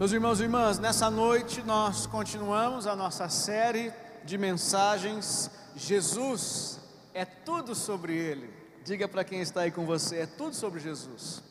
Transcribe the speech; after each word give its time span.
Meus 0.00 0.12
irmãos 0.12 0.40
e 0.40 0.44
irmãs, 0.44 0.78
nessa 0.78 1.10
noite 1.10 1.62
nós 1.62 2.06
continuamos 2.06 2.86
a 2.86 2.96
nossa 2.96 3.28
série 3.28 3.92
de 4.24 4.38
mensagens. 4.38 5.50
Jesus 5.76 6.80
é 7.12 7.26
tudo 7.26 7.74
sobre 7.74 8.16
Ele. 8.16 8.50
Diga 8.82 9.06
para 9.06 9.22
quem 9.24 9.42
está 9.42 9.60
aí 9.60 9.70
com 9.70 9.84
você: 9.84 10.20
é 10.20 10.26
tudo 10.26 10.56
sobre 10.56 10.80
Jesus. 10.80 11.42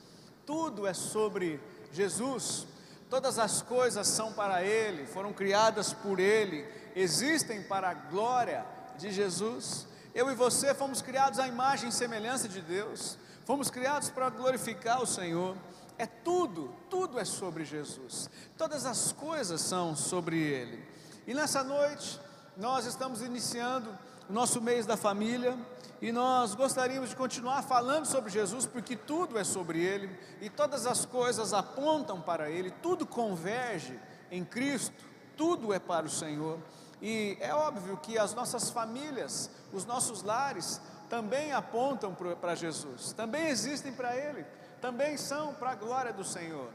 Tudo 0.47 0.88
é 0.88 0.96
sobre 0.96 1.59
Jesus. 1.91 2.65
Todas 3.07 3.38
as 3.38 3.62
coisas 3.62 4.07
são 4.07 4.34
para 4.34 4.63
Ele, 4.63 5.05
foram 5.05 5.31
criadas 5.31 5.93
por 5.93 6.20
Ele, 6.20 6.66
existem 6.95 7.61
para 7.61 7.91
a 7.91 7.93
glória 7.93 8.66
de 8.97 9.11
Jesus. 9.11 9.86
Eu 10.16 10.31
e 10.31 10.34
você 10.34 10.73
fomos 10.73 11.04
criados 11.04 11.38
à 11.38 11.47
imagem 11.47 11.89
e 11.89 11.91
semelhança 11.91 12.50
de 12.50 12.61
Deus, 12.61 13.16
fomos 13.45 13.70
criados 13.70 14.09
para 14.09 14.27
glorificar 14.31 15.04
o 15.04 15.05
Senhor. 15.05 15.55
É 16.00 16.05
tudo, 16.05 16.73
tudo 16.89 17.20
é 17.20 17.25
sobre 17.25 17.65
Jesus. 17.65 18.29
Todas 18.57 18.86
as 18.86 19.11
coisas 19.11 19.59
são 19.59 19.97
sobre 19.97 20.39
Ele. 20.41 20.82
E 21.28 21.33
nessa 21.33 21.61
noite, 21.61 22.18
nós 22.55 22.86
estamos 22.86 23.21
iniciando 23.21 23.89
o 24.29 24.32
nosso 24.32 24.61
mês 24.61 24.86
da 24.86 24.96
família 24.96 25.60
e 26.01 26.14
nós 26.14 26.55
gostaríamos 26.55 27.10
de 27.10 27.18
continuar 27.18 27.64
falando 27.64 28.05
sobre 28.05 28.32
Jesus, 28.32 28.65
porque 28.65 28.96
tudo 28.96 29.38
é 29.38 29.43
sobre 29.43 29.83
Ele 29.83 30.10
e 30.39 30.50
todas 30.50 30.86
as 30.86 31.04
coisas 31.04 31.51
apontam 31.54 32.22
para 32.22 32.50
Ele, 32.50 32.72
tudo 32.81 33.05
converge 33.05 34.00
em 34.31 34.45
Cristo, 34.45 35.03
tudo 35.36 35.73
é 35.73 35.80
para 35.80 36.05
o 36.05 36.09
Senhor. 36.09 36.59
E 37.02 37.38
é 37.41 37.53
óbvio 37.53 37.97
que 37.97 38.17
as 38.17 38.33
nossas 38.33 38.69
famílias, 38.69 39.52
os 39.73 39.83
nossos 39.83 40.23
lares, 40.23 40.80
também 41.09 41.52
apontam 41.52 42.16
para 42.39 42.55
Jesus, 42.55 43.11
também 43.11 43.50
existem 43.50 43.91
para 43.91 44.16
Ele 44.16 44.45
também 44.81 45.17
são 45.17 45.53
para 45.53 45.72
a 45.72 45.75
glória 45.75 46.14
do 46.14 46.23
Senhor. 46.23 46.69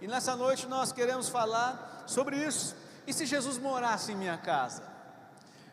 E 0.00 0.06
nessa 0.06 0.36
noite 0.36 0.66
nós 0.66 0.92
queremos 0.92 1.28
falar 1.28 2.04
sobre 2.06 2.36
isso. 2.36 2.76
E 3.06 3.12
se 3.12 3.24
Jesus 3.24 3.58
morasse 3.58 4.12
em 4.12 4.16
minha 4.16 4.36
casa? 4.36 4.82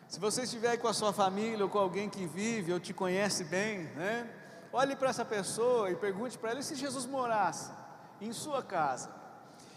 Se 0.08 0.20
você 0.20 0.42
estiver 0.42 0.76
com 0.76 0.88
a 0.88 0.94
sua 0.94 1.12
família 1.12 1.64
ou 1.64 1.70
com 1.70 1.78
alguém 1.78 2.08
que 2.08 2.26
vive 2.26 2.72
ou 2.72 2.78
te 2.78 2.94
conhece 2.94 3.44
bem, 3.44 3.84
né? 3.96 4.30
Olhe 4.72 4.96
para 4.96 5.10
essa 5.10 5.24
pessoa 5.24 5.90
e 5.90 5.96
pergunte 5.96 6.38
para 6.38 6.50
ela: 6.50 6.60
e 6.60 6.62
se 6.62 6.74
Jesus 6.74 7.06
morasse 7.06 7.70
em 8.20 8.32
sua 8.32 8.62
casa? 8.62 9.10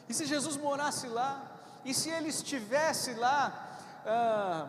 E 0.07 0.13
se 0.13 0.25
Jesus 0.25 0.55
morasse 0.57 1.07
lá? 1.07 1.41
E 1.83 1.93
se 1.93 2.09
ele 2.09 2.29
estivesse 2.29 3.13
lá? 3.13 3.67
Ah, 4.05 4.67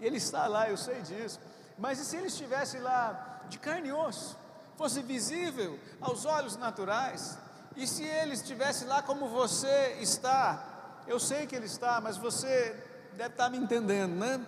ele 0.00 0.18
está 0.18 0.46
lá, 0.46 0.68
eu 0.68 0.76
sei 0.76 1.00
disso. 1.02 1.40
Mas 1.78 1.98
e 1.98 2.04
se 2.04 2.16
ele 2.16 2.26
estivesse 2.26 2.78
lá 2.78 3.40
de 3.48 3.58
carne 3.58 3.88
e 3.88 3.92
osso? 3.92 4.36
Fosse 4.76 5.02
visível 5.02 5.78
aos 6.00 6.24
olhos 6.24 6.56
naturais, 6.56 7.38
e 7.76 7.86
se 7.86 8.04
ele 8.04 8.34
estivesse 8.34 8.84
lá 8.84 9.02
como 9.02 9.28
você 9.28 9.98
está, 10.00 11.02
eu 11.06 11.20
sei 11.20 11.46
que 11.46 11.54
ele 11.54 11.66
está, 11.66 12.00
mas 12.00 12.16
você 12.16 12.74
deve 13.12 13.30
estar 13.30 13.50
me 13.50 13.58
entendendo, 13.58 14.14
né? 14.14 14.40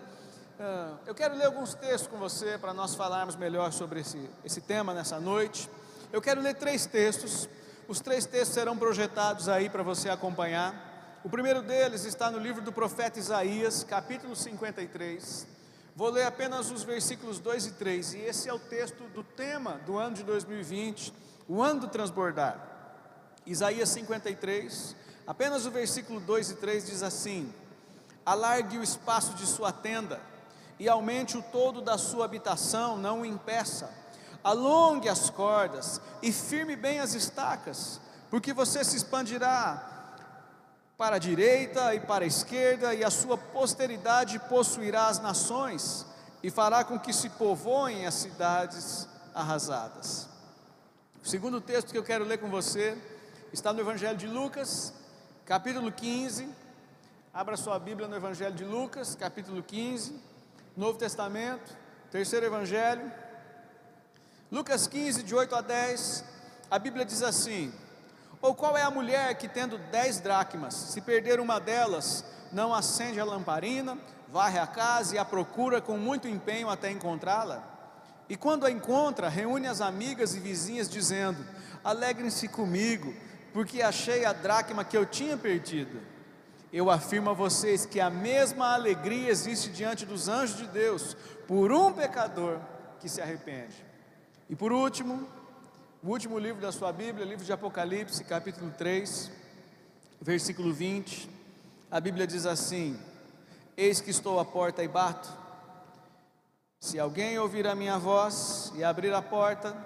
Ah, 0.60 0.94
eu 1.06 1.14
quero 1.14 1.36
ler 1.36 1.44
alguns 1.44 1.74
textos 1.74 2.08
com 2.08 2.16
você 2.16 2.58
para 2.58 2.74
nós 2.74 2.94
falarmos 2.94 3.36
melhor 3.36 3.72
sobre 3.72 4.00
esse, 4.00 4.28
esse 4.44 4.60
tema 4.60 4.92
nessa 4.92 5.20
noite. 5.20 5.68
Eu 6.12 6.20
quero 6.20 6.40
ler 6.40 6.54
três 6.54 6.86
textos, 6.86 7.48
os 7.86 8.00
três 8.00 8.26
textos 8.26 8.54
serão 8.54 8.76
projetados 8.76 9.48
aí 9.48 9.68
para 9.68 9.82
você 9.82 10.08
acompanhar. 10.08 11.20
O 11.22 11.28
primeiro 11.28 11.62
deles 11.62 12.04
está 12.04 12.30
no 12.30 12.38
livro 12.38 12.62
do 12.62 12.72
profeta 12.72 13.18
Isaías, 13.18 13.84
capítulo 13.84 14.34
53. 14.34 15.46
Vou 15.98 16.10
ler 16.10 16.26
apenas 16.26 16.70
os 16.70 16.84
versículos 16.84 17.40
2 17.40 17.66
e 17.66 17.70
3, 17.72 18.14
e 18.14 18.18
esse 18.18 18.48
é 18.48 18.54
o 18.54 18.58
texto 18.60 19.02
do 19.12 19.24
tema 19.24 19.80
do 19.84 19.98
ano 19.98 20.14
de 20.14 20.22
2020, 20.22 21.12
o 21.48 21.60
ano 21.60 21.80
do 21.80 21.88
transbordar. 21.88 22.56
Isaías 23.44 23.88
53, 23.88 24.94
apenas 25.26 25.66
o 25.66 25.72
versículo 25.72 26.20
2 26.20 26.52
e 26.52 26.54
3 26.54 26.86
diz 26.86 27.02
assim: 27.02 27.52
Alargue 28.24 28.78
o 28.78 28.82
espaço 28.84 29.34
de 29.34 29.44
sua 29.44 29.72
tenda, 29.72 30.20
e 30.78 30.88
aumente 30.88 31.36
o 31.36 31.42
todo 31.42 31.82
da 31.82 31.98
sua 31.98 32.26
habitação, 32.26 32.96
não 32.96 33.22
o 33.22 33.26
impeça. 33.26 33.92
Alongue 34.44 35.08
as 35.08 35.30
cordas 35.30 36.00
e 36.22 36.30
firme 36.30 36.76
bem 36.76 37.00
as 37.00 37.14
estacas, 37.14 38.00
porque 38.30 38.52
você 38.52 38.84
se 38.84 38.96
expandirá 38.96 39.97
para 40.98 41.14
a 41.14 41.18
direita 41.20 41.94
e 41.94 42.00
para 42.00 42.24
a 42.24 42.26
esquerda, 42.26 42.92
e 42.92 43.04
a 43.04 43.10
sua 43.10 43.38
posteridade 43.38 44.36
possuirá 44.40 45.06
as 45.06 45.20
nações, 45.20 46.04
e 46.42 46.50
fará 46.50 46.82
com 46.82 46.98
que 46.98 47.12
se 47.12 47.30
povoem 47.30 48.04
as 48.04 48.14
cidades 48.14 49.08
arrasadas. 49.32 50.28
O 51.24 51.28
segundo 51.28 51.60
texto 51.60 51.92
que 51.92 51.98
eu 51.98 52.02
quero 52.02 52.24
ler 52.24 52.38
com 52.38 52.50
você 52.50 52.98
está 53.52 53.72
no 53.72 53.78
Evangelho 53.78 54.18
de 54.18 54.26
Lucas, 54.26 54.92
capítulo 55.46 55.92
15. 55.92 56.48
Abra 57.32 57.56
sua 57.56 57.78
Bíblia 57.78 58.08
no 58.08 58.16
Evangelho 58.16 58.54
de 58.54 58.64
Lucas, 58.64 59.14
capítulo 59.14 59.62
15, 59.62 60.18
Novo 60.76 60.98
Testamento, 60.98 61.76
terceiro 62.10 62.46
Evangelho. 62.46 63.12
Lucas 64.50 64.88
15, 64.88 65.22
de 65.22 65.32
8 65.32 65.54
a 65.54 65.60
10, 65.60 66.24
a 66.68 66.78
Bíblia 66.78 67.04
diz 67.04 67.22
assim: 67.22 67.72
ou 68.40 68.54
qual 68.54 68.76
é 68.76 68.82
a 68.82 68.90
mulher 68.90 69.34
que, 69.36 69.48
tendo 69.48 69.78
dez 69.90 70.20
dracmas, 70.20 70.74
se 70.74 71.00
perder 71.00 71.40
uma 71.40 71.58
delas, 71.58 72.24
não 72.52 72.74
acende 72.74 73.18
a 73.18 73.24
lamparina, 73.24 73.98
varre 74.28 74.58
a 74.58 74.66
casa 74.66 75.16
e 75.16 75.18
a 75.18 75.24
procura 75.24 75.80
com 75.80 75.96
muito 75.96 76.28
empenho 76.28 76.70
até 76.70 76.90
encontrá-la? 76.90 77.62
E 78.28 78.36
quando 78.36 78.66
a 78.66 78.70
encontra, 78.70 79.28
reúne 79.28 79.66
as 79.66 79.80
amigas 79.80 80.34
e 80.34 80.40
vizinhas, 80.40 80.88
dizendo: 80.88 81.44
Alegrem-se 81.82 82.48
comigo, 82.48 83.14
porque 83.52 83.82
achei 83.82 84.24
a 84.24 84.32
dracma 84.32 84.84
que 84.84 84.96
eu 84.96 85.06
tinha 85.06 85.36
perdido. 85.36 86.00
Eu 86.70 86.90
afirmo 86.90 87.30
a 87.30 87.32
vocês 87.32 87.86
que 87.86 87.98
a 87.98 88.10
mesma 88.10 88.74
alegria 88.74 89.30
existe 89.30 89.70
diante 89.70 90.04
dos 90.04 90.28
anjos 90.28 90.58
de 90.58 90.66
Deus 90.66 91.16
por 91.46 91.72
um 91.72 91.90
pecador 91.92 92.58
que 93.00 93.08
se 93.08 93.22
arrepende. 93.22 93.82
E 94.50 94.54
por 94.54 94.70
último, 94.70 95.26
o 96.02 96.10
último 96.10 96.38
livro 96.38 96.60
da 96.60 96.70
sua 96.70 96.92
Bíblia, 96.92 97.26
livro 97.26 97.44
de 97.44 97.52
Apocalipse, 97.52 98.22
capítulo 98.22 98.70
3, 98.70 99.32
versículo 100.20 100.72
20. 100.72 101.28
A 101.90 102.00
Bíblia 102.00 102.26
diz 102.26 102.46
assim: 102.46 102.98
Eis 103.76 104.00
que 104.00 104.10
estou 104.10 104.38
à 104.38 104.44
porta 104.44 104.82
e 104.82 104.88
bato. 104.88 105.28
Se 106.78 106.98
alguém 106.98 107.38
ouvir 107.38 107.66
a 107.66 107.74
minha 107.74 107.98
voz 107.98 108.72
e 108.76 108.84
abrir 108.84 109.12
a 109.12 109.20
porta, 109.20 109.76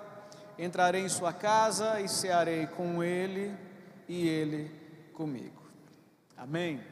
entrarei 0.59 1.03
em 1.03 1.09
sua 1.09 1.33
casa 1.33 1.99
e 2.01 2.09
cearei 2.09 2.67
com 2.67 3.03
ele 3.03 3.57
e 4.07 4.29
ele 4.29 4.71
comigo. 5.15 5.63
Amém. 6.37 6.83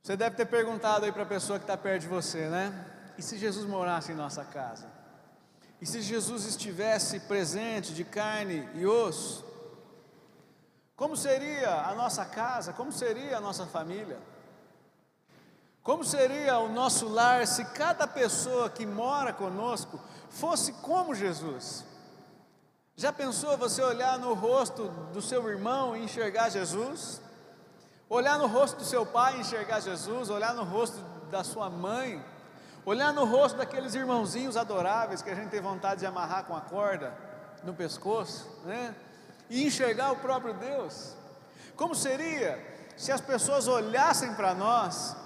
Você 0.00 0.16
deve 0.16 0.36
ter 0.36 0.46
perguntado 0.46 1.04
aí 1.04 1.12
para 1.12 1.24
a 1.24 1.26
pessoa 1.26 1.58
que 1.58 1.64
está 1.64 1.76
perto 1.76 2.02
de 2.02 2.08
você, 2.08 2.48
né? 2.48 2.86
E 3.18 3.22
se 3.22 3.36
Jesus 3.36 3.66
morasse 3.66 4.12
em 4.12 4.14
nossa 4.14 4.44
casa? 4.44 4.99
E 5.80 5.86
se 5.86 6.02
Jesus 6.02 6.44
estivesse 6.44 7.20
presente 7.20 7.94
de 7.94 8.04
carne 8.04 8.68
e 8.74 8.84
osso, 8.86 9.44
como 10.94 11.16
seria 11.16 11.86
a 11.86 11.94
nossa 11.94 12.24
casa? 12.26 12.74
Como 12.74 12.92
seria 12.92 13.38
a 13.38 13.40
nossa 13.40 13.64
família? 13.64 14.18
Como 15.82 16.04
seria 16.04 16.58
o 16.58 16.68
nosso 16.68 17.08
lar 17.08 17.46
se 17.46 17.64
cada 17.64 18.06
pessoa 18.06 18.68
que 18.68 18.84
mora 18.84 19.32
conosco 19.32 19.98
fosse 20.28 20.74
como 20.74 21.14
Jesus? 21.14 21.86
Já 22.94 23.10
pensou 23.10 23.56
você 23.56 23.80
olhar 23.80 24.18
no 24.18 24.34
rosto 24.34 24.88
do 25.10 25.22
seu 25.22 25.48
irmão 25.48 25.96
e 25.96 26.04
enxergar 26.04 26.50
Jesus? 26.50 27.22
Olhar 28.10 28.38
no 28.38 28.46
rosto 28.46 28.76
do 28.76 28.84
seu 28.84 29.06
pai 29.06 29.38
e 29.38 29.40
enxergar 29.40 29.80
Jesus? 29.80 30.28
Olhar 30.28 30.52
no 30.52 30.64
rosto 30.64 30.98
da 31.30 31.42
sua 31.42 31.70
mãe 31.70 32.22
olhar 32.90 33.12
no 33.12 33.24
rosto 33.24 33.56
daqueles 33.56 33.94
irmãozinhos 33.94 34.56
adoráveis 34.56 35.22
que 35.22 35.30
a 35.30 35.34
gente 35.34 35.50
tem 35.50 35.60
vontade 35.60 36.00
de 36.00 36.06
amarrar 36.06 36.44
com 36.44 36.56
a 36.56 36.60
corda 36.60 37.14
no 37.62 37.72
pescoço, 37.72 38.50
né? 38.64 38.94
E 39.48 39.64
enxergar 39.64 40.10
o 40.10 40.16
próprio 40.16 40.54
Deus. 40.54 41.14
Como 41.76 41.94
seria 41.94 42.58
se 42.96 43.12
as 43.12 43.20
pessoas 43.20 43.68
olhassem 43.68 44.34
para 44.34 44.54
nós 44.54 45.16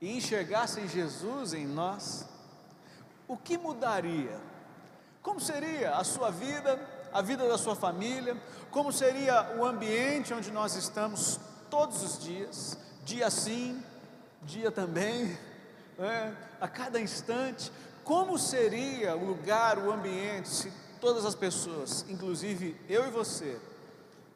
e 0.00 0.16
enxergassem 0.16 0.86
Jesus 0.86 1.52
em 1.52 1.66
nós? 1.66 2.28
O 3.26 3.36
que 3.36 3.58
mudaria? 3.58 4.38
Como 5.20 5.40
seria 5.40 5.96
a 5.96 6.04
sua 6.04 6.30
vida, 6.30 6.78
a 7.12 7.20
vida 7.20 7.48
da 7.48 7.58
sua 7.58 7.74
família? 7.74 8.36
Como 8.70 8.92
seria 8.92 9.56
o 9.58 9.64
ambiente 9.64 10.32
onde 10.32 10.52
nós 10.52 10.76
estamos 10.76 11.40
todos 11.68 12.04
os 12.04 12.22
dias, 12.22 12.78
dia 13.04 13.28
sim, 13.30 13.82
dia 14.42 14.70
também? 14.70 15.36
É, 16.02 16.32
a 16.60 16.68
cada 16.68 17.00
instante, 17.00 17.70
como 18.04 18.38
seria 18.38 19.16
o 19.16 19.24
lugar, 19.24 19.78
o 19.78 19.92
ambiente, 19.92 20.48
se 20.48 20.72
todas 21.00 21.24
as 21.24 21.34
pessoas, 21.34 22.04
inclusive 22.08 22.80
eu 22.88 23.06
e 23.06 23.10
você, 23.10 23.60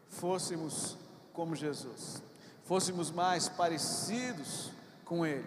fôssemos 0.08 0.96
como 1.32 1.54
Jesus, 1.54 2.22
fôssemos 2.64 3.10
mais 3.10 3.48
parecidos 3.48 4.70
com 5.04 5.24
Ele. 5.24 5.46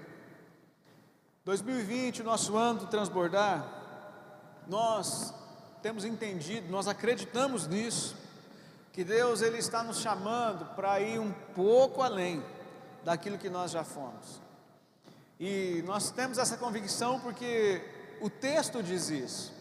2020, 1.45 2.23
nosso 2.23 2.55
ano 2.55 2.81
do 2.81 2.87
transbordar, 2.87 3.67
nós 4.67 5.33
temos 5.81 6.05
entendido, 6.05 6.69
nós 6.69 6.87
acreditamos 6.87 7.67
nisso, 7.67 8.15
que 8.91 9.03
Deus 9.03 9.41
ele 9.41 9.57
está 9.57 9.81
nos 9.81 9.99
chamando 9.99 10.65
para 10.75 10.99
ir 10.99 11.19
um 11.19 11.31
pouco 11.55 12.01
além 12.01 12.43
daquilo 13.03 13.37
que 13.37 13.49
nós 13.49 13.71
já 13.71 13.83
fomos. 13.83 14.48
E 15.39 15.81
nós 15.85 16.11
temos 16.11 16.37
essa 16.37 16.57
convicção 16.57 17.19
porque 17.21 17.81
o 18.19 18.29
texto 18.29 18.83
diz 18.83 19.09
isso. 19.09 19.53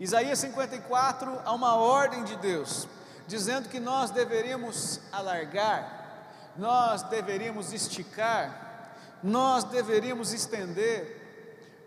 Isaías 0.00 0.40
54 0.40 1.40
há 1.44 1.52
uma 1.52 1.76
ordem 1.76 2.24
de 2.24 2.34
Deus, 2.36 2.88
dizendo 3.28 3.68
que 3.68 3.78
nós 3.78 4.10
deveríamos 4.10 5.00
alargar, 5.12 6.32
nós 6.56 7.02
deveríamos 7.04 7.72
esticar, 7.72 8.96
nós 9.22 9.62
deveríamos 9.62 10.32
estender, 10.32 11.22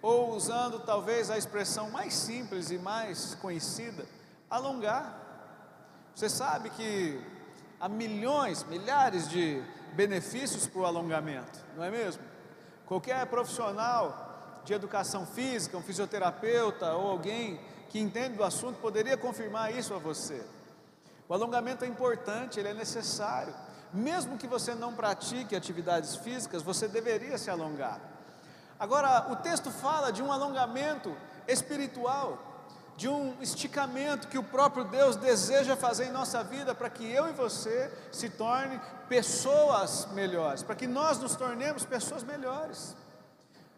ou 0.02 0.34
usando 0.34 0.80
talvez 0.80 1.30
a 1.30 1.38
expressão 1.38 1.90
mais 1.92 2.14
simples 2.14 2.72
e 2.72 2.78
mais 2.78 3.36
conhecida, 3.36 4.06
alongar. 4.50 5.26
Você 6.16 6.30
sabe 6.30 6.70
que 6.70 7.22
há 7.78 7.90
milhões, 7.90 8.64
milhares 8.64 9.28
de 9.28 9.62
benefícios 9.94 10.66
para 10.66 10.82
o 10.82 10.86
alongamento, 10.86 11.60
não 11.76 11.84
é 11.84 11.92
mesmo? 11.92 12.24
Qualquer 12.88 13.26
profissional 13.28 14.62
de 14.64 14.74
educação 14.74 15.26
física, 15.26 15.78
um 15.78 15.82
fisioterapeuta 15.82 16.94
ou 16.94 17.12
alguém 17.12 17.60
que 17.90 18.00
entende 18.00 18.38
do 18.38 18.44
assunto 18.44 18.80
poderia 18.80 19.18
confirmar 19.18 19.74
isso 19.76 19.94
a 19.94 19.98
você. 19.98 20.42
O 21.28 21.34
alongamento 21.34 21.84
é 21.84 21.88
importante, 21.88 22.60
ele 22.60 22.70
é 22.70 22.74
necessário. 22.74 23.54
Mesmo 23.94 24.38
que 24.38 24.48
você 24.48 24.74
não 24.74 24.94
pratique 24.94 25.56
atividades 25.56 26.16
físicas, 26.16 26.64
você 26.64 26.88
deveria 26.88 27.38
se 27.38 27.50
alongar. 27.50 28.00
Agora, 28.80 29.28
o 29.32 29.36
texto 29.36 29.70
fala 29.70 30.12
de 30.12 30.22
um 30.22 30.32
alongamento 30.32 31.16
espiritual, 31.48 32.47
de 32.98 33.08
um 33.08 33.36
esticamento 33.40 34.28
que 34.28 34.40
o 34.40 34.44
próprio 34.44 34.84
Deus 34.84 35.16
deseja 35.16 35.78
fazer 35.78 36.06
em 36.06 36.12
nossa 36.12 36.44
vida 36.44 36.74
para 36.74 36.90
que 36.90 37.08
eu 37.08 37.30
e 37.30 37.32
você 37.32 37.92
se 38.12 38.28
torne 38.28 38.82
pessoas 39.08 40.08
melhores, 40.14 40.64
para 40.64 40.76
que 40.76 40.88
nós 40.88 41.20
nos 41.20 41.36
tornemos 41.36 41.86
pessoas 41.86 42.24
melhores. 42.24 42.96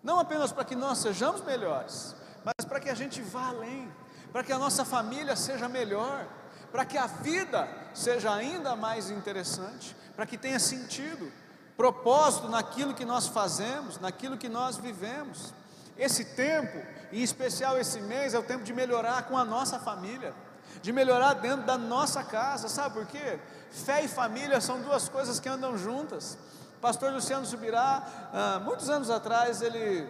Não 0.01 0.19
apenas 0.19 0.53
para 0.53 0.63
que 0.63 0.73
nós 0.73 0.99
sejamos 0.99 1.41
melhores, 1.41 2.15
mas 2.45 2.65
para 2.65 2.79
que 2.79 2.89
a 2.89 2.95
gente 2.95 3.21
vá 3.21 3.49
além, 3.49 3.91
para 4.31 4.41
que 4.41 4.53
a 4.53 4.57
nossa 4.57 4.85
família 4.85 5.35
seja 5.35 5.67
melhor, 5.67 6.25
para 6.71 6.85
que 6.85 6.97
a 6.97 7.07
vida 7.07 7.67
seja 7.93 8.33
ainda 8.33 8.73
mais 8.73 9.09
interessante, 9.09 9.93
para 10.15 10.25
que 10.25 10.37
tenha 10.37 10.59
sentido, 10.59 11.29
propósito 11.75 12.47
naquilo 12.47 12.93
que 12.93 13.03
nós 13.03 13.27
fazemos, 13.27 13.99
naquilo 13.99 14.37
que 14.37 14.47
nós 14.47 14.77
vivemos. 14.77 15.53
Esse 15.99 16.23
tempo, 16.23 16.77
em 17.11 17.21
especial 17.21 17.77
esse 17.77 17.99
mês, 17.99 18.33
é 18.33 18.39
o 18.39 18.43
tempo 18.43 18.63
de 18.63 18.73
melhorar 18.73 19.23
com 19.23 19.37
a 19.37 19.43
nossa 19.43 19.77
família, 19.77 20.33
de 20.81 20.91
melhorar 20.93 21.33
dentro 21.33 21.65
da 21.65 21.77
nossa 21.77 22.23
casa, 22.23 22.69
sabe 22.69 22.95
por 22.95 23.05
quê? 23.05 23.37
Fé 23.69 24.03
e 24.03 24.07
família 24.07 24.61
são 24.61 24.81
duas 24.81 25.09
coisas 25.09 25.39
que 25.39 25.49
andam 25.49 25.77
juntas. 25.77 26.37
pastor 26.79 27.11
Luciano 27.11 27.45
Subirá, 27.45 28.29
ah, 28.33 28.61
muitos 28.63 28.89
anos 28.89 29.09
atrás, 29.09 29.61
ele 29.61 30.07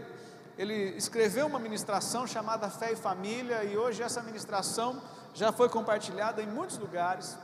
ele 0.60 0.98
escreveu 0.98 1.48
uma 1.48 1.58
ministração 1.58 2.28
chamada 2.28 2.70
Fé 2.70 2.92
e 2.92 2.96
Família, 2.98 3.64
e 3.64 3.78
hoje 3.78 4.04
essa 4.04 4.22
ministração 4.22 5.02
já 5.34 5.54
foi 5.54 5.70
compartilhada 5.70 6.42
em 6.42 6.48
muitos 6.48 6.78
lugares, 6.78 7.38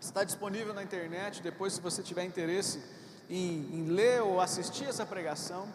está 0.00 0.22
disponível 0.22 0.72
na 0.72 0.80
internet. 0.80 1.42
Depois, 1.42 1.72
se 1.72 1.80
você 1.80 2.04
tiver 2.04 2.22
interesse 2.24 2.80
em, 3.28 3.80
em 3.80 3.86
ler 3.86 4.22
ou 4.22 4.40
assistir 4.40 4.84
essa 4.84 5.04
pregação, 5.04 5.66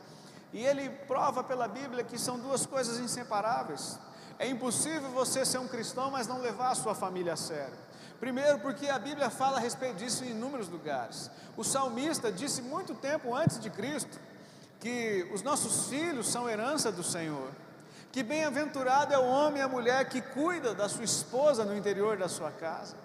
e 0.53 0.65
ele 0.65 0.89
prova 1.07 1.44
pela 1.44 1.68
Bíblia 1.68 2.03
que 2.03 2.18
são 2.18 2.38
duas 2.39 2.65
coisas 2.65 3.00
inseparáveis. 3.00 3.98
É 4.38 4.48
impossível 4.48 5.09
você 5.12 5.45
ser 5.45 5.59
um 5.59 5.68
cristão, 5.68 6.12
mas 6.12 6.27
não 6.27 6.42
levar 6.42 6.71
a 6.71 6.75
sua 6.75 6.95
família 6.95 7.33
a 7.33 7.38
sério. 7.38 7.77
Primeiro, 8.19 8.59
porque 8.59 8.88
a 8.88 9.00
Bíblia 9.00 9.30
fala 9.30 9.57
a 9.57 9.59
respeito 9.59 9.95
disso 9.95 10.24
em 10.24 10.31
inúmeros 10.31 10.68
lugares. 10.68 11.30
O 11.57 11.63
salmista 11.63 12.31
disse 12.31 12.62
muito 12.62 12.94
tempo 12.94 13.33
antes 13.36 13.59
de 13.59 13.69
Cristo 13.69 14.19
que 14.80 15.30
os 15.33 15.42
nossos 15.42 15.88
filhos 15.88 16.27
são 16.27 16.50
herança 16.50 16.92
do 16.92 17.04
Senhor, 17.04 17.50
que 18.12 18.24
bem-aventurado 18.24 19.13
é 19.13 19.18
o 19.18 19.25
homem 19.25 19.59
e 19.59 19.63
a 19.63 19.68
mulher 19.68 20.09
que 20.09 20.21
cuida 20.21 20.74
da 20.74 20.89
sua 20.89 21.04
esposa 21.04 21.63
no 21.63 21.75
interior 21.75 22.18
da 22.18 22.27
sua 22.27 22.51
casa. 22.51 22.95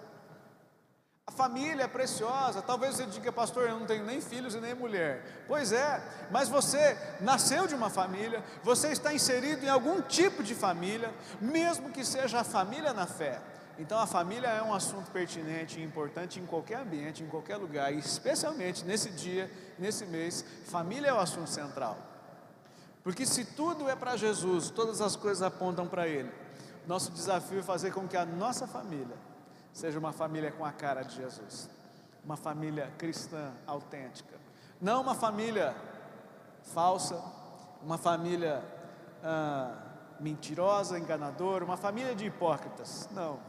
A 1.27 1.31
família 1.31 1.83
é 1.83 1.87
preciosa. 1.87 2.61
Talvez 2.61 2.95
você 2.95 3.05
diga, 3.05 3.33
pastor, 3.33 3.67
eu 3.67 3.77
não 3.77 3.85
tenho 3.85 4.05
nem 4.05 4.21
filhos 4.21 4.55
e 4.55 4.61
nem 4.61 4.73
mulher. 4.73 5.43
Pois 5.45 5.73
é, 5.73 6.01
mas 6.31 6.47
você 6.47 6.97
nasceu 7.19 7.67
de 7.67 7.75
uma 7.75 7.89
família, 7.89 8.41
você 8.63 8.87
está 8.87 9.13
inserido 9.13 9.65
em 9.65 9.69
algum 9.69 10.01
tipo 10.01 10.41
de 10.41 10.55
família, 10.55 11.13
mesmo 11.41 11.89
que 11.89 12.05
seja 12.05 12.39
a 12.39 12.43
família 12.45 12.93
na 12.93 13.05
fé. 13.05 13.41
Então 13.77 13.99
a 13.99 14.07
família 14.07 14.47
é 14.47 14.63
um 14.63 14.73
assunto 14.73 15.11
pertinente 15.11 15.79
e 15.79 15.83
importante 15.83 16.39
em 16.39 16.45
qualquer 16.45 16.79
ambiente, 16.79 17.21
em 17.21 17.27
qualquer 17.27 17.57
lugar, 17.57 17.93
e 17.93 17.99
especialmente 17.99 18.85
nesse 18.85 19.09
dia, 19.09 19.51
nesse 19.77 20.05
mês, 20.05 20.45
família 20.65 21.09
é 21.09 21.13
o 21.13 21.19
assunto 21.19 21.49
central. 21.49 21.97
Porque 23.03 23.25
se 23.25 23.43
tudo 23.43 23.89
é 23.89 23.95
para 23.95 24.15
Jesus, 24.15 24.69
todas 24.69 25.01
as 25.01 25.17
coisas 25.17 25.43
apontam 25.43 25.87
para 25.87 26.07
Ele. 26.07 26.31
Nosso 26.87 27.11
desafio 27.11 27.59
é 27.59 27.63
fazer 27.63 27.91
com 27.91 28.07
que 28.07 28.15
a 28.15 28.25
nossa 28.25 28.65
família 28.65 29.26
seja 29.77 29.99
uma 29.99 30.11
família 30.11 30.51
com 30.51 30.65
a 30.65 30.71
cara 30.71 31.03
de 31.03 31.15
Jesus, 31.15 31.69
uma 32.25 32.35
família 32.35 32.91
cristã 32.97 33.51
autêntica, 33.67 34.35
não 34.81 35.03
uma 35.03 35.13
família 35.13 35.75
falsa, 36.73 37.23
uma 37.83 37.95
família 37.95 38.63
ah, 39.23 39.75
mentirosa, 40.19 40.97
enganadora, 40.97 41.63
uma 41.63 41.77
família 41.77 42.15
de 42.15 42.25
hipócritas. 42.25 43.07
Não. 43.11 43.39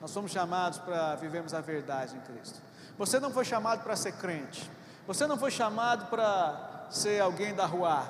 Nós 0.00 0.10
somos 0.10 0.32
chamados 0.32 0.80
para 0.80 1.14
vivermos 1.14 1.54
a 1.54 1.60
verdade 1.60 2.16
em 2.16 2.20
Cristo. 2.22 2.60
Você 2.98 3.20
não 3.20 3.30
foi 3.30 3.44
chamado 3.44 3.84
para 3.84 3.94
ser 3.94 4.14
crente. 4.16 4.68
Você 5.06 5.28
não 5.28 5.38
foi 5.38 5.52
chamado 5.52 6.06
para 6.06 6.88
ser 6.90 7.22
alguém 7.22 7.54
da 7.54 7.66
rua. 7.66 8.04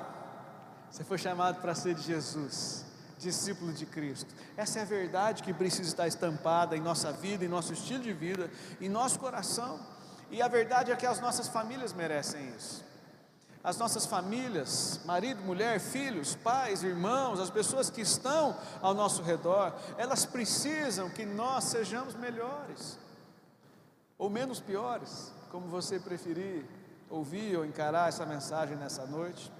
Você 0.89 1.03
foi 1.03 1.19
chamado 1.19 1.61
para 1.61 1.75
ser 1.75 1.93
de 1.93 2.01
Jesus, 2.01 2.83
discípulo 3.17 3.73
de 3.73 3.85
Cristo. 3.85 4.33
Essa 4.55 4.79
é 4.79 4.81
a 4.81 4.85
verdade 4.85 5.43
que 5.43 5.53
precisa 5.53 5.89
estar 5.89 6.07
estampada 6.07 6.75
em 6.75 6.81
nossa 6.81 7.11
vida, 7.11 7.43
em 7.43 7.47
nosso 7.47 7.73
estilo 7.73 8.03
de 8.03 8.13
vida, 8.13 8.49
em 8.79 8.89
nosso 8.89 9.19
coração. 9.19 9.79
E 10.29 10.41
a 10.41 10.47
verdade 10.47 10.91
é 10.91 10.95
que 10.95 11.05
as 11.05 11.19
nossas 11.19 11.47
famílias 11.47 11.93
merecem 11.93 12.53
isso 12.55 12.87
as 13.67 13.77
nossas 13.77 14.05
famílias, 14.05 15.01
marido, 15.03 15.41
mulher, 15.43 15.77
filhos, 15.77 16.35
pais, 16.35 16.83
irmãos, 16.83 17.37
as 17.37 17.49
pessoas 17.49 17.89
que 17.89 17.99
estão 17.99 18.57
ao 18.81 18.93
nosso 18.93 19.21
redor, 19.21 19.73
elas 19.97 20.25
precisam 20.25 21.09
que 21.09 21.25
nós 21.25 21.65
sejamos 21.65 22.15
melhores, 22.15 22.97
ou 24.17 24.29
menos 24.29 24.61
piores, 24.61 25.33
como 25.51 25.67
você 25.67 25.99
preferir 25.99 26.63
ouvir 27.09 27.57
ou 27.57 27.65
encarar 27.65 28.07
essa 28.07 28.25
mensagem 28.25 28.77
nessa 28.77 29.05
noite. 29.05 29.51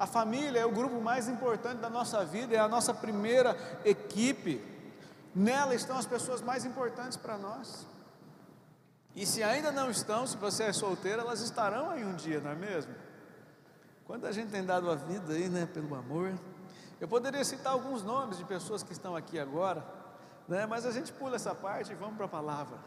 A 0.00 0.06
família 0.06 0.60
é 0.60 0.64
o 0.64 0.72
grupo 0.72 0.98
mais 0.98 1.28
importante 1.28 1.76
da 1.80 1.90
nossa 1.90 2.24
vida, 2.24 2.56
é 2.56 2.58
a 2.58 2.66
nossa 2.66 2.94
primeira 2.94 3.54
equipe, 3.84 4.58
nela 5.34 5.74
estão 5.74 5.98
as 5.98 6.06
pessoas 6.06 6.40
mais 6.40 6.64
importantes 6.64 7.18
para 7.18 7.36
nós. 7.36 7.86
E 9.14 9.26
se 9.26 9.42
ainda 9.42 9.70
não 9.70 9.90
estão, 9.90 10.26
se 10.26 10.38
você 10.38 10.62
é 10.62 10.72
solteiro, 10.72 11.20
elas 11.20 11.42
estarão 11.42 11.90
aí 11.90 12.02
um 12.02 12.14
dia, 12.14 12.40
não 12.40 12.52
é 12.52 12.54
mesmo? 12.54 12.94
Quando 14.06 14.24
a 14.24 14.32
gente 14.32 14.50
tem 14.50 14.64
dado 14.64 14.90
a 14.90 14.94
vida 14.94 15.34
aí, 15.34 15.50
né, 15.50 15.66
pelo 15.66 15.94
amor, 15.94 16.32
eu 16.98 17.06
poderia 17.06 17.44
citar 17.44 17.74
alguns 17.74 18.02
nomes 18.02 18.38
de 18.38 18.44
pessoas 18.46 18.82
que 18.82 18.94
estão 18.94 19.14
aqui 19.14 19.38
agora, 19.38 19.84
né, 20.48 20.64
mas 20.64 20.86
a 20.86 20.92
gente 20.92 21.12
pula 21.12 21.36
essa 21.36 21.54
parte 21.54 21.92
e 21.92 21.94
vamos 21.94 22.16
para 22.16 22.24
a 22.24 22.28
palavra, 22.28 22.78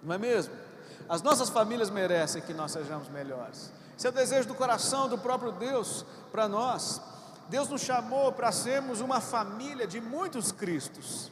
não 0.00 0.14
é 0.14 0.18
mesmo? 0.18 0.54
As 1.08 1.22
nossas 1.22 1.48
famílias 1.48 1.90
merecem 1.90 2.42
que 2.42 2.54
nós 2.54 2.72
sejamos 2.72 3.08
melhores. 3.08 3.72
Esse 3.96 4.06
é 4.06 4.10
o 4.10 4.12
desejo 4.12 4.48
do 4.48 4.54
coração 4.54 5.08
do 5.08 5.18
próprio 5.18 5.52
Deus 5.52 6.04
para 6.32 6.48
nós. 6.48 7.00
Deus 7.48 7.68
nos 7.68 7.82
chamou 7.82 8.32
para 8.32 8.52
sermos 8.52 9.00
uma 9.00 9.20
família 9.20 9.86
de 9.86 10.00
muitos 10.00 10.52
Cristos. 10.52 11.30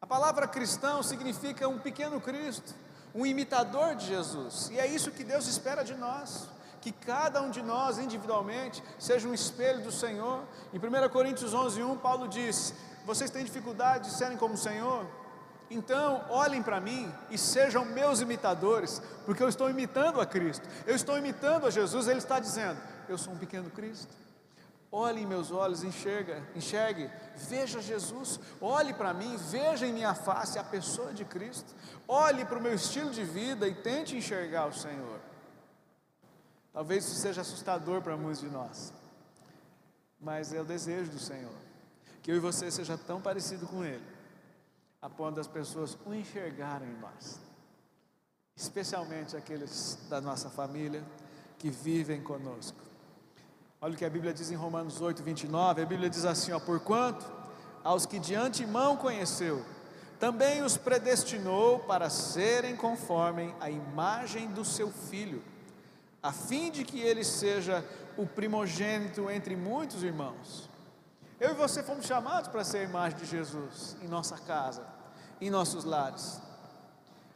A 0.00 0.06
palavra 0.06 0.46
cristão 0.46 1.02
significa 1.02 1.68
um 1.68 1.78
pequeno 1.78 2.20
Cristo, 2.20 2.74
um 3.14 3.26
imitador 3.26 3.94
de 3.96 4.06
Jesus, 4.06 4.70
e 4.70 4.78
é 4.78 4.86
isso 4.86 5.10
que 5.10 5.24
Deus 5.24 5.46
espera 5.46 5.82
de 5.82 5.94
nós 5.94 6.48
que 6.86 6.92
cada 6.92 7.42
um 7.42 7.50
de 7.50 7.62
nós 7.62 7.98
individualmente 7.98 8.80
seja 8.96 9.26
um 9.26 9.34
espelho 9.34 9.82
do 9.82 9.90
Senhor. 9.90 10.44
Em 10.72 10.78
1 10.78 11.08
Coríntios 11.08 11.52
11, 11.52 11.82
1, 11.82 11.96
Paulo 11.96 12.28
diz: 12.28 12.72
Vocês 13.04 13.28
têm 13.28 13.44
dificuldade 13.44 14.08
de 14.08 14.14
serem 14.14 14.36
como 14.36 14.54
o 14.54 14.56
Senhor? 14.56 15.04
Então, 15.70 16.24
olhem 16.28 16.62
para 16.62 16.80
mim 16.80 17.12
e 17.28 17.36
sejam 17.36 17.84
meus 17.84 18.20
imitadores, 18.20 19.02
porque 19.24 19.42
eu 19.42 19.48
estou 19.48 19.68
imitando 19.68 20.20
a 20.20 20.26
Cristo, 20.26 20.68
eu 20.86 20.94
estou 20.94 21.18
imitando 21.18 21.66
a 21.66 21.70
Jesus. 21.70 22.06
Ele 22.06 22.18
está 22.18 22.38
dizendo: 22.38 22.80
Eu 23.08 23.18
sou 23.18 23.32
um 23.32 23.38
pequeno 23.38 23.68
Cristo. 23.70 24.14
Olhe 24.90 25.22
em 25.22 25.26
meus 25.26 25.50
olhos, 25.50 25.82
enxerga, 25.82 26.42
enxergue, 26.54 27.10
veja 27.34 27.82
Jesus, 27.82 28.38
olhe 28.60 28.94
para 28.94 29.12
mim, 29.12 29.36
veja 29.36 29.86
em 29.86 29.92
minha 29.92 30.14
face 30.14 30.58
a 30.58 30.64
pessoa 30.64 31.12
de 31.12 31.24
Cristo, 31.24 31.74
olhe 32.06 32.44
para 32.44 32.58
o 32.58 32.62
meu 32.62 32.72
estilo 32.72 33.10
de 33.10 33.24
vida 33.24 33.66
e 33.66 33.74
tente 33.74 34.16
enxergar 34.16 34.66
o 34.66 34.72
Senhor. 34.72 35.20
Talvez 36.72 37.04
isso 37.04 37.16
seja 37.16 37.40
assustador 37.40 38.00
para 38.00 38.16
muitos 38.16 38.40
de 38.40 38.48
nós, 38.48 38.92
mas 40.20 40.52
é 40.52 40.60
o 40.60 40.64
desejo 40.64 41.10
do 41.10 41.18
Senhor, 41.18 41.52
que 42.22 42.30
eu 42.30 42.36
e 42.36 42.40
você 42.40 42.70
seja 42.70 42.96
tão 42.96 43.20
parecido 43.20 43.66
com 43.66 43.84
Ele, 43.84 44.04
a 45.06 45.08
ponto 45.08 45.36
das 45.36 45.46
pessoas 45.46 45.96
o 46.04 46.12
enxergarem 46.12 46.88
em 46.88 46.98
nós. 46.98 47.40
especialmente 48.56 49.36
aqueles 49.36 49.98
da 50.08 50.20
nossa 50.20 50.50
família 50.50 51.04
que 51.58 51.70
vivem 51.70 52.20
conosco. 52.22 52.78
Olha 53.80 53.94
o 53.94 53.96
que 53.96 54.04
a 54.04 54.10
Bíblia 54.10 54.34
diz 54.34 54.50
em 54.50 54.56
Romanos 54.56 55.00
8, 55.00 55.22
29. 55.22 55.82
A 55.82 55.86
Bíblia 55.86 56.10
diz 56.10 56.24
assim: 56.24 56.50
ó, 56.50 56.58
Porquanto 56.58 57.24
aos 57.84 58.04
que 58.04 58.18
de 58.18 58.34
antemão 58.34 58.96
conheceu, 58.96 59.64
também 60.18 60.62
os 60.62 60.76
predestinou 60.76 61.78
para 61.80 62.10
serem 62.10 62.74
conforme 62.74 63.54
a 63.60 63.70
imagem 63.70 64.50
do 64.50 64.64
seu 64.64 64.90
filho, 64.90 65.40
a 66.20 66.32
fim 66.32 66.68
de 66.70 66.82
que 66.82 66.98
ele 66.98 67.22
seja 67.22 67.84
o 68.16 68.26
primogênito 68.26 69.30
entre 69.30 69.54
muitos 69.54 70.02
irmãos. 70.02 70.68
Eu 71.38 71.50
e 71.50 71.54
você 71.54 71.82
fomos 71.82 72.06
chamados 72.06 72.48
para 72.48 72.64
ser 72.64 72.78
a 72.78 72.84
imagem 72.84 73.18
de 73.18 73.26
Jesus 73.26 73.96
em 74.00 74.08
nossa 74.08 74.38
casa, 74.38 74.95
em 75.40 75.50
nossos 75.50 75.84
lares. 75.84 76.40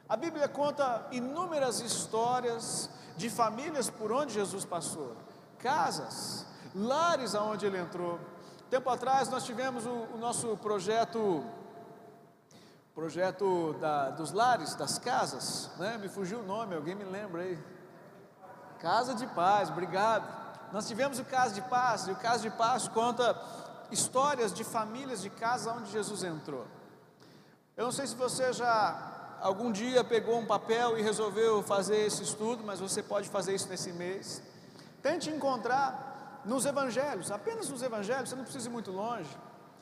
A 0.08 0.16
Bíblia 0.16 0.48
conta 0.48 1.06
inúmeras 1.12 1.80
histórias 1.80 2.90
de 3.16 3.30
famílias 3.30 3.88
por 3.88 4.10
onde 4.10 4.34
Jesus 4.34 4.64
passou, 4.64 5.16
casas, 5.58 6.46
lares 6.74 7.34
aonde 7.34 7.66
ele 7.66 7.78
entrou. 7.78 8.18
Tempo 8.68 8.88
atrás 8.90 9.28
nós 9.28 9.44
tivemos 9.44 9.86
o, 9.86 9.90
o 10.14 10.18
nosso 10.18 10.56
projeto 10.56 11.44
projeto 12.94 13.74
da, 13.80 14.10
dos 14.10 14.32
lares, 14.32 14.74
das 14.74 14.98
casas, 14.98 15.70
né? 15.78 15.96
Me 15.96 16.08
fugiu 16.08 16.40
o 16.40 16.42
nome, 16.42 16.74
alguém 16.74 16.94
me 16.94 17.04
lembra 17.04 17.42
aí? 17.42 17.58
Casa 18.78 19.14
de 19.14 19.26
Paz, 19.28 19.70
obrigado. 19.70 20.28
Nós 20.72 20.86
tivemos 20.86 21.18
o 21.18 21.24
Casa 21.24 21.54
de 21.54 21.62
Paz, 21.62 22.08
e 22.08 22.10
o 22.10 22.16
Casa 22.16 22.42
de 22.42 22.50
Paz 22.50 22.88
conta 22.88 23.40
histórias 23.90 24.52
de 24.52 24.64
famílias 24.64 25.22
de 25.22 25.30
casa 25.30 25.72
onde 25.72 25.90
Jesus 25.90 26.22
entrou. 26.22 26.66
Eu 27.80 27.84
não 27.84 27.92
sei 27.92 28.06
se 28.06 28.14
você 28.14 28.52
já 28.52 29.38
algum 29.40 29.72
dia 29.72 30.04
pegou 30.04 30.38
um 30.38 30.44
papel 30.44 30.98
e 30.98 31.02
resolveu 31.02 31.62
fazer 31.62 31.96
esse 31.96 32.22
estudo, 32.22 32.62
mas 32.62 32.78
você 32.78 33.02
pode 33.02 33.26
fazer 33.30 33.54
isso 33.54 33.70
nesse 33.70 33.90
mês. 33.90 34.42
Tente 35.02 35.30
encontrar 35.30 36.42
nos 36.44 36.66
evangelhos, 36.66 37.30
apenas 37.30 37.70
nos 37.70 37.80
evangelhos, 37.80 38.28
você 38.28 38.36
não 38.36 38.42
precisa 38.42 38.68
ir 38.68 38.70
muito 38.70 38.90
longe. 38.90 39.34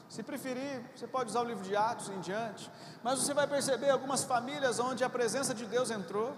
Se 0.09 0.23
preferir, 0.23 0.81
você 0.95 1.09
pode 1.09 1.31
usar 1.31 1.41
o 1.41 1.45
livro 1.45 1.65
de 1.65 1.75
Atos 1.75 2.09
em 2.11 2.21
diante, 2.21 2.71
mas 3.03 3.19
você 3.19 3.35
vai 3.35 3.49
perceber 3.49 3.91
algumas 3.91 4.23
famílias 4.23 4.79
onde 4.79 5.03
a 5.03 5.11
presença 5.11 5.53
de 5.53 5.67
Deus 5.67 5.91
entrou. 5.91 6.33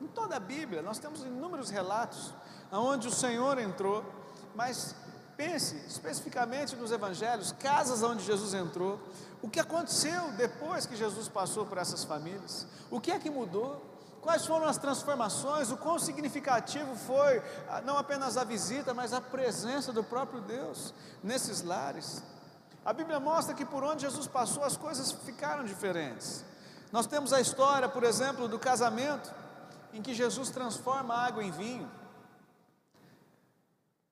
Em 0.00 0.08
toda 0.08 0.34
a 0.34 0.40
Bíblia, 0.40 0.82
nós 0.82 0.98
temos 0.98 1.22
inúmeros 1.22 1.70
relatos 1.70 2.34
onde 2.72 3.06
o 3.06 3.12
Senhor 3.12 3.60
entrou, 3.60 4.04
mas 4.56 4.92
pense 5.36 5.76
especificamente 5.86 6.74
nos 6.74 6.90
evangelhos, 6.90 7.52
casas 7.52 8.02
onde 8.02 8.24
Jesus 8.24 8.54
entrou, 8.54 8.98
o 9.42 9.48
que 9.48 9.60
aconteceu 9.60 10.32
depois 10.32 10.86
que 10.86 10.96
Jesus 10.96 11.28
passou 11.28 11.66
por 11.66 11.78
essas 11.78 12.04
famílias, 12.04 12.66
o 12.90 13.00
que 13.00 13.10
é 13.10 13.18
que 13.18 13.30
mudou, 13.30 13.82
quais 14.20 14.44
foram 14.44 14.66
as 14.66 14.76
transformações, 14.76 15.70
o 15.70 15.76
quão 15.76 15.98
significativo 15.98 16.96
foi 16.96 17.42
ah, 17.68 17.80
não 17.80 17.96
apenas 17.96 18.36
a 18.36 18.44
visita, 18.44 18.92
mas 18.92 19.12
a 19.12 19.20
presença 19.20 19.92
do 19.92 20.02
próprio 20.02 20.40
Deus 20.40 20.92
nesses 21.22 21.62
lares. 21.62 22.22
A 22.84 22.92
Bíblia 22.92 23.20
mostra 23.20 23.54
que 23.54 23.64
por 23.64 23.84
onde 23.84 24.02
Jesus 24.02 24.26
passou 24.26 24.64
as 24.64 24.76
coisas 24.76 25.12
ficaram 25.12 25.64
diferentes. 25.64 26.44
Nós 26.92 27.06
temos 27.06 27.32
a 27.32 27.40
história, 27.40 27.88
por 27.88 28.04
exemplo, 28.04 28.48
do 28.48 28.58
casamento, 28.58 29.34
em 29.92 30.02
que 30.02 30.14
Jesus 30.14 30.50
transforma 30.50 31.14
água 31.14 31.42
em 31.42 31.50
vinho. 31.50 31.90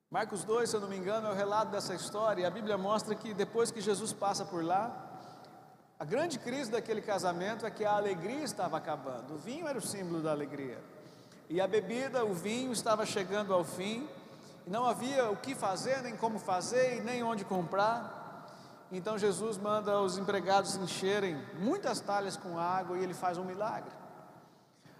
Marcos 0.09 0.43
2, 0.43 0.69
se 0.69 0.75
eu 0.75 0.79
não 0.81 0.87
me 0.87 0.97
engano, 0.97 1.27
é 1.27 1.31
o 1.31 1.35
relato 1.35 1.71
dessa 1.71 1.93
história, 1.93 2.41
e 2.41 2.45
a 2.45 2.49
Bíblia 2.49 2.77
mostra 2.77 3.15
que 3.15 3.33
depois 3.33 3.71
que 3.71 3.81
Jesus 3.81 4.13
passa 4.13 4.45
por 4.45 4.63
lá, 4.63 5.04
a 5.97 6.03
grande 6.03 6.37
crise 6.37 6.69
daquele 6.69 7.01
casamento 7.01 7.65
é 7.65 7.71
que 7.71 7.85
a 7.85 7.93
alegria 7.93 8.43
estava 8.43 8.77
acabando. 8.77 9.35
O 9.35 9.37
vinho 9.37 9.67
era 9.67 9.77
o 9.77 9.81
símbolo 9.81 10.21
da 10.21 10.31
alegria. 10.31 10.77
E 11.49 11.61
a 11.61 11.67
bebida, 11.67 12.25
o 12.25 12.33
vinho, 12.33 12.73
estava 12.73 13.05
chegando 13.05 13.53
ao 13.53 13.63
fim, 13.63 14.07
e 14.67 14.69
não 14.69 14.85
havia 14.85 15.29
o 15.29 15.37
que 15.37 15.55
fazer, 15.55 16.01
nem 16.01 16.17
como 16.17 16.37
fazer, 16.37 16.97
e 16.97 17.01
nem 17.01 17.23
onde 17.23 17.45
comprar. 17.45 18.23
Então 18.91 19.17
Jesus 19.17 19.57
manda 19.57 20.01
os 20.01 20.17
empregados 20.17 20.75
encherem 20.75 21.41
muitas 21.59 21.99
talhas 21.99 22.35
com 22.35 22.59
água 22.59 22.97
e 22.97 23.03
ele 23.03 23.13
faz 23.13 23.37
um 23.37 23.43
milagre. 23.43 23.91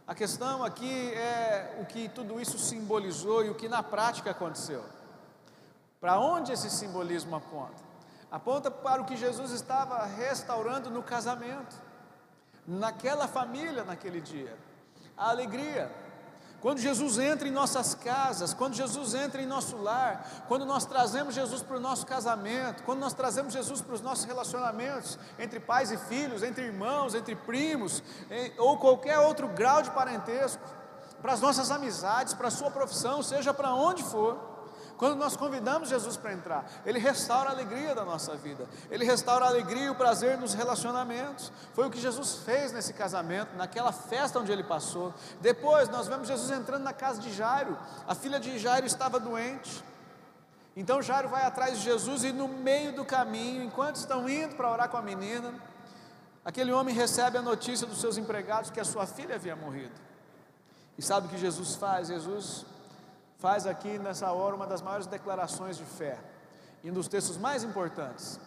A 0.08 0.16
questão 0.16 0.64
aqui 0.64 1.14
é 1.14 1.78
o 1.82 1.86
que 1.86 2.08
tudo 2.10 2.40
isso 2.40 2.58
simbolizou 2.58 3.44
e 3.44 3.50
o 3.50 3.56
que 3.56 3.68
na 3.68 3.84
prática 3.84 4.32
aconteceu. 4.32 4.84
Para 6.00 6.20
onde 6.20 6.52
esse 6.52 6.70
simbolismo 6.70 7.36
aponta? 7.36 7.85
Aponta 8.36 8.70
para 8.70 9.02
o 9.02 9.06
que 9.06 9.16
Jesus 9.16 9.52
estava 9.52 10.04
restaurando 10.04 10.90
no 10.90 11.02
casamento, 11.02 11.74
naquela 12.68 13.30
família 13.30 13.86
naquele 13.86 14.20
dia. 14.20 14.58
A 15.16 15.30
alegria, 15.30 15.90
quando 16.60 16.80
Jesus 16.80 17.18
entra 17.18 17.48
em 17.48 17.52
nossas 17.52 17.96
casas, 17.96 18.54
quando 18.54 18.74
Jesus 18.74 19.14
entra 19.14 19.42
em 19.42 19.46
nosso 19.46 19.78
lar, 19.78 20.44
quando 20.50 20.66
nós 20.66 20.86
trazemos 20.86 21.34
Jesus 21.34 21.64
para 21.64 21.78
o 21.78 21.80
nosso 21.80 22.06
casamento, 22.06 22.84
quando 22.84 23.00
nós 23.00 23.14
trazemos 23.14 23.54
Jesus 23.54 23.80
para 23.80 23.96
os 23.96 24.02
nossos 24.02 24.26
relacionamentos 24.26 25.18
entre 25.40 25.62
pais 25.62 25.90
e 25.90 25.98
filhos, 25.98 26.44
entre 26.44 26.66
irmãos, 26.66 27.16
entre 27.16 27.38
primos, 27.38 28.04
ou 28.58 28.78
qualquer 28.78 29.18
outro 29.18 29.48
grau 29.48 29.82
de 29.82 29.92
parentesco, 29.92 30.62
para 31.22 31.32
as 31.32 31.40
nossas 31.40 31.72
amizades, 31.72 32.34
para 32.34 32.50
a 32.50 32.52
sua 32.52 32.70
profissão, 32.70 33.24
seja 33.24 33.54
para 33.54 33.74
onde 33.74 34.04
for. 34.04 34.55
Quando 34.98 35.18
nós 35.18 35.36
convidamos 35.36 35.90
Jesus 35.90 36.16
para 36.16 36.32
entrar, 36.32 36.66
Ele 36.86 37.00
restaura 37.00 37.50
a 37.50 37.52
alegria 37.52 37.94
da 37.94 38.06
nossa 38.06 38.36
vida, 38.36 38.66
Ele 38.90 39.04
restaura 39.04 39.46
a 39.46 39.48
alegria 39.50 39.86
e 39.86 39.90
o 39.90 39.96
prazer 39.96 40.38
nos 40.38 40.54
relacionamentos. 40.54 41.52
Foi 41.74 41.86
o 41.86 41.90
que 41.90 42.00
Jesus 42.00 42.36
fez 42.46 42.72
nesse 42.72 42.94
casamento, 42.94 43.56
naquela 43.58 43.92
festa 43.92 44.40
onde 44.40 44.52
ele 44.52 44.64
passou. 44.64 45.14
Depois 45.42 45.90
nós 45.90 46.08
vemos 46.08 46.28
Jesus 46.28 46.50
entrando 46.50 46.84
na 46.84 46.94
casa 46.94 47.20
de 47.20 47.34
Jairo, 47.34 47.78
a 48.08 48.16
filha 48.16 48.40
de 48.40 48.58
Jairo 48.58 48.86
estava 48.86 49.20
doente. 49.20 49.84
Então 50.76 51.02
Jairo 51.02 51.30
vai 51.30 51.44
atrás 51.44 51.78
de 51.78 51.84
Jesus 51.84 52.24
e 52.24 52.32
no 52.32 52.48
meio 52.48 52.94
do 52.94 53.04
caminho, 53.04 53.64
enquanto 53.64 53.98
estão 53.98 54.30
indo 54.30 54.56
para 54.56 54.72
orar 54.72 54.90
com 54.90 54.98
a 54.98 55.02
menina, 55.02 55.54
aquele 56.44 56.72
homem 56.72 56.96
recebe 56.96 57.38
a 57.38 57.42
notícia 57.42 57.86
dos 57.86 58.00
seus 58.00 58.18
empregados 58.18 58.70
que 58.70 58.80
a 58.80 58.86
sua 58.86 59.06
filha 59.06 59.36
havia 59.36 59.56
morrido. 59.56 59.94
E 60.98 61.02
sabe 61.02 61.28
o 61.28 61.30
que 61.30 61.38
Jesus 61.38 61.76
faz? 61.76 62.08
Jesus 62.08 62.66
faz 63.46 63.68
aqui 63.68 64.00
nessa 64.00 64.32
hora 64.32 64.56
uma 64.56 64.66
das 64.66 64.82
maiores 64.82 65.06
declarações 65.06 65.78
de 65.78 65.86
fé, 65.86 66.18
e 66.84 66.90
um 66.90 66.94
dos 66.96 67.08
textos 67.08 67.38
mais 67.38 67.64
importantes. 67.64 68.40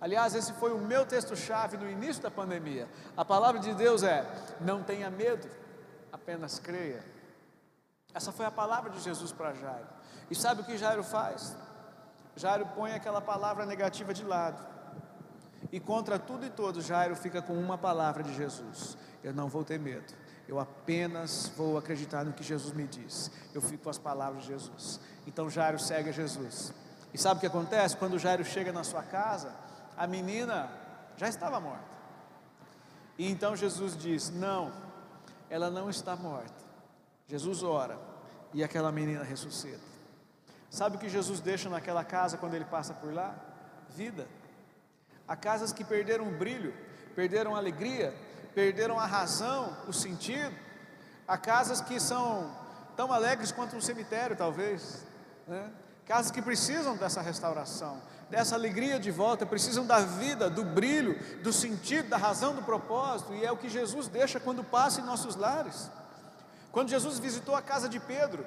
Aliás, 0.00 0.34
esse 0.34 0.54
foi 0.54 0.72
o 0.72 0.78
meu 0.78 1.04
texto-chave 1.04 1.76
no 1.76 1.86
início 1.86 2.22
da 2.22 2.30
pandemia. 2.30 2.88
A 3.14 3.22
palavra 3.22 3.60
de 3.60 3.74
Deus 3.74 4.02
é: 4.02 4.24
não 4.58 4.82
tenha 4.82 5.10
medo, 5.10 5.46
apenas 6.10 6.58
creia. 6.58 7.04
Essa 8.14 8.32
foi 8.32 8.46
a 8.46 8.50
palavra 8.50 8.88
de 8.88 9.00
Jesus 9.00 9.30
para 9.30 9.52
Jairo. 9.52 9.86
E 10.30 10.34
sabe 10.34 10.62
o 10.62 10.64
que 10.64 10.78
Jairo 10.78 11.02
faz? 11.02 11.54
Jairo 12.34 12.64
põe 12.74 12.92
aquela 12.92 13.20
palavra 13.20 13.66
negativa 13.66 14.14
de 14.14 14.24
lado. 14.24 14.64
E 15.70 15.78
contra 15.78 16.18
tudo 16.18 16.46
e 16.46 16.50
todos, 16.50 16.86
Jairo 16.86 17.14
fica 17.14 17.42
com 17.42 17.52
uma 17.52 17.76
palavra 17.76 18.22
de 18.22 18.34
Jesus: 18.34 18.96
Eu 19.22 19.34
não 19.34 19.48
vou 19.48 19.64
ter 19.64 19.78
medo 19.78 20.14
eu 20.50 20.58
apenas 20.58 21.52
vou 21.56 21.78
acreditar 21.78 22.24
no 22.24 22.32
que 22.32 22.42
Jesus 22.42 22.74
me 22.74 22.84
diz. 22.84 23.30
Eu 23.54 23.62
fico 23.62 23.84
com 23.84 23.90
as 23.90 23.98
palavras 23.98 24.42
de 24.42 24.48
Jesus. 24.48 24.98
Então 25.24 25.48
Jairo 25.48 25.78
segue 25.78 26.08
a 26.08 26.12
Jesus. 26.12 26.74
E 27.14 27.18
sabe 27.18 27.38
o 27.38 27.40
que 27.40 27.46
acontece? 27.46 27.96
Quando 27.96 28.18
Jairo 28.18 28.44
chega 28.44 28.72
na 28.72 28.82
sua 28.82 29.00
casa, 29.04 29.54
a 29.96 30.08
menina 30.08 30.68
já 31.16 31.28
estava 31.28 31.60
morta. 31.60 31.96
E 33.16 33.30
então 33.30 33.54
Jesus 33.54 33.96
diz: 33.96 34.28
Não, 34.28 34.72
ela 35.48 35.70
não 35.70 35.88
está 35.88 36.16
morta. 36.16 36.64
Jesus 37.28 37.62
ora 37.62 37.96
e 38.52 38.64
aquela 38.64 38.90
menina 38.90 39.22
ressuscita. 39.22 39.78
Sabe 40.68 40.96
o 40.96 40.98
que 40.98 41.08
Jesus 41.08 41.38
deixa 41.38 41.70
naquela 41.70 42.02
casa 42.02 42.36
quando 42.36 42.54
ele 42.54 42.64
passa 42.64 42.92
por 42.92 43.14
lá? 43.14 43.36
Vida. 43.90 44.26
Há 45.28 45.36
casas 45.36 45.72
que 45.72 45.84
perderam 45.84 46.26
o 46.26 46.36
brilho, 46.36 46.74
perderam 47.14 47.54
a 47.54 47.58
alegria, 47.58 48.12
perderam 48.54 48.98
a 48.98 49.06
razão, 49.06 49.76
o 49.86 49.92
sentido. 49.92 50.54
Há 51.26 51.38
casas 51.38 51.80
que 51.80 52.00
são 52.00 52.50
tão 52.96 53.12
alegres 53.12 53.52
quanto 53.52 53.76
um 53.76 53.80
cemitério, 53.80 54.36
talvez. 54.36 55.04
Né? 55.46 55.70
Casas 56.06 56.30
que 56.30 56.42
precisam 56.42 56.96
dessa 56.96 57.20
restauração, 57.20 58.02
dessa 58.28 58.54
alegria 58.54 58.98
de 58.98 59.10
volta, 59.10 59.46
precisam 59.46 59.86
da 59.86 60.00
vida, 60.00 60.50
do 60.50 60.64
brilho, 60.64 61.16
do 61.42 61.52
sentido, 61.52 62.08
da 62.08 62.16
razão, 62.16 62.54
do 62.54 62.62
propósito, 62.62 63.32
e 63.34 63.44
é 63.44 63.52
o 63.52 63.56
que 63.56 63.68
Jesus 63.68 64.08
deixa 64.08 64.40
quando 64.40 64.64
passa 64.64 65.00
em 65.00 65.04
nossos 65.04 65.36
lares. 65.36 65.90
Quando 66.72 66.88
Jesus 66.88 67.18
visitou 67.18 67.54
a 67.54 67.62
casa 67.62 67.88
de 67.88 67.98
Pedro, 68.00 68.44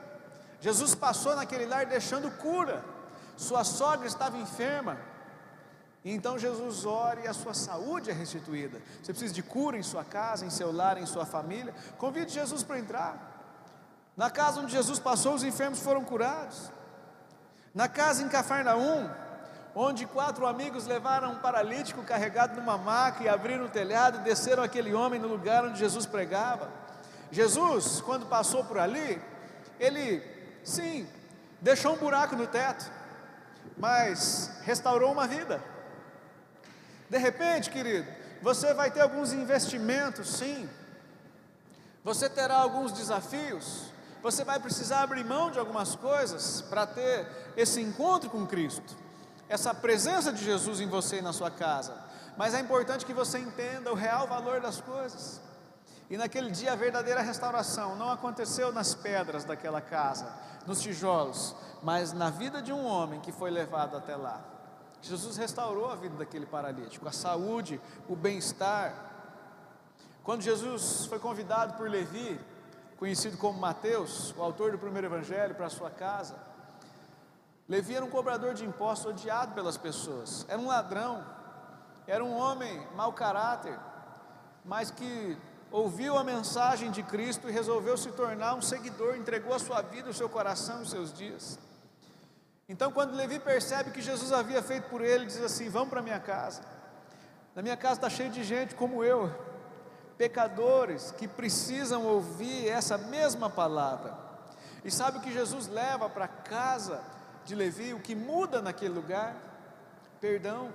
Jesus 0.59 0.95
passou 0.95 1.35
naquele 1.35 1.65
lar 1.65 1.85
deixando 1.85 2.31
cura. 2.37 2.83
Sua 3.35 3.63
sogra 3.63 4.07
estava 4.07 4.37
enferma, 4.37 4.97
então 6.11 6.37
Jesus 6.37 6.85
ora 6.85 7.21
e 7.21 7.27
a 7.27 7.33
sua 7.33 7.53
saúde 7.53 8.09
é 8.09 8.13
restituída. 8.13 8.81
Você 9.01 9.13
precisa 9.13 9.33
de 9.33 9.41
cura 9.41 9.77
em 9.77 9.83
sua 9.83 10.03
casa, 10.03 10.45
em 10.45 10.49
seu 10.49 10.71
lar, 10.71 10.97
em 10.97 11.05
sua 11.05 11.25
família. 11.25 11.73
Convide 11.97 12.33
Jesus 12.33 12.61
para 12.61 12.77
entrar. 12.77 13.31
Na 14.15 14.29
casa 14.29 14.59
onde 14.59 14.73
Jesus 14.73 14.99
passou, 14.99 15.33
os 15.33 15.43
enfermos 15.43 15.79
foram 15.79 16.03
curados. 16.03 16.69
Na 17.73 17.87
casa 17.87 18.21
em 18.21 18.27
Cafarnaum, 18.27 19.09
onde 19.73 20.05
quatro 20.05 20.45
amigos 20.45 20.85
levaram 20.85 21.31
um 21.31 21.39
paralítico 21.39 22.03
carregado 22.03 22.59
numa 22.59 22.77
maca 22.77 23.23
e 23.23 23.29
abriram 23.29 23.65
o 23.65 23.69
telhado 23.69 24.19
e 24.19 24.23
desceram 24.23 24.61
aquele 24.61 24.93
homem 24.93 25.19
no 25.19 25.27
lugar 25.27 25.63
onde 25.63 25.79
Jesus 25.79 26.05
pregava. 26.05 26.69
Jesus, 27.31 28.01
quando 28.01 28.27
passou 28.27 28.63
por 28.65 28.77
ali, 28.77 29.19
ele, 29.79 30.21
sim, 30.63 31.07
deixou 31.61 31.93
um 31.93 31.97
buraco 31.97 32.35
no 32.35 32.45
teto, 32.45 32.91
mas 33.77 34.51
restaurou 34.63 35.11
uma 35.11 35.27
vida. 35.27 35.63
De 37.13 37.19
repente, 37.19 37.69
querido, 37.69 38.07
você 38.41 38.73
vai 38.73 38.89
ter 38.89 39.01
alguns 39.01 39.33
investimentos, 39.33 40.27
sim, 40.29 40.67
você 42.03 42.27
terá 42.27 42.55
alguns 42.55 42.91
desafios, 42.91 43.83
você 44.23 44.43
vai 44.43 44.59
precisar 44.59 45.03
abrir 45.03 45.23
mão 45.23 45.51
de 45.51 45.59
algumas 45.59 45.95
coisas 45.95 46.63
para 46.63 46.87
ter 46.87 47.53
esse 47.55 47.79
encontro 47.79 48.31
com 48.31 48.47
Cristo, 48.47 48.97
essa 49.47 49.75
presença 49.75 50.33
de 50.33 50.43
Jesus 50.43 50.79
em 50.79 50.87
você 50.87 51.19
e 51.19 51.21
na 51.21 51.31
sua 51.31 51.51
casa. 51.51 51.93
Mas 52.35 52.55
é 52.55 52.59
importante 52.59 53.05
que 53.05 53.13
você 53.13 53.37
entenda 53.37 53.91
o 53.91 53.95
real 53.95 54.25
valor 54.25 54.59
das 54.59 54.81
coisas. 54.81 55.39
E 56.09 56.17
naquele 56.17 56.49
dia 56.49 56.73
a 56.73 56.75
verdadeira 56.75 57.21
restauração 57.21 57.95
não 57.95 58.09
aconteceu 58.09 58.71
nas 58.71 58.95
pedras 58.95 59.43
daquela 59.43 59.81
casa, 59.81 60.33
nos 60.65 60.81
tijolos, 60.81 61.55
mas 61.83 62.11
na 62.11 62.31
vida 62.31 62.59
de 62.59 62.73
um 62.73 62.83
homem 62.83 63.19
que 63.19 63.31
foi 63.31 63.51
levado 63.51 63.95
até 63.95 64.15
lá. 64.15 64.52
Jesus 65.03 65.35
restaurou 65.35 65.91
a 65.91 65.95
vida 65.95 66.15
daquele 66.15 66.45
paralítico, 66.45 67.07
a 67.07 67.11
saúde, 67.11 67.79
o 68.07 68.15
bem-estar. 68.15 69.11
Quando 70.23 70.41
Jesus 70.41 71.05
foi 71.07 71.19
convidado 71.19 71.73
por 71.73 71.89
Levi, 71.89 72.39
conhecido 72.97 73.37
como 73.37 73.59
Mateus, 73.59 74.33
o 74.37 74.41
autor 74.41 74.71
do 74.71 74.77
primeiro 74.77 75.07
evangelho, 75.07 75.55
para 75.55 75.69
sua 75.69 75.91
casa, 75.91 76.35
Levi 77.67 77.95
era 77.95 78.05
um 78.05 78.09
cobrador 78.09 78.53
de 78.53 78.65
impostos 78.65 79.11
odiado 79.11 79.53
pelas 79.53 79.77
pessoas, 79.77 80.45
era 80.47 80.59
um 80.59 80.67
ladrão, 80.67 81.21
era 82.07 82.23
um 82.23 82.33
homem 82.33 82.87
mau 82.95 83.11
caráter, 83.11 83.77
mas 84.63 84.89
que 84.89 85.37
ouviu 85.69 86.17
a 86.17 86.23
mensagem 86.23 86.91
de 86.91 87.03
Cristo 87.03 87.49
e 87.49 87.51
resolveu 87.51 87.97
se 87.97 88.09
tornar 88.13 88.53
um 88.53 88.61
seguidor, 88.61 89.15
entregou 89.15 89.53
a 89.53 89.59
sua 89.59 89.81
vida, 89.81 90.09
o 90.09 90.13
seu 90.13 90.29
coração 90.29 90.81
os 90.81 90.91
seus 90.91 91.11
dias. 91.11 91.59
Então, 92.67 92.91
quando 92.91 93.15
Levi 93.15 93.39
percebe 93.39 93.91
que 93.91 94.01
Jesus 94.01 94.31
havia 94.31 94.61
feito 94.63 94.89
por 94.89 95.01
ele, 95.01 95.25
diz 95.25 95.41
assim: 95.41 95.69
Vamos 95.69 95.89
para 95.89 96.01
minha 96.01 96.19
casa. 96.19 96.61
Na 97.55 97.61
minha 97.61 97.77
casa 97.77 97.95
está 97.95 98.09
cheio 98.09 98.31
de 98.31 98.43
gente 98.43 98.73
como 98.73 99.03
eu, 99.03 99.31
pecadores 100.17 101.11
que 101.11 101.27
precisam 101.27 102.05
ouvir 102.05 102.67
essa 102.67 102.97
mesma 102.97 103.49
palavra. 103.49 104.17
E 104.83 104.89
sabe 104.89 105.17
o 105.17 105.21
que 105.21 105.31
Jesus 105.31 105.67
leva 105.67 106.09
para 106.09 106.25
a 106.25 106.29
casa 106.29 107.01
de 107.45 107.53
Levi? 107.53 107.93
O 107.93 107.99
que 107.99 108.15
muda 108.15 108.61
naquele 108.61 108.93
lugar? 108.93 109.35
Perdão. 110.19 110.71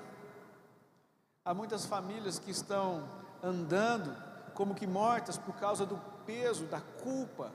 Há 1.45 1.53
muitas 1.53 1.85
famílias 1.85 2.39
que 2.39 2.51
estão 2.51 3.09
andando 3.43 4.15
como 4.55 4.75
que 4.75 4.87
mortas 4.87 5.39
por 5.39 5.55
causa 5.57 5.87
do 5.87 5.97
peso, 6.27 6.65
da 6.67 6.81
culpa, 6.81 7.53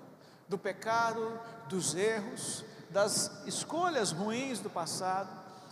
do 0.48 0.58
pecado, 0.58 1.40
dos 1.68 1.96
erros, 1.96 2.63
das 2.93 3.31
escolhas 3.45 4.12
ruins 4.12 4.59
do 4.59 4.69
passado. 4.69 5.27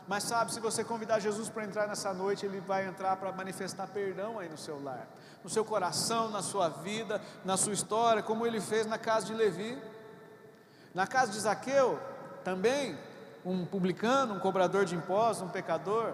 Mas 0.07 0.23
sabe, 0.23 0.51
se 0.51 0.59
você 0.59 0.83
convidar 0.83 1.19
Jesus 1.19 1.47
para 1.47 1.63
entrar 1.63 1.87
nessa 1.87 2.11
noite, 2.13 2.45
Ele 2.45 2.59
vai 2.59 2.87
entrar 2.87 3.15
para 3.15 3.31
manifestar 3.31 3.87
perdão 3.87 4.39
aí 4.39 4.49
no 4.49 4.57
seu 4.57 4.83
lar, 4.83 5.07
no 5.43 5.49
seu 5.49 5.63
coração, 5.63 6.29
na 6.29 6.41
sua 6.41 6.67
vida, 6.67 7.21
na 7.45 7.55
sua 7.55 7.71
história, 7.71 8.21
como 8.21 8.45
Ele 8.45 8.59
fez 8.59 8.87
na 8.87 8.97
casa 8.97 9.27
de 9.27 9.33
Levi. 9.33 9.81
Na 10.93 11.07
casa 11.07 11.31
de 11.31 11.39
Zaqueu, 11.39 11.97
também, 12.43 12.97
um 13.45 13.65
publicano, 13.65 14.33
um 14.33 14.39
cobrador 14.39 14.83
de 14.83 14.95
impostos, 14.95 15.47
um 15.47 15.49
pecador, 15.49 16.13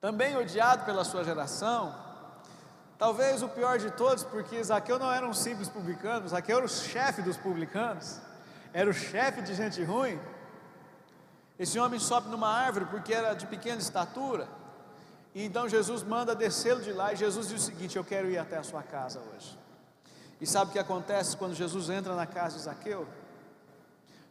também 0.00 0.36
odiado 0.36 0.84
pela 0.84 1.04
sua 1.04 1.22
geração, 1.22 1.94
talvez 2.98 3.42
o 3.42 3.48
pior 3.48 3.78
de 3.78 3.90
todos, 3.90 4.24
porque 4.24 4.64
Zaqueu 4.64 4.98
não 4.98 5.12
era 5.12 5.26
um 5.26 5.34
simples 5.34 5.68
publicano, 5.68 6.26
Zaqueu 6.26 6.56
era 6.56 6.66
o 6.66 6.68
chefe 6.68 7.22
dos 7.22 7.36
publicanos, 7.36 8.20
era 8.72 8.88
o 8.88 8.92
chefe 8.92 9.42
de 9.42 9.54
gente 9.54 9.82
ruim. 9.82 10.18
Esse 11.58 11.78
homem 11.78 11.98
sobe 11.98 12.28
numa 12.28 12.48
árvore 12.48 12.86
porque 12.86 13.12
era 13.12 13.34
de 13.34 13.46
pequena 13.46 13.80
estatura, 13.80 14.48
e 15.34 15.44
então 15.44 15.68
Jesus 15.68 16.02
manda 16.02 16.34
descê-lo 16.34 16.82
de 16.82 16.92
lá, 16.92 17.12
e 17.12 17.16
Jesus 17.16 17.48
diz 17.48 17.62
o 17.62 17.64
seguinte: 17.64 17.96
Eu 17.96 18.04
quero 18.04 18.30
ir 18.30 18.38
até 18.38 18.56
a 18.56 18.62
sua 18.62 18.82
casa 18.82 19.20
hoje. 19.20 19.58
E 20.40 20.46
sabe 20.46 20.70
o 20.70 20.72
que 20.72 20.78
acontece 20.78 21.36
quando 21.36 21.54
Jesus 21.54 21.88
entra 21.88 22.14
na 22.14 22.26
casa 22.26 22.56
de 22.56 22.62
Zaqueu? 22.62 23.06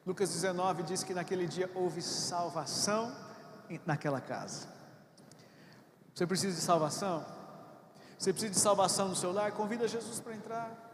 Lucas 0.05 0.29
19 0.29 0.83
diz 0.83 1.03
que 1.03 1.15
naquele 1.15 1.47
dia 1.47 1.69
houve 1.73 2.01
salvação 2.01 3.11
naquela 3.85 4.21
casa. 4.21 4.67
Você 6.13 6.27
precisa 6.27 6.55
de 6.55 6.61
salvação? 6.61 7.25
Você 8.17 8.31
precisa 8.31 8.53
de 8.53 8.59
salvação 8.59 9.09
no 9.09 9.15
seu 9.15 9.31
lar? 9.31 9.51
Convida 9.51 9.87
Jesus 9.87 10.19
para 10.19 10.35
entrar. 10.35 10.84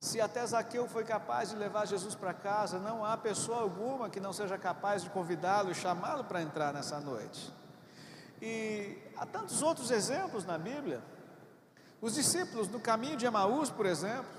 Se 0.00 0.20
até 0.20 0.44
Zaqueu 0.46 0.88
foi 0.88 1.04
capaz 1.04 1.50
de 1.50 1.56
levar 1.56 1.86
Jesus 1.86 2.14
para 2.14 2.32
casa, 2.32 2.78
não 2.78 3.04
há 3.04 3.16
pessoa 3.16 3.60
alguma 3.60 4.08
que 4.08 4.18
não 4.18 4.32
seja 4.32 4.56
capaz 4.56 5.02
de 5.02 5.10
convidá-lo 5.10 5.70
e 5.70 5.74
chamá-lo 5.74 6.24
para 6.24 6.40
entrar 6.40 6.72
nessa 6.72 6.98
noite. 7.00 7.52
E 8.40 8.96
há 9.16 9.26
tantos 9.26 9.60
outros 9.60 9.90
exemplos 9.90 10.46
na 10.46 10.56
Bíblia. 10.56 11.02
Os 12.00 12.14
discípulos 12.14 12.66
no 12.68 12.80
caminho 12.80 13.16
de 13.16 13.26
Emaús, 13.26 13.68
por 13.68 13.84
exemplo, 13.84 14.30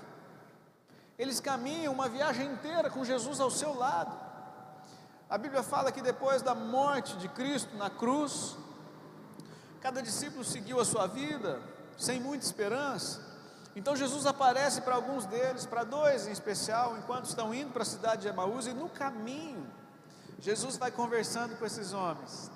eles 1.16 1.38
caminham 1.38 1.92
uma 1.92 2.08
viagem 2.08 2.50
inteira 2.50 2.90
com 2.90 3.04
Jesus 3.04 3.38
ao 3.38 3.50
seu 3.50 3.72
lado. 3.72 4.18
A 5.30 5.38
Bíblia 5.38 5.62
fala 5.62 5.92
que 5.92 6.02
depois 6.02 6.42
da 6.42 6.54
morte 6.54 7.16
de 7.18 7.28
Cristo 7.28 7.76
na 7.76 7.88
cruz, 7.88 8.56
Cada 9.82 10.00
discípulo 10.00 10.44
seguiu 10.44 10.78
a 10.78 10.84
sua 10.84 11.08
vida 11.08 11.60
sem 11.98 12.20
muita 12.20 12.46
esperança. 12.46 13.31
Então 13.74 13.96
Jesus 13.96 14.26
aparece 14.26 14.82
para 14.82 14.94
alguns 14.94 15.24
deles, 15.24 15.64
para 15.64 15.82
dois 15.84 16.26
em 16.26 16.32
especial, 16.32 16.96
enquanto 16.98 17.24
estão 17.24 17.54
indo 17.54 17.72
para 17.72 17.82
a 17.82 17.86
cidade 17.86 18.22
de 18.22 18.28
Emaús, 18.28 18.66
e 18.66 18.74
no 18.74 18.88
caminho, 18.88 19.66
Jesus 20.38 20.76
vai 20.76 20.90
conversando 20.90 21.56
com 21.56 21.64
esses 21.64 21.92
homens. 21.92 22.50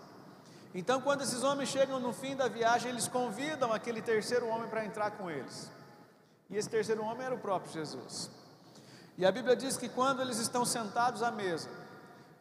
Então, 0.75 1.01
quando 1.01 1.23
esses 1.23 1.43
homens 1.43 1.71
chegam 1.71 1.99
no 1.99 2.13
fim 2.13 2.37
da 2.37 2.49
viagem, 2.49 2.91
eles 2.91 3.09
convidam 3.09 3.73
aquele 3.73 4.03
terceiro 4.03 4.47
homem 4.49 4.69
para 4.69 4.85
entrar 4.85 5.13
com 5.13 5.31
eles. 5.31 5.71
E 6.51 6.57
esse 6.57 6.69
terceiro 6.69 7.03
homem 7.03 7.25
era 7.25 7.35
o 7.35 7.39
próprio 7.39 7.73
Jesus. 7.73 8.31
E 9.17 9.25
a 9.25 9.33
Bíblia 9.33 9.57
diz 9.57 9.79
que 9.79 9.89
quando 9.89 10.21
eles 10.21 10.39
estão 10.39 10.67
sentados 10.67 11.23
à 11.23 11.31
mesa, 11.31 11.71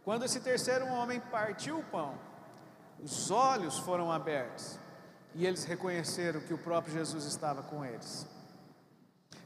quando 0.03 0.25
esse 0.25 0.41
terceiro 0.41 0.85
homem 0.87 1.19
partiu 1.19 1.79
o 1.79 1.83
pão, 1.83 2.15
os 3.01 3.31
olhos 3.31 3.77
foram 3.79 4.11
abertos 4.11 4.77
e 5.33 5.45
eles 5.45 5.63
reconheceram 5.63 6.41
que 6.41 6.53
o 6.53 6.57
próprio 6.57 6.93
Jesus 6.93 7.23
estava 7.25 7.63
com 7.63 7.85
eles. 7.85 8.27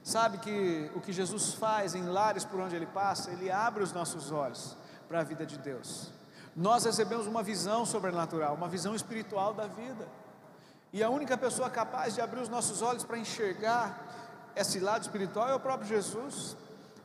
Sabe 0.04 0.38
que 0.38 0.92
o 0.96 1.02
que 1.02 1.12
Jesus 1.12 1.54
faz 1.54 1.94
em 1.94 2.04
lares 2.04 2.46
por 2.46 2.60
onde 2.60 2.76
ele 2.76 2.86
passa, 2.86 3.32
ele 3.32 3.52
abre 3.52 3.84
os 3.84 3.92
nossos 3.92 4.32
olhos 4.32 4.76
para 5.08 5.20
a 5.20 5.24
vida 5.24 5.46
de 5.46 5.58
Deus. 5.58 6.12
Nós 6.56 6.84
recebemos 6.86 7.28
uma 7.28 7.44
visão 7.44 7.86
sobrenatural, 7.86 8.56
uma 8.56 8.68
visão 8.68 8.96
espiritual 8.96 9.54
da 9.54 9.68
vida. 9.68 10.08
E 10.92 11.04
a 11.04 11.10
única 11.10 11.38
pessoa 11.38 11.70
capaz 11.70 12.16
de 12.16 12.22
abrir 12.22 12.40
os 12.40 12.50
nossos 12.50 12.82
olhos 12.82 13.04
para 13.04 13.18
enxergar 13.18 14.52
esse 14.56 14.80
lado 14.80 15.04
espiritual 15.04 15.48
é 15.50 15.56
o 15.56 15.60
próprio 15.60 15.88
Jesus. 15.88 16.58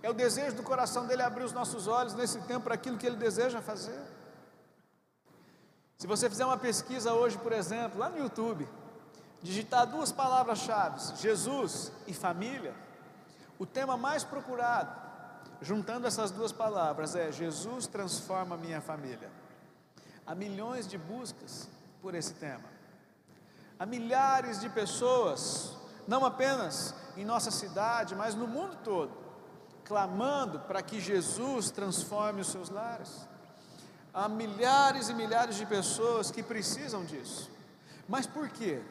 É 0.02 0.10
o 0.10 0.14
desejo 0.14 0.56
do 0.56 0.62
coração 0.62 1.06
dele 1.06 1.22
abrir 1.22 1.44
os 1.44 1.52
nossos 1.52 1.86
olhos 1.86 2.14
nesse 2.14 2.40
tempo 2.42 2.64
para 2.64 2.74
aquilo 2.74 2.96
que 2.98 3.06
ele 3.06 3.16
deseja 3.16 3.60
fazer. 3.60 4.00
Se 5.96 6.06
você 6.06 6.28
fizer 6.28 6.44
uma 6.44 6.58
pesquisa 6.58 7.12
hoje, 7.14 7.38
por 7.38 7.52
exemplo, 7.52 7.98
lá 7.98 8.08
no 8.08 8.18
YouTube, 8.18 8.68
digitar 9.44 9.86
duas 9.86 10.10
palavras-chave, 10.10 10.98
Jesus 11.18 11.92
e 12.06 12.14
família, 12.14 12.74
o 13.58 13.66
tema 13.66 13.94
mais 13.94 14.24
procurado, 14.24 14.90
juntando 15.60 16.06
essas 16.06 16.30
duas 16.30 16.50
palavras, 16.50 17.14
é 17.14 17.30
Jesus 17.30 17.86
transforma 17.86 18.56
minha 18.56 18.80
família. 18.80 19.30
Há 20.26 20.34
milhões 20.34 20.88
de 20.88 20.96
buscas 20.96 21.68
por 22.00 22.14
esse 22.14 22.32
tema. 22.32 22.64
Há 23.78 23.84
milhares 23.84 24.62
de 24.62 24.70
pessoas, 24.70 25.76
não 26.08 26.24
apenas 26.24 26.94
em 27.14 27.24
nossa 27.24 27.50
cidade, 27.50 28.14
mas 28.14 28.34
no 28.34 28.46
mundo 28.46 28.78
todo, 28.82 29.12
clamando 29.84 30.60
para 30.60 30.80
que 30.80 30.98
Jesus 31.02 31.70
transforme 31.70 32.40
os 32.40 32.46
seus 32.46 32.70
lares. 32.70 33.28
Há 34.14 34.26
milhares 34.26 35.10
e 35.10 35.14
milhares 35.14 35.56
de 35.56 35.66
pessoas 35.66 36.30
que 36.30 36.42
precisam 36.42 37.04
disso. 37.04 37.50
Mas 38.08 38.26
por 38.26 38.48
quê? 38.48 38.82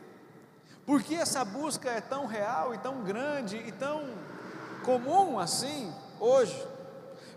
Por 0.85 1.01
que 1.01 1.15
essa 1.15 1.45
busca 1.45 1.89
é 1.89 2.01
tão 2.01 2.25
real 2.25 2.73
e 2.73 2.77
tão 2.77 3.03
grande 3.03 3.57
e 3.57 3.71
tão 3.71 4.03
comum 4.83 5.39
assim 5.39 5.93
hoje? 6.19 6.67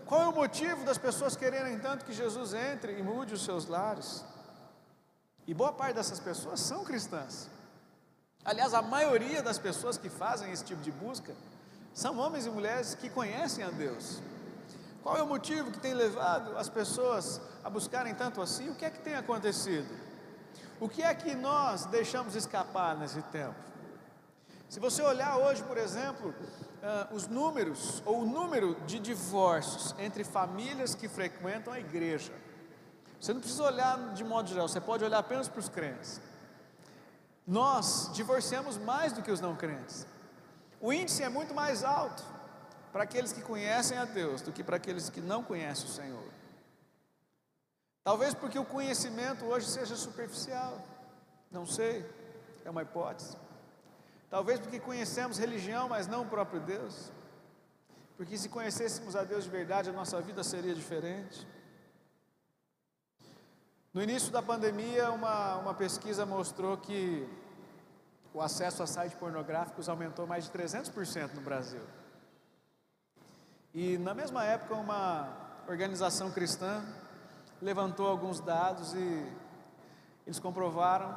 Qual 0.05 0.21
é 0.21 0.27
o 0.27 0.33
motivo 0.33 0.83
das 0.85 0.97
pessoas 0.97 1.35
quererem 1.35 1.79
tanto 1.79 2.05
que 2.05 2.13
Jesus 2.13 2.53
entre 2.53 2.97
e 2.97 3.03
mude 3.03 3.33
os 3.33 3.43
seus 3.43 3.65
lares? 3.65 4.23
E 5.45 5.53
boa 5.53 5.71
parte 5.71 5.95
dessas 5.95 6.19
pessoas 6.19 6.59
são 6.59 6.83
cristãs. 6.83 7.49
Aliás, 8.43 8.73
a 8.73 8.81
maioria 8.81 9.41
das 9.41 9.57
pessoas 9.57 9.97
que 9.97 10.09
fazem 10.09 10.51
esse 10.51 10.63
tipo 10.63 10.81
de 10.81 10.91
busca 10.91 11.33
são 11.93 12.17
homens 12.17 12.45
e 12.45 12.49
mulheres 12.49 12.95
que 12.95 13.09
conhecem 13.09 13.63
a 13.63 13.69
Deus. 13.69 14.21
Qual 15.03 15.15
é 15.17 15.23
o 15.23 15.27
motivo 15.27 15.71
que 15.71 15.79
tem 15.79 15.93
levado 15.93 16.57
as 16.57 16.69
pessoas 16.69 17.39
a 17.63 17.69
buscarem 17.69 18.13
tanto 18.13 18.41
assim? 18.41 18.69
O 18.69 18.75
que 18.75 18.83
é 18.83 18.89
que 18.89 18.99
tem 18.99 19.15
acontecido? 19.15 19.87
O 20.79 20.87
que 20.87 21.01
é 21.01 21.13
que 21.13 21.33
nós 21.35 21.85
deixamos 21.85 22.35
escapar 22.35 22.95
nesse 22.95 23.21
tempo? 23.23 23.55
Se 24.69 24.79
você 24.79 25.01
olhar 25.01 25.37
hoje, 25.37 25.63
por 25.63 25.77
exemplo, 25.77 26.35
uh, 26.81 27.15
os 27.15 27.27
números, 27.27 28.01
ou 28.05 28.21
o 28.21 28.25
número 28.25 28.75
de 28.85 28.99
divórcios 28.99 29.95
entre 29.97 30.23
famílias 30.23 30.93
que 30.93 31.07
frequentam 31.07 31.73
a 31.73 31.79
igreja. 31.79 32.33
Você 33.19 33.33
não 33.33 33.39
precisa 33.39 33.63
olhar 33.63 34.13
de 34.13 34.23
modo 34.23 34.49
geral, 34.49 34.67
você 34.67 34.79
pode 34.79 35.03
olhar 35.03 35.19
apenas 35.19 35.47
para 35.47 35.59
os 35.59 35.69
crentes. 35.69 36.21
Nós 37.45 38.11
divorciamos 38.13 38.77
mais 38.77 39.13
do 39.13 39.21
que 39.21 39.31
os 39.31 39.39
não 39.39 39.55
crentes. 39.55 40.05
O 40.79 40.93
índice 40.93 41.23
é 41.23 41.29
muito 41.29 41.53
mais 41.53 41.83
alto 41.83 42.23
para 42.91 43.03
aqueles 43.03 43.31
que 43.31 43.41
conhecem 43.41 43.97
a 43.97 44.05
Deus 44.05 44.41
do 44.41 44.51
que 44.51 44.63
para 44.63 44.77
aqueles 44.77 45.09
que 45.09 45.21
não 45.21 45.43
conhecem 45.43 45.85
o 45.85 45.89
Senhor. 45.89 46.26
Talvez 48.07 48.33
porque 48.33 48.57
o 48.57 48.63
conhecimento 48.63 49.43
hoje 49.43 49.65
seja 49.65 49.97
superficial, 49.97 50.81
não 51.51 51.65
sei, 51.65 52.09
é 52.63 52.69
uma 52.69 52.81
hipótese. 52.81 53.35
Talvez 54.29 54.61
porque 54.61 54.79
conhecemos 54.79 55.37
religião, 55.37 55.89
mas 55.89 56.07
não 56.07 56.21
o 56.21 56.25
próprio 56.25 56.61
Deus. 56.61 57.11
Porque 58.15 58.37
se 58.37 58.47
conhecêssemos 58.47 59.13
a 59.13 59.25
Deus 59.25 59.43
de 59.43 59.49
verdade, 59.49 59.89
a 59.89 59.91
nossa 59.91 60.21
vida 60.21 60.41
seria 60.41 60.73
diferente. 60.73 61.45
No 63.93 64.01
início 64.01 64.31
da 64.31 64.41
pandemia, 64.41 65.11
uma, 65.11 65.57
uma 65.57 65.73
pesquisa 65.73 66.25
mostrou 66.25 66.77
que 66.77 67.27
o 68.33 68.41
acesso 68.41 68.81
a 68.83 68.87
sites 68.87 69.17
pornográficos 69.17 69.89
aumentou 69.89 70.25
mais 70.25 70.45
de 70.45 70.51
300% 70.51 71.33
no 71.33 71.41
Brasil. 71.41 71.83
E 73.73 73.97
na 73.97 74.13
mesma 74.13 74.45
época, 74.45 74.75
uma 74.75 75.27
organização 75.67 76.31
cristã 76.31 76.81
levantou 77.61 78.07
alguns 78.07 78.39
dados 78.39 78.93
e 78.93 79.25
eles 80.25 80.39
comprovaram, 80.39 81.09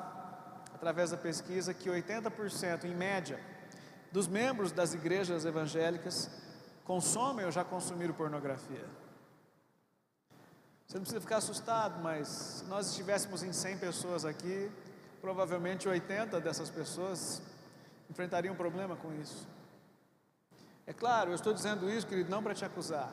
através 0.74 1.10
da 1.10 1.16
pesquisa, 1.16 1.74
que 1.74 1.88
80% 1.88 2.84
em 2.84 2.94
média 2.94 3.40
dos 4.12 4.26
membros 4.26 4.72
das 4.72 4.94
igrejas 4.94 5.44
evangélicas 5.44 6.30
consomem 6.84 7.44
ou 7.44 7.52
já 7.52 7.64
consumiram 7.64 8.14
pornografia. 8.14 8.84
Você 10.86 10.96
não 10.96 11.02
precisa 11.02 11.20
ficar 11.20 11.36
assustado, 11.36 12.02
mas 12.02 12.26
se 12.26 12.64
nós 12.64 12.88
estivéssemos 12.88 13.44
em 13.44 13.52
100 13.52 13.78
pessoas 13.78 14.24
aqui, 14.24 14.70
provavelmente 15.20 15.88
80 15.88 16.40
dessas 16.40 16.68
pessoas 16.68 17.40
enfrentariam 18.10 18.54
um 18.54 18.56
problema 18.56 18.96
com 18.96 19.12
isso. 19.14 19.46
É 20.86 20.92
claro, 20.92 21.30
eu 21.30 21.36
estou 21.36 21.52
dizendo 21.54 21.88
isso, 21.88 22.06
querido, 22.06 22.28
não 22.28 22.42
para 22.42 22.54
te 22.54 22.64
acusar, 22.64 23.12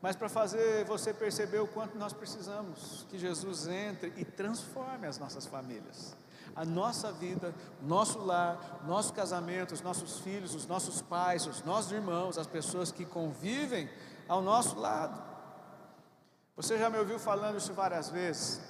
mas 0.00 0.14
para 0.14 0.28
fazer 0.28 0.84
você 0.84 1.12
perceber 1.12 1.58
o 1.58 1.66
quanto 1.66 1.98
nós 1.98 2.12
precisamos 2.12 3.04
que 3.10 3.18
Jesus 3.18 3.66
entre 3.66 4.12
e 4.16 4.24
transforme 4.24 5.06
as 5.06 5.18
nossas 5.18 5.46
famílias, 5.46 6.16
a 6.54 6.64
nossa 6.64 7.12
vida, 7.12 7.54
nosso 7.82 8.18
lar, 8.18 8.80
nosso 8.86 9.12
casamento, 9.12 9.74
os 9.74 9.80
nossos 9.80 10.20
filhos, 10.20 10.54
os 10.54 10.66
nossos 10.66 11.02
pais, 11.02 11.46
os 11.46 11.64
nossos 11.64 11.90
irmãos, 11.90 12.38
as 12.38 12.46
pessoas 12.46 12.92
que 12.92 13.04
convivem 13.04 13.88
ao 14.28 14.40
nosso 14.40 14.78
lado. 14.78 15.20
Você 16.56 16.78
já 16.78 16.88
me 16.88 16.98
ouviu 16.98 17.18
falando 17.18 17.58
isso 17.58 17.72
várias 17.72 18.08
vezes 18.08 18.60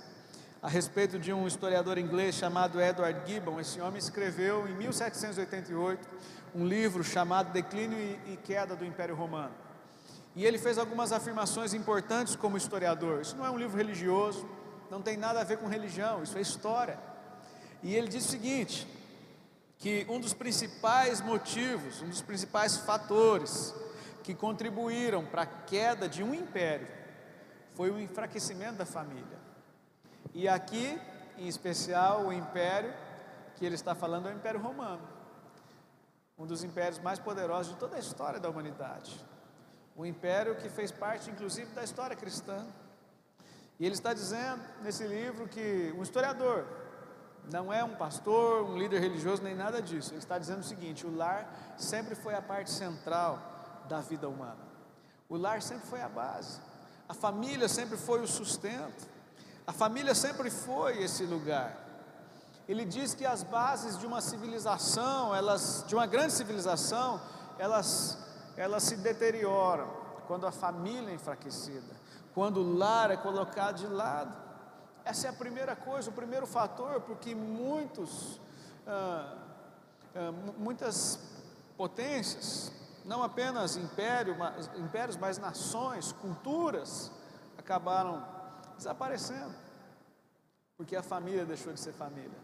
a 0.62 0.68
respeito 0.68 1.18
de 1.18 1.32
um 1.32 1.46
historiador 1.46 1.98
inglês 1.98 2.34
chamado 2.34 2.80
Edward 2.80 3.30
Gibbon. 3.30 3.60
Esse 3.60 3.80
homem 3.80 3.98
escreveu 3.98 4.66
em 4.66 4.74
1788 4.74 6.08
um 6.54 6.66
livro 6.66 7.04
chamado 7.04 7.52
Declínio 7.52 7.98
e 8.26 8.36
Queda 8.38 8.74
do 8.74 8.84
Império 8.84 9.14
Romano. 9.14 9.67
E 10.38 10.46
ele 10.46 10.56
fez 10.56 10.78
algumas 10.78 11.10
afirmações 11.10 11.74
importantes 11.74 12.36
como 12.36 12.56
historiador. 12.56 13.22
Isso 13.22 13.36
não 13.36 13.44
é 13.44 13.50
um 13.50 13.58
livro 13.58 13.76
religioso, 13.76 14.48
não 14.88 15.02
tem 15.02 15.16
nada 15.16 15.40
a 15.40 15.42
ver 15.42 15.58
com 15.58 15.66
religião, 15.66 16.22
isso 16.22 16.38
é 16.38 16.40
história. 16.40 16.96
E 17.82 17.92
ele 17.92 18.06
diz 18.06 18.24
o 18.24 18.28
seguinte: 18.28 18.86
que 19.78 20.06
um 20.08 20.20
dos 20.20 20.32
principais 20.32 21.20
motivos, 21.20 22.00
um 22.02 22.08
dos 22.08 22.22
principais 22.22 22.76
fatores 22.76 23.74
que 24.22 24.32
contribuíram 24.32 25.26
para 25.26 25.42
a 25.42 25.46
queda 25.46 26.08
de 26.08 26.22
um 26.22 26.32
império 26.32 26.86
foi 27.74 27.90
o 27.90 27.98
enfraquecimento 27.98 28.74
da 28.74 28.86
família. 28.86 29.40
E 30.32 30.48
aqui, 30.48 31.00
em 31.36 31.48
especial, 31.48 32.26
o 32.26 32.32
império 32.32 32.94
que 33.56 33.66
ele 33.66 33.74
está 33.74 33.92
falando 33.92 34.28
é 34.28 34.32
o 34.32 34.36
Império 34.36 34.60
Romano, 34.60 35.02
um 36.38 36.46
dos 36.46 36.62
impérios 36.62 37.00
mais 37.00 37.18
poderosos 37.18 37.72
de 37.72 37.78
toda 37.80 37.96
a 37.96 37.98
história 37.98 38.38
da 38.38 38.48
humanidade. 38.48 39.26
O 39.98 40.06
império 40.06 40.54
que 40.54 40.70
fez 40.70 40.90
parte, 40.90 41.28
inclusive, 41.28 41.70
da 41.74 41.82
história 41.82 42.16
cristã. 42.16 42.64
E 43.78 43.84
ele 43.84 43.94
está 43.94 44.14
dizendo 44.14 44.62
nesse 44.80 45.04
livro 45.04 45.48
que 45.48 45.92
um 45.98 46.02
historiador 46.02 46.64
não 47.50 47.72
é 47.72 47.82
um 47.82 47.96
pastor, 47.96 48.64
um 48.64 48.78
líder 48.78 49.00
religioso, 49.00 49.42
nem 49.42 49.56
nada 49.56 49.82
disso. 49.82 50.12
Ele 50.12 50.18
está 50.18 50.38
dizendo 50.38 50.60
o 50.60 50.64
seguinte: 50.64 51.04
o 51.04 51.14
lar 51.14 51.74
sempre 51.76 52.14
foi 52.14 52.34
a 52.34 52.40
parte 52.40 52.70
central 52.70 53.84
da 53.88 54.00
vida 54.00 54.28
humana. 54.28 54.68
O 55.28 55.36
lar 55.36 55.60
sempre 55.62 55.88
foi 55.88 56.00
a 56.00 56.08
base. 56.08 56.60
A 57.08 57.14
família 57.14 57.68
sempre 57.68 57.96
foi 57.96 58.22
o 58.22 58.26
sustento. 58.28 59.08
A 59.66 59.72
família 59.72 60.14
sempre 60.14 60.48
foi 60.48 61.02
esse 61.02 61.24
lugar. 61.24 61.76
Ele 62.68 62.84
diz 62.84 63.14
que 63.14 63.26
as 63.26 63.42
bases 63.42 63.98
de 63.98 64.06
uma 64.06 64.20
civilização, 64.20 65.34
elas, 65.34 65.84
de 65.88 65.94
uma 65.96 66.06
grande 66.06 66.34
civilização, 66.34 67.20
elas, 67.58 68.16
elas 68.58 68.82
se 68.82 68.96
deterioram 68.96 69.88
quando 70.26 70.46
a 70.46 70.50
família 70.50 71.10
é 71.10 71.14
enfraquecida, 71.14 71.94
quando 72.34 72.58
o 72.58 72.76
lar 72.76 73.10
é 73.10 73.16
colocado 73.16 73.76
de 73.76 73.86
lado. 73.86 74.36
Essa 75.04 75.28
é 75.28 75.30
a 75.30 75.32
primeira 75.32 75.76
coisa, 75.76 76.10
o 76.10 76.12
primeiro 76.12 76.46
fator, 76.46 77.00
porque 77.02 77.34
muitos, 77.34 78.40
ah, 78.86 79.36
ah, 80.14 80.32
muitas 80.58 81.20
potências, 81.76 82.72
não 83.04 83.22
apenas 83.22 83.76
império, 83.76 84.36
mas, 84.36 84.68
impérios, 84.76 85.16
mas 85.16 85.38
nações, 85.38 86.10
culturas, 86.12 87.12
acabaram 87.56 88.26
desaparecendo, 88.76 89.54
porque 90.76 90.96
a 90.96 91.02
família 91.02 91.46
deixou 91.46 91.72
de 91.72 91.78
ser 91.80 91.92
família, 91.92 92.38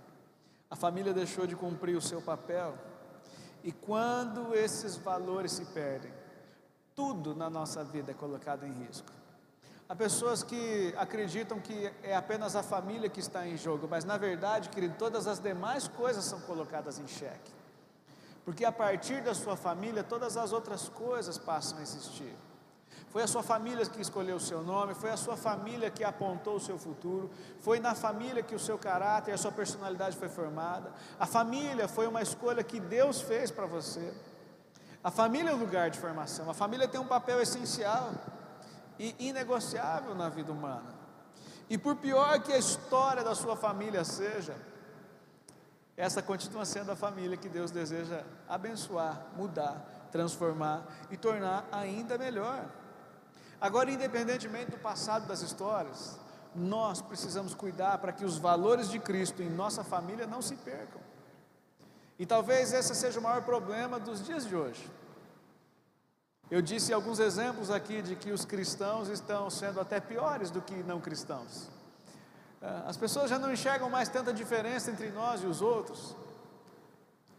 a 0.70 0.76
família 0.76 1.12
deixou 1.12 1.44
de 1.44 1.56
cumprir 1.56 1.96
o 1.96 2.00
seu 2.00 2.22
papel, 2.22 2.78
e 3.64 3.72
quando 3.72 4.54
esses 4.54 4.94
valores 4.94 5.52
se 5.52 5.64
perdem, 5.64 6.12
tudo 6.94 7.34
na 7.34 7.48
nossa 7.48 7.82
vida 7.82 8.10
é 8.10 8.14
colocado 8.14 8.66
em 8.66 8.72
risco. 8.84 9.10
Há 9.88 9.96
pessoas 9.96 10.42
que 10.42 10.94
acreditam 10.98 11.58
que 11.58 11.90
é 12.02 12.14
apenas 12.14 12.54
a 12.56 12.62
família 12.62 13.08
que 13.08 13.20
está 13.20 13.46
em 13.46 13.56
jogo, 13.56 13.88
mas 13.88 14.04
na 14.04 14.18
verdade, 14.18 14.68
querido, 14.68 14.96
todas 14.98 15.26
as 15.26 15.40
demais 15.40 15.88
coisas 15.88 16.26
são 16.26 16.42
colocadas 16.42 16.98
em 16.98 17.06
xeque. 17.06 17.52
Porque 18.44 18.66
a 18.66 18.72
partir 18.72 19.22
da 19.22 19.34
sua 19.34 19.56
família, 19.56 20.04
todas 20.04 20.36
as 20.36 20.52
outras 20.52 20.90
coisas 20.90 21.38
passam 21.38 21.78
a 21.78 21.82
existir. 21.82 22.36
Foi 23.14 23.22
a 23.22 23.28
sua 23.28 23.44
família 23.44 23.86
que 23.86 24.02
escolheu 24.02 24.34
o 24.34 24.40
seu 24.40 24.60
nome, 24.60 24.92
foi 24.92 25.08
a 25.08 25.16
sua 25.16 25.36
família 25.36 25.88
que 25.88 26.02
apontou 26.02 26.56
o 26.56 26.60
seu 26.60 26.76
futuro, 26.76 27.30
foi 27.60 27.78
na 27.78 27.94
família 27.94 28.42
que 28.42 28.56
o 28.56 28.58
seu 28.58 28.76
caráter 28.76 29.30
e 29.30 29.34
a 29.34 29.38
sua 29.38 29.52
personalidade 29.52 30.16
foi 30.16 30.28
formada. 30.28 30.90
A 31.16 31.24
família 31.24 31.86
foi 31.86 32.08
uma 32.08 32.20
escolha 32.20 32.64
que 32.64 32.80
Deus 32.80 33.20
fez 33.20 33.52
para 33.52 33.66
você. 33.66 34.12
A 35.00 35.12
família 35.12 35.50
é 35.50 35.54
o 35.54 35.56
lugar 35.56 35.90
de 35.90 35.98
formação, 36.00 36.50
a 36.50 36.54
família 36.54 36.88
tem 36.88 37.00
um 37.00 37.06
papel 37.06 37.40
essencial 37.40 38.10
e 38.98 39.14
inegociável 39.20 40.12
na 40.16 40.28
vida 40.28 40.50
humana. 40.50 40.92
E 41.70 41.78
por 41.78 41.94
pior 41.94 42.42
que 42.42 42.52
a 42.52 42.58
história 42.58 43.22
da 43.22 43.36
sua 43.36 43.54
família 43.54 44.02
seja, 44.02 44.56
essa 45.96 46.20
continua 46.20 46.64
sendo 46.64 46.90
a 46.90 46.96
família 46.96 47.36
que 47.36 47.48
Deus 47.48 47.70
deseja 47.70 48.24
abençoar, 48.48 49.28
mudar, 49.36 50.08
transformar 50.10 50.84
e 51.12 51.16
tornar 51.16 51.64
ainda 51.70 52.18
melhor. 52.18 52.82
Agora, 53.64 53.90
independentemente 53.90 54.72
do 54.72 54.76
passado 54.76 55.26
das 55.26 55.40
histórias, 55.40 56.18
nós 56.54 57.00
precisamos 57.00 57.54
cuidar 57.54 57.96
para 57.96 58.12
que 58.12 58.22
os 58.22 58.36
valores 58.36 58.90
de 58.90 58.98
Cristo 58.98 59.42
em 59.42 59.48
nossa 59.48 59.82
família 59.82 60.26
não 60.26 60.42
se 60.42 60.54
percam. 60.56 61.00
E 62.18 62.26
talvez 62.26 62.74
esse 62.74 62.94
seja 62.94 63.18
o 63.18 63.22
maior 63.22 63.40
problema 63.40 63.98
dos 63.98 64.22
dias 64.22 64.46
de 64.46 64.54
hoje. 64.54 64.86
Eu 66.50 66.60
disse 66.60 66.92
alguns 66.92 67.18
exemplos 67.18 67.70
aqui 67.70 68.02
de 68.02 68.14
que 68.16 68.32
os 68.32 68.44
cristãos 68.44 69.08
estão 69.08 69.48
sendo 69.48 69.80
até 69.80 69.98
piores 69.98 70.50
do 70.50 70.60
que 70.60 70.74
não 70.82 71.00
cristãos. 71.00 71.70
É, 72.60 72.82
as 72.86 72.98
pessoas 72.98 73.30
já 73.30 73.38
não 73.38 73.50
enxergam 73.50 73.88
mais 73.88 74.10
tanta 74.10 74.30
diferença 74.30 74.90
entre 74.90 75.08
nós 75.08 75.42
e 75.42 75.46
os 75.46 75.62
outros, 75.62 76.14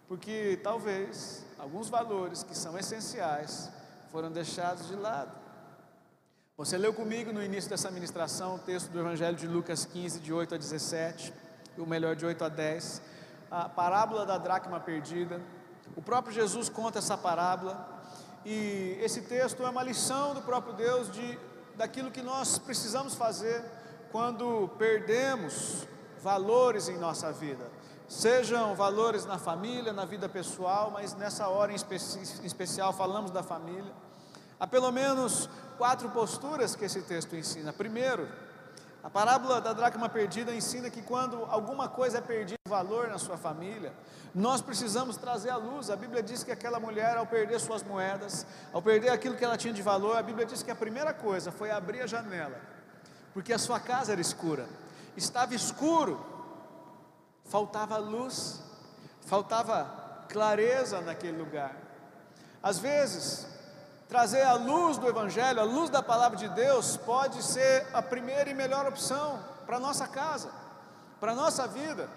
porque 0.08 0.60
talvez 0.64 1.46
alguns 1.60 1.88
valores 1.88 2.42
que 2.42 2.58
são 2.58 2.76
essenciais 2.76 3.70
foram 4.12 4.32
deixados 4.32 4.88
de 4.88 4.96
lado. 4.96 5.45
Você 6.58 6.78
leu 6.78 6.94
comigo 6.94 7.34
no 7.34 7.44
início 7.44 7.70
dessa 7.70 7.92
ministração 7.92 8.56
o 8.56 8.60
texto 8.60 8.90
do 8.90 8.98
Evangelho 8.98 9.36
de 9.36 9.46
Lucas 9.46 9.84
15, 9.84 10.22
de 10.22 10.32
8 10.32 10.56
a 10.56 10.58
17, 10.58 11.34
ou 11.78 11.86
melhor, 11.86 12.16
de 12.16 12.26
8 12.26 12.46
a 12.46 12.48
10, 12.48 13.02
a 13.52 13.68
parábola 13.68 14.26
da 14.26 14.38
dracma 14.38 14.80
perdida. 14.80 15.42
O 15.98 16.02
próprio 16.02 16.34
Jesus 16.34 16.70
conta 16.70 17.00
essa 17.00 17.18
parábola, 17.18 18.02
e 18.46 18.98
esse 19.02 19.24
texto 19.24 19.64
é 19.64 19.70
uma 19.70 19.84
lição 19.84 20.34
do 20.34 20.42
próprio 20.44 20.72
Deus 20.76 21.12
de, 21.12 21.38
daquilo 21.76 22.10
que 22.10 22.22
nós 22.22 22.58
precisamos 22.58 23.16
fazer 23.16 23.62
quando 24.10 24.70
perdemos 24.78 25.86
valores 26.24 26.88
em 26.88 26.98
nossa 26.98 27.34
vida, 27.34 27.70
sejam 28.08 28.74
valores 28.76 29.26
na 29.26 29.38
família, 29.38 29.92
na 29.92 30.06
vida 30.06 30.30
pessoal, 30.30 30.90
mas 30.90 31.14
nessa 31.16 31.50
hora 31.50 31.74
em, 31.74 31.76
em 31.76 32.46
especial 32.46 32.94
falamos 32.94 33.30
da 33.30 33.44
família. 33.44 34.05
Há 34.60 34.66
pelo 34.66 34.92
menos 34.92 35.50
quatro 35.78 36.10
posturas 36.10 36.76
que 36.76 36.86
esse 36.86 37.02
texto 37.02 37.36
ensina. 37.36 37.74
Primeiro, 37.74 38.28
a 39.04 39.10
parábola 39.10 39.62
da 39.62 39.74
dracma 39.74 40.10
perdida 40.10 40.54
ensina 40.54 40.90
que 40.90 41.02
quando 41.02 41.46
alguma 41.46 41.88
coisa 41.88 42.18
é 42.18 42.22
perdida 42.22 42.58
valor 42.68 43.08
na 43.08 43.20
sua 43.20 43.38
família, 43.38 43.94
nós 44.34 44.62
precisamos 44.62 45.16
trazer 45.16 45.52
à 45.52 45.58
luz. 45.58 45.92
A 45.92 45.96
Bíblia 45.96 46.24
diz 46.24 46.44
que 46.44 46.52
aquela 46.52 46.80
mulher, 46.80 47.16
ao 47.16 47.28
perder 47.28 47.60
suas 47.60 47.84
moedas, 47.84 48.48
ao 48.74 48.82
perder 48.82 49.10
aquilo 49.10 49.36
que 49.36 49.46
ela 49.46 49.58
tinha 49.58 49.74
de 49.74 49.82
valor, 49.82 50.18
a 50.18 50.24
Bíblia 50.24 50.46
diz 50.46 50.64
que 50.64 50.72
a 50.72 50.76
primeira 50.76 51.14
coisa 51.14 51.52
foi 51.52 51.70
abrir 51.70 52.02
a 52.02 52.08
janela, 52.08 52.60
porque 53.34 53.54
a 53.54 53.60
sua 53.60 53.80
casa 53.80 54.14
era 54.14 54.22
escura, 54.22 54.68
estava 55.16 55.54
escuro, 55.54 56.26
faltava 57.44 57.98
luz, 57.98 58.60
faltava 59.22 60.26
clareza 60.28 61.00
naquele 61.02 61.38
lugar. 61.38 61.76
Às 62.64 62.80
vezes, 62.80 63.46
trazer 64.08 64.44
a 64.44 64.54
luz 64.54 64.98
do 64.98 65.08
Evangelho, 65.08 65.60
a 65.60 65.64
luz 65.64 65.90
da 65.90 66.02
palavra 66.02 66.38
de 66.38 66.48
Deus, 66.50 66.98
pode 66.98 67.42
ser 67.44 67.88
a 67.94 68.02
primeira 68.02 68.50
e 68.50 68.54
melhor 68.54 68.86
opção 68.86 69.44
para 69.66 69.80
nossa 69.80 70.08
casa, 70.08 70.52
para 71.20 71.34
nossa 71.34 71.68
vida. 71.68 72.10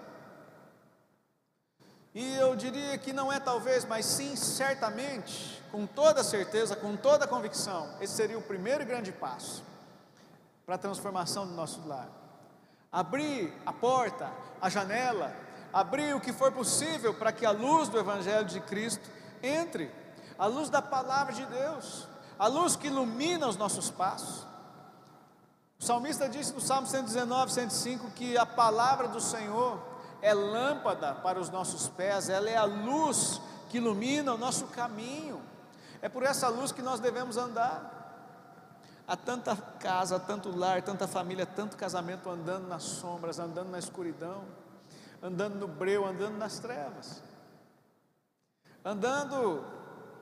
E 2.13 2.35
eu 2.35 2.55
diria 2.55 2.97
que 2.97 3.13
não 3.13 3.31
é 3.31 3.39
talvez, 3.39 3.85
mas 3.85 4.05
sim 4.05 4.35
certamente, 4.35 5.63
com 5.71 5.85
toda 5.85 6.23
certeza, 6.23 6.75
com 6.75 6.95
toda 6.95 7.27
convicção, 7.27 7.89
esse 8.01 8.13
seria 8.13 8.37
o 8.37 8.41
primeiro 8.41 8.85
grande 8.85 9.11
passo 9.11 9.63
para 10.65 10.75
a 10.75 10.77
transformação 10.77 11.47
do 11.47 11.53
nosso 11.53 11.87
lar. 11.87 12.07
Abrir 12.91 13.53
a 13.65 13.71
porta, 13.71 14.31
a 14.59 14.69
janela, 14.69 15.35
abrir 15.71 16.15
o 16.15 16.19
que 16.19 16.33
for 16.33 16.51
possível 16.51 17.13
para 17.13 17.31
que 17.31 17.45
a 17.45 17.51
luz 17.51 17.89
do 17.89 17.99
Evangelho 17.99 18.45
de 18.45 18.59
Cristo 18.61 19.07
entre 19.41 19.91
a 20.39 20.45
luz 20.45 20.69
da 20.69 20.81
palavra 20.81 21.33
de 21.33 21.45
Deus, 21.45 22.07
a 22.39 22.47
luz 22.47 22.77
que 22.77 22.87
ilumina 22.87 23.45
os 23.45 23.57
nossos 23.57 23.91
passos. 23.91 24.47
O 25.77 25.83
salmista 25.83 26.29
disse 26.29 26.53
no 26.53 26.61
Salmo 26.61 26.87
119, 26.87 27.51
105 27.51 28.11
que 28.11 28.37
a 28.37 28.45
palavra 28.45 29.09
do 29.09 29.19
Senhor 29.19 29.77
é 30.21 30.33
lâmpada 30.33 31.13
para 31.15 31.39
os 31.39 31.49
nossos 31.49 31.89
pés, 31.89 32.29
ela 32.29 32.49
é 32.49 32.55
a 32.55 32.63
luz 32.63 33.41
que 33.69 33.77
ilumina 33.77 34.33
o 34.33 34.37
nosso 34.37 34.67
caminho. 34.67 35.41
É 36.01 36.07
por 36.07 36.23
essa 36.23 36.47
luz 36.47 36.71
que 36.71 36.81
nós 36.81 37.01
devemos 37.01 37.35
andar. 37.35 37.97
Há 39.05 39.17
tanta 39.17 39.55
casa, 39.55 40.19
tanto 40.19 40.55
lar, 40.55 40.81
tanta 40.81 41.07
família, 41.07 41.45
tanto 41.45 41.75
casamento 41.75 42.29
andando 42.29 42.67
nas 42.67 42.83
sombras, 42.83 43.39
andando 43.39 43.69
na 43.69 43.79
escuridão, 43.79 44.43
andando 45.21 45.55
no 45.55 45.67
breu, 45.67 46.05
andando 46.05 46.37
nas 46.37 46.59
trevas, 46.59 47.21
andando 48.85 49.78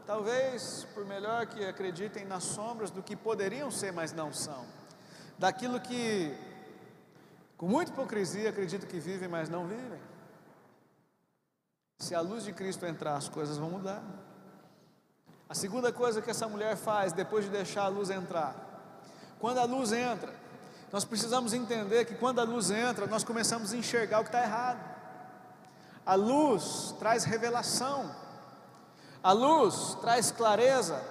Talvez, 0.07 0.87
por 0.93 1.05
melhor 1.05 1.45
que 1.47 1.65
acreditem 1.65 2.23
nas 2.23 2.45
sombras 2.45 2.89
do 2.89 3.03
que 3.03 3.13
poderiam 3.13 3.69
ser, 3.69 3.91
mas 3.91 4.13
não 4.13 4.31
são. 4.31 4.65
Daquilo 5.37 5.81
que, 5.81 6.33
com 7.57 7.67
muita 7.67 7.91
hipocrisia, 7.91 8.49
acreditam 8.49 8.87
que 8.87 9.01
vivem, 9.01 9.27
mas 9.27 9.49
não 9.49 9.67
vivem. 9.67 9.99
Se 11.99 12.15
a 12.15 12.21
luz 12.21 12.45
de 12.45 12.53
Cristo 12.53 12.85
entrar, 12.85 13.17
as 13.17 13.27
coisas 13.27 13.57
vão 13.57 13.69
mudar. 13.69 14.01
A 15.49 15.53
segunda 15.53 15.91
coisa 15.91 16.21
que 16.21 16.31
essa 16.31 16.47
mulher 16.47 16.77
faz 16.77 17.11
depois 17.11 17.43
de 17.43 17.51
deixar 17.51 17.83
a 17.83 17.89
luz 17.89 18.09
entrar, 18.09 18.55
quando 19.39 19.57
a 19.57 19.65
luz 19.65 19.91
entra, 19.91 20.33
nós 20.89 21.03
precisamos 21.03 21.51
entender 21.51 22.05
que 22.05 22.15
quando 22.15 22.39
a 22.39 22.43
luz 22.43 22.71
entra, 22.71 23.07
nós 23.07 23.25
começamos 23.25 23.73
a 23.73 23.75
enxergar 23.75 24.21
o 24.21 24.23
que 24.23 24.29
está 24.29 24.41
errado. 24.41 24.79
A 26.05 26.15
luz 26.15 26.95
traz 26.97 27.25
revelação. 27.25 28.26
A 29.23 29.31
luz 29.31 29.95
traz 30.01 30.31
clareza, 30.31 31.01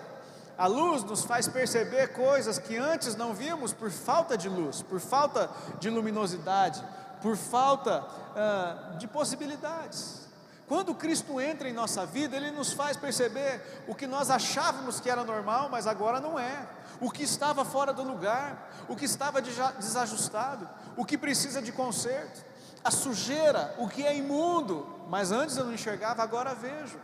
a 0.56 0.66
luz 0.66 1.04
nos 1.04 1.24
faz 1.24 1.46
perceber 1.48 2.12
coisas 2.14 2.58
que 2.58 2.76
antes 2.76 3.14
não 3.14 3.34
vimos 3.34 3.72
por 3.72 3.90
falta 3.90 4.38
de 4.38 4.48
luz, 4.48 4.80
por 4.82 5.00
falta 5.00 5.50
de 5.78 5.90
luminosidade, 5.90 6.82
por 7.20 7.36
falta 7.36 8.02
uh, 8.02 8.96
de 8.96 9.06
possibilidades. 9.06 10.26
Quando 10.66 10.94
Cristo 10.94 11.40
entra 11.40 11.68
em 11.68 11.72
nossa 11.72 12.04
vida, 12.04 12.36
Ele 12.36 12.50
nos 12.50 12.72
faz 12.72 12.96
perceber 12.96 13.84
o 13.86 13.94
que 13.94 14.06
nós 14.06 14.30
achávamos 14.30 14.98
que 14.98 15.08
era 15.08 15.22
normal, 15.22 15.68
mas 15.70 15.86
agora 15.86 16.20
não 16.20 16.38
é. 16.38 16.66
O 17.00 17.10
que 17.10 17.22
estava 17.22 17.64
fora 17.64 17.92
do 17.92 18.02
lugar, 18.02 18.70
o 18.88 18.96
que 18.96 19.04
estava 19.04 19.40
desajustado, 19.40 20.68
o 20.96 21.04
que 21.04 21.16
precisa 21.16 21.62
de 21.62 21.70
conserto, 21.70 22.44
a 22.82 22.90
sujeira, 22.90 23.74
o 23.78 23.88
que 23.88 24.04
é 24.04 24.16
imundo, 24.16 24.86
mas 25.08 25.30
antes 25.30 25.56
eu 25.56 25.64
não 25.64 25.74
enxergava, 25.74 26.22
agora 26.22 26.54
vejo. 26.54 26.98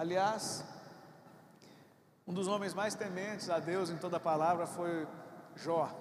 Aliás, 0.00 0.64
um 2.26 2.32
dos 2.32 2.48
homens 2.48 2.72
mais 2.72 2.94
tementes 2.94 3.50
a 3.50 3.58
Deus 3.58 3.90
em 3.90 3.98
toda 3.98 4.16
a 4.16 4.18
palavra 4.28 4.66
foi 4.66 5.06
Jó. 5.54 5.94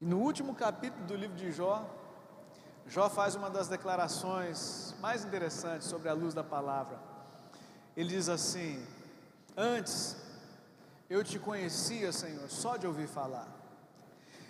E 0.00 0.04
no 0.04 0.18
último 0.18 0.52
capítulo 0.52 1.06
do 1.06 1.14
livro 1.14 1.36
de 1.36 1.52
Jó, 1.52 1.88
Jó 2.88 3.08
faz 3.08 3.36
uma 3.36 3.48
das 3.48 3.68
declarações 3.68 4.96
mais 4.98 5.24
interessantes 5.24 5.86
sobre 5.86 6.08
a 6.08 6.12
luz 6.12 6.34
da 6.34 6.42
palavra. 6.42 6.98
Ele 7.96 8.08
diz 8.08 8.28
assim: 8.28 8.84
Antes 9.56 10.16
eu 11.08 11.22
te 11.22 11.38
conhecia, 11.38 12.10
Senhor, 12.10 12.50
só 12.50 12.76
de 12.76 12.84
ouvir 12.84 13.06
falar. 13.06 13.46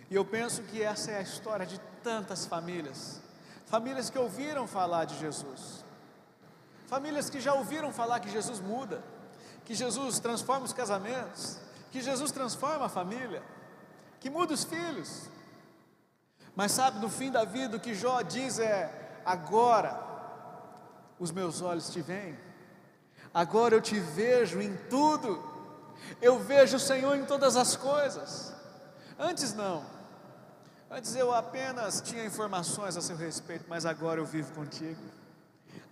E 0.08 0.14
eu 0.14 0.24
penso 0.24 0.62
que 0.62 0.82
essa 0.82 1.10
é 1.10 1.18
a 1.18 1.20
história 1.20 1.66
de 1.66 1.78
tantas 2.02 2.46
famílias, 2.46 3.20
famílias 3.66 4.08
que 4.08 4.18
ouviram 4.18 4.66
falar 4.66 5.04
de 5.04 5.18
Jesus, 5.18 5.84
Famílias 6.90 7.30
que 7.30 7.40
já 7.40 7.54
ouviram 7.54 7.92
falar 7.92 8.18
que 8.18 8.28
Jesus 8.28 8.58
muda, 8.58 9.00
que 9.64 9.76
Jesus 9.76 10.18
transforma 10.18 10.66
os 10.66 10.72
casamentos, 10.72 11.56
que 11.92 12.02
Jesus 12.02 12.32
transforma 12.32 12.86
a 12.86 12.88
família, 12.88 13.44
que 14.18 14.28
muda 14.28 14.52
os 14.54 14.64
filhos. 14.64 15.28
Mas 16.56 16.72
sabe, 16.72 16.98
no 16.98 17.08
fim 17.08 17.30
da 17.30 17.44
vida, 17.44 17.76
o 17.76 17.80
que 17.80 17.94
Jó 17.94 18.22
diz 18.22 18.58
é: 18.58 19.20
agora 19.24 20.00
os 21.16 21.30
meus 21.30 21.62
olhos 21.62 21.90
te 21.90 22.02
veem, 22.02 22.36
agora 23.32 23.76
eu 23.76 23.80
te 23.80 24.00
vejo 24.00 24.60
em 24.60 24.76
tudo, 24.88 25.40
eu 26.20 26.40
vejo 26.40 26.76
o 26.76 26.80
Senhor 26.80 27.14
em 27.14 27.24
todas 27.24 27.54
as 27.54 27.76
coisas. 27.76 28.52
Antes 29.16 29.54
não, 29.54 29.86
antes 30.90 31.14
eu 31.14 31.32
apenas 31.32 32.00
tinha 32.00 32.24
informações 32.24 32.96
a 32.96 33.00
seu 33.00 33.14
respeito, 33.14 33.66
mas 33.68 33.86
agora 33.86 34.18
eu 34.18 34.26
vivo 34.26 34.52
contigo. 34.54 35.19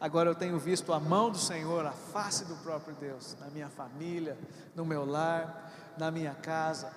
Agora 0.01 0.31
eu 0.31 0.35
tenho 0.35 0.59
visto 0.59 0.93
a 0.93 1.01
mão 1.01 1.31
do 1.31 1.39
Senhor, 1.39 1.85
a 1.85 1.93
face 1.93 2.45
do 2.45 2.55
próprio 2.57 2.95
Deus, 2.95 3.37
na 3.41 3.47
minha 3.47 3.69
família, 3.69 4.39
no 4.75 4.85
meu 4.85 5.05
lar, 5.05 5.73
na 5.99 6.11
minha 6.11 6.35
casa. 6.35 6.93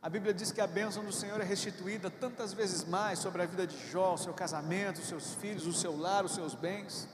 A 0.00 0.08
Bíblia 0.08 0.32
diz 0.32 0.52
que 0.52 0.60
a 0.60 0.66
bênção 0.66 1.04
do 1.04 1.12
Senhor 1.12 1.40
é 1.40 1.44
restituída 1.44 2.10
tantas 2.10 2.52
vezes 2.52 2.84
mais 2.84 3.18
sobre 3.18 3.42
a 3.42 3.46
vida 3.46 3.66
de 3.66 3.90
Jó, 3.90 4.14
o 4.14 4.18
seu 4.18 4.32
casamento, 4.32 5.00
os 5.00 5.08
seus 5.08 5.34
filhos, 5.34 5.66
o 5.66 5.72
seu 5.72 5.96
lar, 5.96 6.24
os 6.24 6.34
seus 6.34 6.54
bens. 6.54 7.08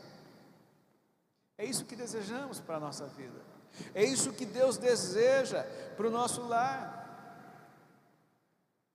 É 1.56 1.64
isso 1.64 1.84
que 1.84 1.96
desejamos 1.96 2.60
para 2.60 2.76
a 2.76 2.80
nossa 2.80 3.06
vida. 3.06 3.40
É 3.94 4.04
isso 4.04 4.32
que 4.32 4.46
Deus 4.46 4.76
deseja 4.76 5.62
para 5.96 6.06
o 6.06 6.10
nosso 6.10 6.42
lar. 6.42 7.03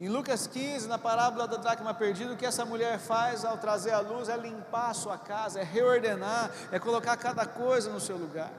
Em 0.02 0.08
Lucas 0.08 0.48
15, 0.48 0.88
na 0.88 0.98
parábola 0.98 1.46
da 1.46 1.58
dracma 1.58 1.94
perdida, 1.94 2.32
o 2.32 2.38
que 2.38 2.46
essa 2.46 2.64
mulher 2.64 2.98
faz 3.00 3.44
ao 3.44 3.58
trazer 3.58 3.92
a 3.92 4.00
luz 4.00 4.30
é 4.30 4.38
limpar 4.38 4.92
a 4.92 4.94
sua 4.94 5.18
casa, 5.18 5.60
é 5.60 5.64
reordenar, 5.64 6.52
é 6.72 6.80
colocar 6.80 7.18
cada 7.18 7.46
coisa 7.46 7.92
no 7.92 8.00
seu 8.00 8.16
lugar. 8.16 8.54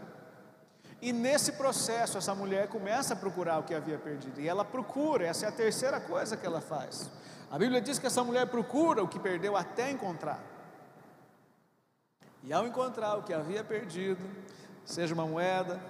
E 1.00 1.14
nesse 1.14 1.52
processo, 1.52 2.18
essa 2.18 2.34
mulher 2.34 2.68
começa 2.68 3.14
a 3.14 3.16
procurar 3.16 3.58
o 3.58 3.62
que 3.62 3.74
havia 3.74 3.96
perdido, 3.96 4.38
e 4.38 4.46
ela 4.46 4.66
procura, 4.66 5.24
essa 5.24 5.46
é 5.46 5.48
a 5.48 5.52
terceira 5.52 5.98
coisa 5.98 6.36
que 6.36 6.44
ela 6.44 6.60
faz. 6.60 7.08
A 7.50 7.58
Bíblia 7.58 7.80
diz 7.80 7.98
que 7.98 8.06
essa 8.06 8.22
mulher 8.22 8.46
procura 8.48 9.02
o 9.02 9.08
que 9.08 9.18
perdeu 9.18 9.56
até 9.56 9.90
encontrar. 9.90 10.40
E 12.44 12.52
ao 12.52 12.66
encontrar 12.66 13.16
o 13.16 13.22
que 13.22 13.32
havia 13.32 13.64
perdido, 13.64 14.22
seja 14.84 15.14
uma 15.14 15.24
moeda, 15.24 15.80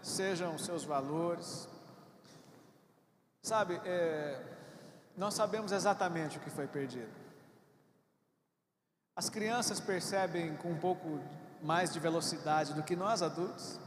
sejam 0.00 0.56
seus 0.56 0.84
valores, 0.84 1.68
sabe, 3.42 3.80
é, 3.84 4.49
nós 5.20 5.34
sabemos 5.34 5.70
exatamente 5.70 6.38
o 6.38 6.40
que 6.40 6.48
foi 6.48 6.66
perdido. 6.66 7.12
As 9.14 9.28
crianças 9.28 9.78
percebem 9.78 10.56
com 10.56 10.70
um 10.70 10.78
pouco 10.78 11.20
mais 11.62 11.92
de 11.92 12.00
velocidade 12.00 12.72
do 12.72 12.82
que 12.82 12.96
nós 12.96 13.20
adultos. 13.20 13.78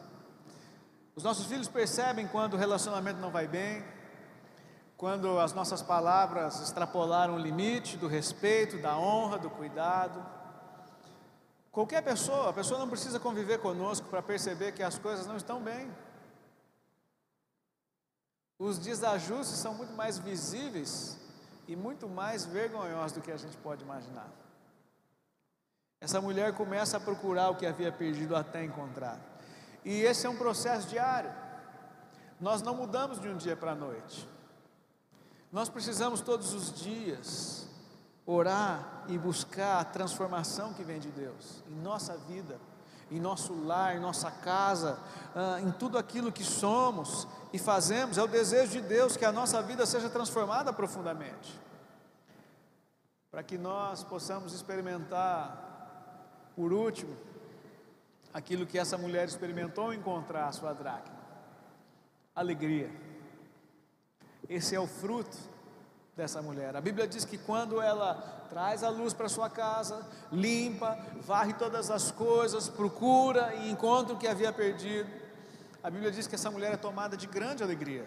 Os 1.15 1.24
nossos 1.24 1.48
filhos 1.48 1.67
percebem 1.67 2.28
quando 2.28 2.54
o 2.54 2.58
relacionamento 2.58 3.19
não 3.19 3.32
vai 3.32 3.48
bem, 3.48 3.84
quando 4.96 5.39
as 5.39 5.54
nossas 5.54 5.82
palavras 5.82 6.62
extrapolaram 6.62 7.34
o 7.34 7.39
limite 7.39 7.98
do 7.98 8.08
respeito, 8.08 8.80
da 8.80 8.96
honra, 8.96 9.39
do 9.39 9.50
cuidado. 9.50 10.24
Qualquer 11.72 12.04
pessoa, 12.04 12.52
a 12.52 12.54
pessoa 12.54 12.80
não 12.80 12.88
precisa 12.88 13.19
conviver 13.19 13.58
conosco 13.58 14.08
para 14.08 14.22
perceber 14.22 14.74
que 14.74 14.84
as 14.84 15.00
coisas 15.00 15.26
não 15.26 15.36
estão 15.36 15.60
bem. 15.60 15.91
Os 18.60 18.78
desajustes 18.78 19.58
são 19.58 19.74
muito 19.74 19.93
mais 19.93 20.19
visíveis 20.19 21.23
e 21.67 21.76
muito 21.76 22.08
mais 22.10 22.45
vergonhosos 22.45 23.13
do 23.13 23.21
que 23.21 23.32
a 23.32 23.38
gente 23.38 23.58
pode 23.58 23.84
imaginar. 23.84 24.30
Essa 25.99 26.19
mulher 26.19 26.54
começa 26.54 26.97
a 26.97 26.99
procurar 26.99 27.49
o 27.49 27.56
que 27.56 27.65
havia 27.65 27.91
perdido 27.91 28.36
até 28.36 28.63
encontrar. 28.63 29.19
E 29.86 30.02
esse 30.02 30.26
é 30.26 30.30
um 30.30 30.36
processo 30.36 30.88
diário. 30.88 31.32
Nós 32.39 32.62
não 32.62 32.76
mudamos 32.76 33.19
de 33.21 33.30
um 33.30 33.38
dia 33.38 33.56
para 33.56 33.71
a 33.71 33.76
noite. 33.76 34.28
Nós 35.52 35.69
precisamos 35.69 36.19
todos 36.19 36.54
os 36.54 36.73
dias 36.73 37.69
orar 38.26 39.06
e 39.08 39.17
buscar 39.17 39.80
a 39.80 39.86
transformação 39.86 40.73
que 40.73 40.84
vem 40.84 40.99
de 40.99 41.10
Deus 41.10 41.63
em 41.69 41.76
nossa 41.76 42.17
vida, 42.17 42.60
em 43.12 43.20
nosso 43.20 43.54
lar, 43.66 43.96
em 43.96 44.00
nossa 44.00 44.30
casa, 44.32 45.00
ah, 45.36 45.60
em 45.62 45.72
tudo 45.72 45.98
aquilo 45.98 46.32
que 46.32 46.44
somos 46.44 47.28
e 47.52 47.60
fazemos. 47.60 48.18
É 48.18 48.24
o 48.24 48.28
desejo 48.28 48.72
de 48.72 48.82
Deus 48.82 49.16
que 49.16 49.26
a 49.26 49.32
nossa 49.32 49.62
vida 49.62 49.86
seja 49.86 50.10
transformada 50.10 50.74
profundamente, 50.74 51.60
para 53.32 53.44
que 53.44 53.58
nós 53.58 54.04
possamos 54.04 54.54
experimentar, 54.54 56.52
por 56.56 56.74
último, 56.74 57.16
aquilo 58.34 58.66
que 58.66 58.80
essa 58.80 58.98
mulher 58.98 59.28
experimentou 59.28 59.86
ao 59.86 59.94
encontrar 59.94 60.48
a 60.48 60.52
sua 60.52 60.74
dracma: 60.74 61.16
alegria. 62.36 62.92
Esse 64.50 64.76
é 64.76 64.80
o 64.80 64.88
fruto 64.88 65.53
dessa 66.15 66.41
mulher. 66.41 66.76
A 66.76 66.82
Bíblia 66.82 67.08
diz 67.08 67.26
que 67.26 67.38
quando 67.38 67.82
ela 67.82 68.45
traz 68.49 68.84
a 68.84 68.89
luz 68.89 69.13
para 69.13 69.28
sua 69.28 69.49
casa, 69.49 70.06
limpa, 70.32 70.97
varre 71.21 71.54
todas 71.54 71.89
as 71.89 72.12
coisas, 72.12 72.69
procura 72.69 73.54
e 73.56 73.71
encontra 73.71 74.13
o 74.13 74.17
que 74.17 74.28
havia 74.28 74.54
perdido, 74.54 75.10
a 75.82 75.89
Bíblia 75.89 76.12
diz 76.12 76.28
que 76.28 76.36
essa 76.36 76.52
mulher 76.52 76.73
é 76.73 76.78
tomada 76.78 77.17
de 77.17 77.26
grande 77.26 77.63
alegria. 77.63 78.06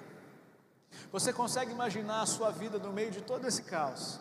Você 1.10 1.32
consegue 1.32 1.72
imaginar 1.72 2.22
a 2.22 2.26
sua 2.26 2.50
vida 2.50 2.78
no 2.78 2.92
meio 2.92 3.10
de 3.10 3.20
todo 3.20 3.46
esse 3.46 3.62
caos, 3.62 4.20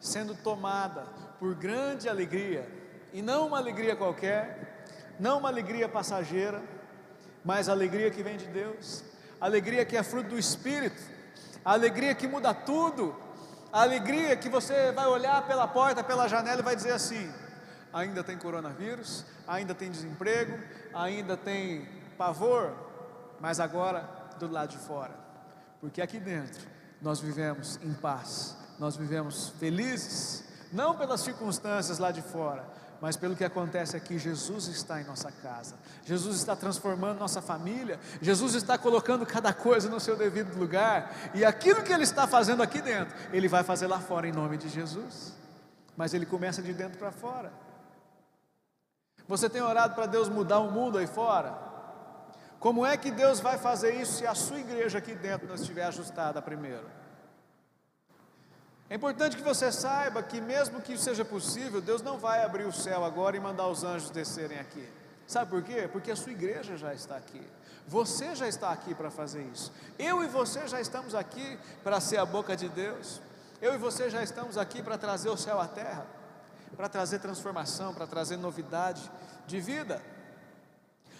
sendo 0.00 0.34
tomada 0.34 1.02
por 1.38 1.54
grande 1.54 2.08
alegria, 2.08 2.66
e 3.12 3.20
não 3.20 3.48
uma 3.48 3.58
alegria 3.58 3.96
qualquer, 3.96 4.86
não 5.18 5.38
uma 5.38 5.48
alegria 5.48 5.88
passageira, 5.88 6.62
mas 7.44 7.68
a 7.68 7.72
alegria 7.72 8.10
que 8.10 8.22
vem 8.22 8.36
de 8.36 8.46
Deus, 8.46 9.04
alegria 9.40 9.84
que 9.84 9.96
é 9.96 10.02
fruto 10.02 10.30
do 10.30 10.38
Espírito, 10.38 11.15
a 11.66 11.72
alegria 11.72 12.14
que 12.14 12.28
muda 12.28 12.54
tudo, 12.54 13.12
a 13.72 13.82
alegria 13.82 14.36
que 14.36 14.48
você 14.48 14.92
vai 14.92 15.06
olhar 15.06 15.44
pela 15.48 15.66
porta, 15.66 16.04
pela 16.04 16.28
janela 16.28 16.60
e 16.60 16.62
vai 16.62 16.76
dizer 16.76 16.92
assim: 16.92 17.28
ainda 17.92 18.22
tem 18.22 18.38
coronavírus, 18.38 19.24
ainda 19.48 19.74
tem 19.74 19.90
desemprego, 19.90 20.56
ainda 20.94 21.36
tem 21.36 21.88
pavor, 22.16 22.72
mas 23.40 23.58
agora 23.58 24.08
do 24.38 24.46
lado 24.46 24.70
de 24.70 24.78
fora, 24.78 25.12
porque 25.80 26.00
aqui 26.00 26.20
dentro 26.20 26.68
nós 27.02 27.18
vivemos 27.18 27.80
em 27.82 27.92
paz, 27.94 28.56
nós 28.78 28.96
vivemos 28.96 29.48
felizes, 29.58 30.44
não 30.72 30.94
pelas 30.96 31.20
circunstâncias 31.20 31.98
lá 31.98 32.12
de 32.12 32.22
fora, 32.22 32.64
mas 33.00 33.16
pelo 33.16 33.36
que 33.36 33.44
acontece 33.44 33.96
aqui, 33.96 34.18
Jesus 34.18 34.68
está 34.68 35.00
em 35.00 35.04
nossa 35.04 35.30
casa, 35.30 35.74
Jesus 36.04 36.36
está 36.36 36.56
transformando 36.56 37.18
nossa 37.18 37.42
família, 37.42 38.00
Jesus 38.20 38.54
está 38.54 38.78
colocando 38.78 39.26
cada 39.26 39.52
coisa 39.52 39.88
no 39.88 40.00
seu 40.00 40.16
devido 40.16 40.56
lugar, 40.58 41.14
e 41.34 41.44
aquilo 41.44 41.82
que 41.82 41.92
Ele 41.92 42.04
está 42.04 42.26
fazendo 42.26 42.62
aqui 42.62 42.80
dentro, 42.80 43.16
Ele 43.32 43.48
vai 43.48 43.62
fazer 43.62 43.86
lá 43.86 44.00
fora 44.00 44.26
em 44.26 44.32
nome 44.32 44.56
de 44.56 44.68
Jesus, 44.68 45.34
mas 45.96 46.14
Ele 46.14 46.26
começa 46.26 46.62
de 46.62 46.72
dentro 46.72 46.98
para 46.98 47.10
fora. 47.10 47.52
Você 49.28 49.48
tem 49.48 49.60
orado 49.60 49.94
para 49.94 50.06
Deus 50.06 50.28
mudar 50.28 50.60
o 50.60 50.70
mundo 50.70 50.98
aí 50.98 51.06
fora? 51.06 51.66
Como 52.58 52.86
é 52.86 52.96
que 52.96 53.10
Deus 53.10 53.40
vai 53.40 53.58
fazer 53.58 53.94
isso 53.94 54.14
se 54.14 54.26
a 54.26 54.34
sua 54.34 54.58
igreja 54.58 54.98
aqui 54.98 55.14
dentro 55.14 55.46
não 55.46 55.54
estiver 55.54 55.84
ajustada 55.84 56.40
primeiro? 56.40 56.88
É 58.88 58.94
importante 58.94 59.36
que 59.36 59.42
você 59.42 59.72
saiba 59.72 60.22
que, 60.22 60.40
mesmo 60.40 60.80
que 60.80 60.96
seja 60.96 61.24
possível, 61.24 61.80
Deus 61.80 62.02
não 62.02 62.18
vai 62.18 62.44
abrir 62.44 62.64
o 62.64 62.72
céu 62.72 63.04
agora 63.04 63.36
e 63.36 63.40
mandar 63.40 63.66
os 63.66 63.82
anjos 63.82 64.10
descerem 64.10 64.58
aqui. 64.60 64.88
Sabe 65.26 65.50
por 65.50 65.62
quê? 65.62 65.88
Porque 65.90 66.12
a 66.12 66.16
sua 66.16 66.30
igreja 66.30 66.76
já 66.76 66.94
está 66.94 67.16
aqui. 67.16 67.42
Você 67.88 68.36
já 68.36 68.46
está 68.46 68.70
aqui 68.70 68.94
para 68.94 69.10
fazer 69.10 69.42
isso. 69.52 69.72
Eu 69.98 70.22
e 70.22 70.28
você 70.28 70.68
já 70.68 70.80
estamos 70.80 71.16
aqui 71.16 71.58
para 71.82 72.00
ser 72.00 72.18
a 72.18 72.24
boca 72.24 72.56
de 72.56 72.68
Deus. 72.68 73.20
Eu 73.60 73.74
e 73.74 73.78
você 73.78 74.08
já 74.08 74.22
estamos 74.22 74.56
aqui 74.56 74.80
para 74.82 74.96
trazer 74.96 75.30
o 75.30 75.36
céu 75.36 75.60
à 75.60 75.66
terra, 75.66 76.06
para 76.76 76.88
trazer 76.88 77.18
transformação, 77.18 77.92
para 77.92 78.06
trazer 78.06 78.36
novidade 78.36 79.10
de 79.48 79.60
vida. 79.60 80.00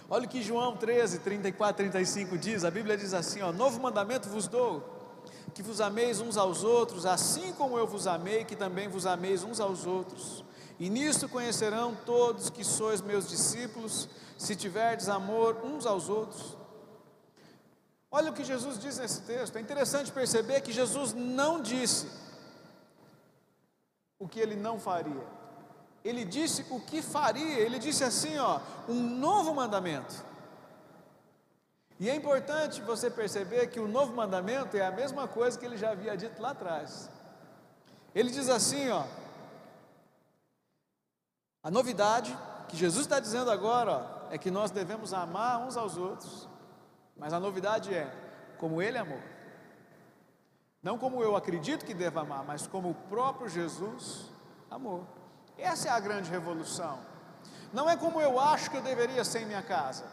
Olha 0.09 0.27
o 0.27 0.29
que 0.29 0.41
João 0.41 0.77
13, 0.77 1.19
34, 1.19 1.77
35 1.79 2.39
diz: 2.39 2.65
a 2.65 2.71
Bíblia 2.71 2.97
diz 2.97 3.13
assim: 3.13 3.43
ó, 3.43 3.51
Novo 3.51 3.81
mandamento 3.81 4.29
vos 4.29 4.47
dou 4.47 4.96
que 5.57 5.63
vos 5.63 5.81
ameis 5.81 6.21
uns 6.21 6.37
aos 6.37 6.63
outros, 6.63 7.07
assim 7.07 7.51
como 7.55 7.79
eu 7.79 7.87
vos 7.87 8.07
amei, 8.07 8.45
que 8.45 8.55
também 8.55 8.89
vos 8.89 9.07
ameis 9.07 9.43
uns 9.43 9.59
aos 9.59 9.87
outros. 9.87 10.45
E 10.79 10.91
nisto 10.91 11.31
conhecerão 11.31 11.97
todos 12.05 12.51
que 12.51 12.63
sois 12.63 13.01
meus 13.01 13.27
discípulos, 13.27 14.07
se 14.37 14.55
tiverdes 14.55 15.09
amor 15.09 15.57
uns 15.65 15.87
aos 15.87 16.11
outros. 16.11 16.59
Olha 18.11 18.31
o 18.31 18.35
que 18.35 18.45
Jesus 18.45 18.79
diz 18.79 18.99
nesse 18.99 19.23
texto. 19.23 19.57
É 19.57 19.61
interessante 19.63 20.13
perceber 20.13 20.61
que 20.61 20.73
Jesus 20.73 21.15
não 21.15 21.63
disse 21.63 22.07
o 24.19 24.29
que 24.29 24.39
ele 24.39 24.57
não 24.57 24.79
faria. 24.79 25.27
Ele 26.05 26.27
disse 26.27 26.67
o 26.69 26.81
que 26.81 27.01
faria. 27.01 27.61
Ele 27.61 27.79
disse 27.79 28.05
assim, 28.05 28.37
ó, 28.37 28.61
um 28.87 29.01
novo 29.01 29.55
mandamento. 29.55 30.23
E 31.99 32.11
é 32.11 32.15
importante 32.15 32.83
você 32.83 33.11
perceber 33.11 33.69
que 33.69 33.81
o 33.81 33.89
novo 33.89 34.15
mandamento 34.15 34.77
é 34.77 34.85
a 34.85 34.91
mesma 34.91 35.27
coisa 35.27 35.59
que 35.59 35.65
ele 35.65 35.77
já 35.77 35.91
havia 35.91 36.17
dito 36.17 36.41
lá 36.43 36.51
atrás. 36.51 37.11
Ele 38.15 38.31
diz 38.31 38.49
assim, 38.49 38.91
ó, 38.91 39.05
a 41.63 41.71
novidade 41.71 42.37
que 42.69 42.77
Jesus 42.77 43.07
está 43.07 43.19
dizendo 43.19 43.51
agora 43.51 43.93
ó, 43.93 44.33
é 44.33 44.39
que 44.39 44.51
nós 44.51 44.71
devemos 44.71 45.13
amar 45.13 45.59
uns 45.59 45.77
aos 45.77 45.97
outros, 45.97 46.49
mas 47.17 47.33
a 47.33 47.41
novidade 47.41 47.95
é 47.95 48.13
como 48.59 48.81
Ele 48.81 48.99
amou, 48.99 49.21
não 50.83 50.97
como 50.97 51.23
eu 51.23 51.35
acredito 51.35 51.85
que 51.85 51.93
devo 51.93 52.21
amar, 52.21 52.45
mas 52.45 52.67
como 52.67 52.91
o 52.91 52.95
próprio 52.95 53.49
Jesus 53.49 54.31
amou. 54.71 55.07
Essa 55.59 55.89
é 55.89 55.91
a 55.91 55.99
grande 55.99 56.31
revolução. 56.31 57.01
Não 57.73 57.91
é 57.91 57.97
como 57.97 58.21
eu 58.21 58.39
acho 58.39 58.71
que 58.71 58.77
eu 58.77 58.83
deveria 58.83 59.25
ser 59.25 59.41
em 59.41 59.47
minha 59.47 59.63
casa, 59.63 60.05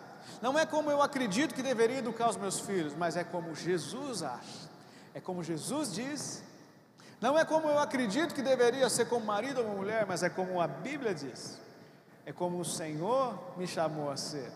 não 0.41 0.57
é 0.57 0.65
como 0.65 0.91
eu 0.91 1.01
acredito 1.01 1.55
que 1.55 1.63
deveria 1.63 1.99
educar 1.99 2.29
os 2.29 2.37
meus 2.37 2.59
filhos, 2.59 2.93
mas 2.95 3.15
é 3.15 3.23
como 3.23 3.55
Jesus 3.55 4.23
acha, 4.23 4.69
é 5.13 5.19
como 5.19 5.43
Jesus 5.43 5.93
diz. 5.93 6.43
Não 7.21 7.39
é 7.39 7.45
como 7.45 7.69
eu 7.69 7.79
acredito 7.79 8.35
que 8.35 8.41
deveria 8.41 8.89
ser 8.89 9.05
como 9.05 9.25
marido 9.25 9.61
ou 9.61 9.77
mulher, 9.77 10.05
mas 10.05 10.23
é 10.23 10.29
como 10.29 10.59
a 10.59 10.67
Bíblia 10.67 11.13
diz. 11.13 11.57
É 12.25 12.33
como 12.33 12.59
o 12.59 12.65
Senhor 12.65 13.57
me 13.57 13.65
chamou 13.65 14.11
a 14.11 14.17
ser. 14.17 14.51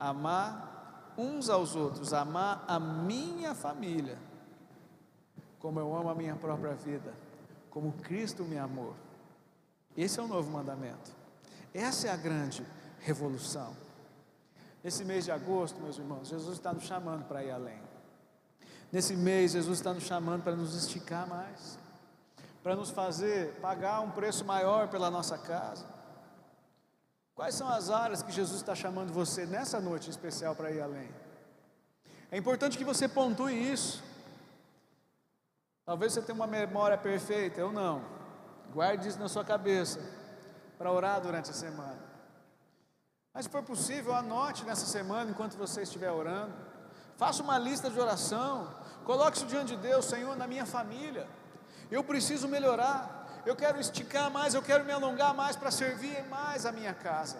Amar 0.00 1.12
uns 1.18 1.50
aos 1.50 1.74
outros, 1.74 2.12
amar 2.14 2.64
a 2.66 2.78
minha 2.78 3.54
família, 3.54 4.16
como 5.58 5.80
eu 5.80 5.94
amo 5.94 6.08
a 6.08 6.14
minha 6.14 6.36
própria 6.36 6.74
vida, 6.74 7.12
como 7.68 7.92
Cristo 7.92 8.44
me 8.44 8.56
amou. 8.56 8.94
Esse 9.96 10.20
é 10.20 10.22
o 10.22 10.28
novo 10.28 10.50
mandamento. 10.50 11.10
Essa 11.74 12.06
é 12.06 12.10
a 12.10 12.16
grande 12.16 12.64
revolução. 13.00 13.76
Nesse 14.82 15.04
mês 15.04 15.24
de 15.24 15.32
agosto, 15.32 15.80
meus 15.80 15.98
irmãos, 15.98 16.28
Jesus 16.28 16.56
está 16.56 16.72
nos 16.72 16.84
chamando 16.84 17.24
para 17.24 17.42
ir 17.42 17.50
além. 17.50 17.80
Nesse 18.90 19.16
mês, 19.16 19.52
Jesus 19.52 19.78
está 19.78 19.92
nos 19.92 20.04
chamando 20.04 20.42
para 20.42 20.56
nos 20.56 20.74
esticar 20.74 21.28
mais, 21.28 21.78
para 22.62 22.74
nos 22.74 22.90
fazer 22.90 23.54
pagar 23.60 24.00
um 24.00 24.10
preço 24.10 24.44
maior 24.44 24.88
pela 24.88 25.10
nossa 25.10 25.36
casa. 25.36 25.84
Quais 27.34 27.54
são 27.54 27.68
as 27.68 27.90
áreas 27.90 28.22
que 28.22 28.32
Jesus 28.32 28.60
está 28.60 28.74
chamando 28.74 29.12
você 29.12 29.46
nessa 29.46 29.80
noite 29.80 30.10
especial 30.10 30.54
para 30.54 30.70
ir 30.70 30.80
além? 30.80 31.08
É 32.30 32.36
importante 32.36 32.78
que 32.78 32.84
você 32.84 33.08
pontue 33.08 33.54
isso. 33.54 34.02
Talvez 35.84 36.12
você 36.12 36.22
tenha 36.22 36.36
uma 36.36 36.46
memória 36.46 36.98
perfeita, 36.98 37.60
eu 37.60 37.72
não. 37.72 38.02
Guarde 38.72 39.08
isso 39.08 39.18
na 39.18 39.28
sua 39.28 39.44
cabeça 39.44 40.00
para 40.76 40.92
orar 40.92 41.20
durante 41.20 41.50
a 41.50 41.54
semana. 41.54 42.07
Mas 43.32 43.44
se 43.44 43.50
for 43.50 43.62
possível, 43.62 44.14
anote 44.14 44.64
nessa 44.64 44.86
semana, 44.86 45.30
enquanto 45.30 45.56
você 45.56 45.82
estiver 45.82 46.10
orando. 46.10 46.54
Faça 47.16 47.42
uma 47.42 47.58
lista 47.58 47.90
de 47.90 47.98
oração. 47.98 48.72
Coloque 49.04 49.36
isso 49.36 49.46
diante 49.46 49.74
de 49.74 49.82
Deus, 49.82 50.04
Senhor, 50.04 50.36
na 50.36 50.46
minha 50.46 50.66
família. 50.66 51.28
Eu 51.90 52.04
preciso 52.04 52.48
melhorar. 52.48 53.42
Eu 53.44 53.56
quero 53.56 53.80
esticar 53.80 54.30
mais, 54.30 54.54
eu 54.54 54.62
quero 54.62 54.84
me 54.84 54.92
alongar 54.92 55.34
mais 55.34 55.56
para 55.56 55.70
servir 55.70 56.22
mais 56.28 56.66
a 56.66 56.72
minha 56.72 56.92
casa. 56.92 57.38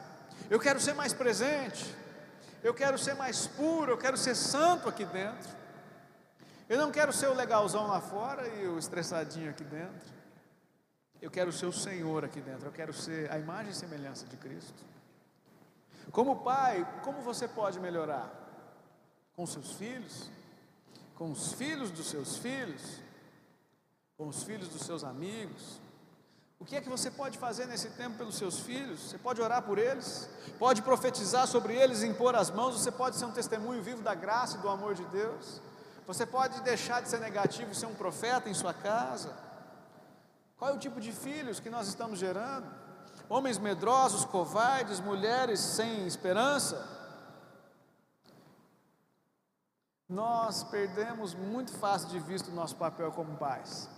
Eu 0.49 0.59
quero 0.59 0.80
ser 0.80 0.95
mais 0.95 1.12
presente. 1.12 1.95
Eu 2.62 2.74
quero 2.74 2.99
ser 2.99 3.14
mais 3.14 3.47
puro, 3.47 3.93
eu 3.93 3.99
quero 3.99 4.16
ser 4.16 4.34
santo 4.34 4.89
aqui 4.89 5.05
dentro. 5.05 5.57
Eu 6.68 6.78
não 6.78 6.91
quero 6.91 7.12
ser 7.12 7.28
o 7.28 7.34
legalzão 7.34 7.86
lá 7.86 8.01
fora 8.01 8.47
e 8.49 8.66
o 8.66 8.78
estressadinho 8.78 9.51
aqui 9.51 9.64
dentro. 9.64 10.12
Eu 11.20 11.30
quero 11.30 11.53
ser 11.53 11.66
o 11.66 11.72
Senhor 11.72 12.24
aqui 12.24 12.41
dentro. 12.41 12.66
Eu 12.66 12.72
quero 12.72 12.93
ser 12.93 13.30
a 13.30 13.39
imagem 13.39 13.70
e 13.70 13.74
semelhança 13.74 14.26
de 14.26 14.36
Cristo. 14.36 14.84
Como 16.12 16.42
pai, 16.42 16.86
como 17.02 17.20
você 17.22 17.46
pode 17.46 17.78
melhorar? 17.80 18.30
Com 19.34 19.46
seus 19.46 19.72
filhos? 19.72 20.30
Com 21.14 21.30
os 21.30 21.52
filhos 21.52 21.90
dos 21.90 22.06
seus 22.06 22.36
filhos? 22.36 23.00
com 24.18 24.26
os 24.26 24.42
filhos 24.42 24.68
dos 24.68 24.82
seus 24.82 25.04
amigos. 25.04 25.80
O 26.59 26.64
que 26.64 26.74
é 26.74 26.80
que 26.80 26.88
você 26.88 27.09
pode 27.09 27.38
fazer 27.38 27.66
nesse 27.66 27.90
tempo 27.90 28.18
pelos 28.18 28.34
seus 28.34 28.59
filhos? 28.59 28.98
Você 28.98 29.16
pode 29.16 29.40
orar 29.40 29.62
por 29.62 29.78
eles, 29.78 30.28
pode 30.59 30.82
profetizar 30.82 31.46
sobre 31.46 31.76
eles, 31.76 32.02
impor 32.02 32.34
as 32.34 32.50
mãos, 32.50 32.74
você 32.74 32.90
pode 32.90 33.14
ser 33.14 33.26
um 33.26 33.30
testemunho 33.30 33.80
vivo 33.80 34.02
da 34.02 34.16
graça 34.16 34.56
e 34.56 34.61
do 34.61 34.68
amor 34.68 34.96
de 34.96 35.04
Deus. 35.04 35.62
Você 36.04 36.26
pode 36.26 36.61
deixar 36.62 37.00
de 37.00 37.09
ser 37.09 37.20
negativo 37.20 37.70
e 37.70 37.76
ser 37.76 37.86
um 37.86 37.94
profeta 37.94 38.50
em 38.50 38.54
sua 38.54 38.74
casa. 38.74 39.32
Qual 40.56 40.72
é 40.72 40.74
o 40.74 40.78
tipo 40.78 41.00
de 41.00 41.12
filhos 41.12 41.61
que 41.61 41.70
nós 41.70 41.86
estamos 41.86 42.18
gerando? 42.18 42.66
Homens 43.29 43.59
medrosos, 43.59 44.24
covardes, 44.24 45.01
mulheres 45.01 45.61
sem 45.61 46.07
esperança? 46.07 46.97
Nós 50.09 50.64
perdemos 50.64 51.35
muito 51.35 51.70
fácil 51.72 52.09
de 52.09 52.18
vista 52.18 52.51
o 52.51 52.55
nosso 52.55 52.76
papel 52.76 53.12
como 53.12 53.37
pais. 53.37 53.91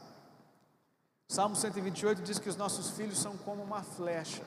Salmo 1.28 1.54
128 1.54 2.22
diz 2.22 2.40
que 2.40 2.48
os 2.48 2.56
nossos 2.56 2.90
filhos 2.90 3.18
são 3.18 3.36
como 3.36 3.62
uma 3.62 3.84
flecha 3.84 4.42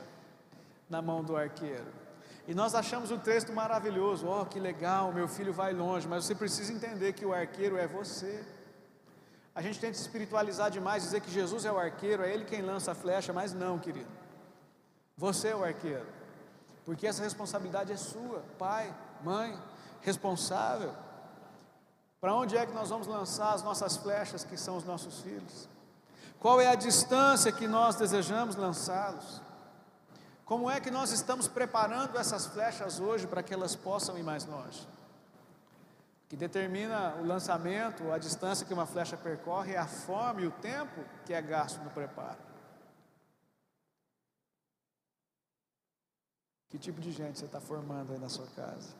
na 0.90 1.02
mão 1.02 1.24
do 1.24 1.38
arqueiro. 1.38 1.88
E 2.46 2.54
nós 2.54 2.76
achamos 2.76 3.10
o 3.10 3.18
texto 3.18 3.54
maravilhoso, 3.54 4.28
oh 4.28 4.46
que 4.46 4.60
legal, 4.60 5.14
meu 5.14 5.30
filho 5.30 5.54
vai 5.54 5.72
longe, 5.72 6.06
mas 6.06 6.26
você 6.26 6.36
precisa 6.36 6.74
entender 6.74 7.14
que 7.14 7.26
o 7.26 7.34
arqueiro 7.34 7.78
é 7.78 7.88
você. 7.88 8.44
A 9.56 9.62
gente 9.62 9.80
tenta 9.80 9.98
espiritualizar 9.98 10.70
demais, 10.70 11.04
dizer 11.04 11.22
que 11.22 11.32
Jesus 11.32 11.64
é 11.64 11.72
o 11.72 11.78
arqueiro, 11.78 12.22
é 12.22 12.34
Ele 12.34 12.44
quem 12.44 12.62
lança 12.62 12.92
a 12.92 12.96
flecha, 12.96 13.32
mas 13.32 13.54
não, 13.54 13.80
querido. 13.80 14.23
Você 15.18 15.50
é 15.50 15.56
o 15.56 15.64
arqueiro, 15.64 16.08
porque 16.86 17.06
essa 17.06 17.24
responsabilidade 17.24 17.92
é 17.92 17.98
sua, 17.98 18.44
pai, 18.58 18.94
mãe, 19.24 19.58
responsável. 20.02 20.94
Para 22.20 22.34
onde 22.34 22.58
é 22.58 22.66
que 22.66 22.74
nós 22.74 22.90
vamos 22.90 23.06
lançar 23.06 23.54
as 23.54 23.62
nossas 23.62 23.98
flechas, 23.98 24.44
que 24.44 24.58
são 24.58 24.78
os 24.78 24.84
nossos 24.84 25.22
filhos? 25.22 25.68
Qual 26.40 26.60
é 26.60 26.68
a 26.68 26.76
distância 26.76 27.52
que 27.52 27.68
nós 27.68 27.96
desejamos 27.96 28.56
lançá-los? 28.56 29.42
Como 30.46 30.70
é 30.70 30.80
que 30.80 30.92
nós 30.92 31.12
estamos 31.12 31.48
preparando 31.48 32.18
essas 32.18 32.46
flechas 32.46 33.00
hoje 33.00 33.28
para 33.28 33.42
que 33.42 33.54
elas 33.54 33.76
possam 33.76 34.18
ir 34.18 34.24
mais 34.24 34.46
longe? 34.46 34.88
O 36.26 36.30
que 36.30 36.36
determina 36.36 37.16
o 37.22 37.26
lançamento, 37.26 38.12
a 38.12 38.18
distância 38.18 38.66
que 38.66 38.74
uma 38.74 38.86
flecha 38.86 39.16
percorre, 39.16 39.74
é 39.74 39.78
a 39.78 39.88
forma 39.88 40.42
e 40.42 40.48
o 40.48 40.52
tempo 40.52 41.04
que 41.26 41.34
é 41.34 41.42
gasto 41.42 41.82
no 41.82 41.90
preparo. 41.92 42.53
Que 46.74 46.80
tipo 46.80 47.00
de 47.00 47.12
gente 47.12 47.38
você 47.38 47.46
está 47.46 47.62
formando 47.62 48.14
aí 48.14 48.18
na 48.18 48.28
sua 48.28 48.48
casa? 48.48 48.96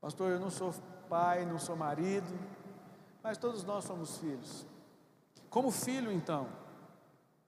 Pastor, 0.00 0.32
eu 0.32 0.40
não 0.40 0.50
sou 0.50 0.74
pai, 1.08 1.46
não 1.46 1.60
sou 1.60 1.76
marido, 1.76 2.26
mas 3.22 3.38
todos 3.38 3.62
nós 3.62 3.84
somos 3.84 4.18
filhos. 4.18 4.66
Como 5.48 5.70
filho, 5.70 6.10
então, 6.10 6.48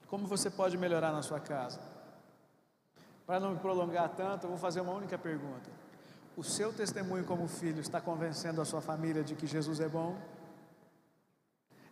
como 0.06 0.24
você 0.24 0.48
pode 0.48 0.78
melhorar 0.78 1.10
na 1.10 1.20
sua 1.20 1.40
casa? 1.40 1.80
Para 3.26 3.40
não 3.40 3.54
me 3.54 3.58
prolongar 3.58 4.08
tanto, 4.10 4.44
eu 4.44 4.50
vou 4.50 4.58
fazer 4.60 4.80
uma 4.80 4.92
única 4.92 5.18
pergunta. 5.18 5.68
O 6.36 6.44
seu 6.44 6.72
testemunho 6.72 7.24
como 7.24 7.48
filho 7.48 7.80
está 7.80 8.00
convencendo 8.00 8.60
a 8.60 8.64
sua 8.64 8.80
família 8.80 9.24
de 9.24 9.34
que 9.34 9.48
Jesus 9.48 9.80
é 9.80 9.88
bom? 9.88 10.16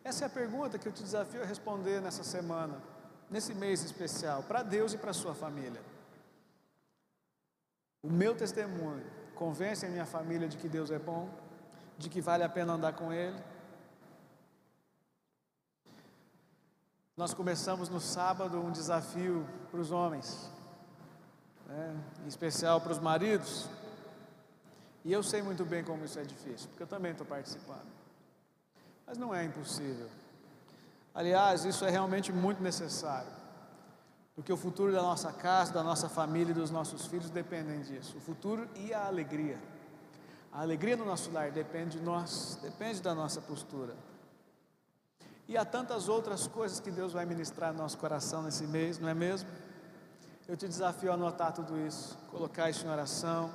Essa 0.05 0.27
é 0.27 0.29
a 0.29 0.31
pergunta 0.31 0.79
que 0.79 0.87
eu 0.87 0.93
te 0.93 1.03
desafio 1.03 1.43
a 1.43 1.45
responder 1.45 2.01
nessa 2.01 2.23
semana, 2.23 2.81
nesse 3.29 3.53
mês 3.53 3.83
especial, 3.83 4.45
para 4.45 4.63
Deus 4.63 4.93
e 4.95 4.99
para 4.99 5.13
sua 5.13 5.35
família. 5.35 5.83
O 8.05 8.11
meu 8.11 8.37
testemunho 8.37 9.03
convence 9.35 9.87
a 9.87 9.89
minha 9.89 10.05
família 10.05 10.47
de 10.47 10.59
que 10.59 10.69
Deus 10.69 10.91
é 10.91 10.99
bom, 10.99 11.27
de 11.97 12.11
que 12.11 12.21
vale 12.21 12.45
a 12.45 12.49
pena 12.51 12.75
andar 12.75 12.93
com 12.93 13.11
Ele? 13.11 13.43
Nós 17.17 17.33
começamos 17.33 17.89
no 17.89 18.01
sábado 18.01 18.61
um 18.61 18.71
desafio 18.71 19.49
para 19.71 19.81
os 19.81 19.91
homens, 19.91 20.51
né? 21.67 21.97
em 22.23 22.29
especial 22.29 22.79
para 22.79 22.93
os 22.93 22.99
maridos. 22.99 23.71
E 25.03 25.11
eu 25.11 25.23
sei 25.23 25.41
muito 25.41 25.65
bem 25.65 25.83
como 25.83 26.05
isso 26.05 26.19
é 26.19 26.25
difícil, 26.25 26.69
porque 26.69 26.83
eu 26.83 26.87
também 26.87 27.13
estou 27.13 27.27
participando. 27.27 27.87
Mas 29.07 29.17
não 29.17 29.35
é 29.35 29.45
impossível. 29.45 30.11
Aliás, 31.15 31.65
isso 31.65 31.87
é 31.87 31.91
realmente 31.91 32.31
muito 32.31 32.63
necessário, 32.63 33.31
porque 34.35 34.53
o 34.53 34.57
futuro 34.57 34.93
da 34.93 35.01
nossa 35.01 35.33
casa, 35.33 35.73
da 35.73 35.83
nossa 35.83 36.09
família 36.09 36.51
e 36.51 36.55
dos 36.55 36.71
nossos 36.71 37.07
filhos 37.07 37.31
dependem 37.31 37.83
disso. 37.83 38.17
O 38.17 38.21
futuro 38.21 38.69
e 38.75 38.93
a 38.93 39.07
alegria. 39.07 39.59
A 40.53 40.61
alegria 40.61 40.97
do 40.97 41.05
nosso 41.05 41.31
lar 41.31 41.51
depende 41.51 41.99
de 41.99 42.05
nós, 42.05 42.59
depende 42.61 43.01
da 43.01 43.15
nossa 43.15 43.41
postura. 43.41 43.95
E 45.47 45.57
há 45.57 45.65
tantas 45.65 46.09
outras 46.09 46.47
coisas 46.47 46.81
que 46.81 46.91
Deus 46.91 47.13
vai 47.13 47.25
ministrar 47.27 47.73
no 47.73 47.79
nosso 47.79 47.99
coração 47.99 48.43
nesse 48.43 48.67
mês, 48.67 48.99
não 48.99 49.09
é 49.09 49.15
mesmo? 49.15 49.49
Eu 50.49 50.57
te 50.57 50.67
desafio 50.67 51.11
a 51.11 51.15
anotar 51.15 51.53
tudo 51.53 51.79
isso, 51.79 52.17
colocar 52.31 52.71
isso 52.71 52.87
em 52.87 52.91
oração, 52.91 53.51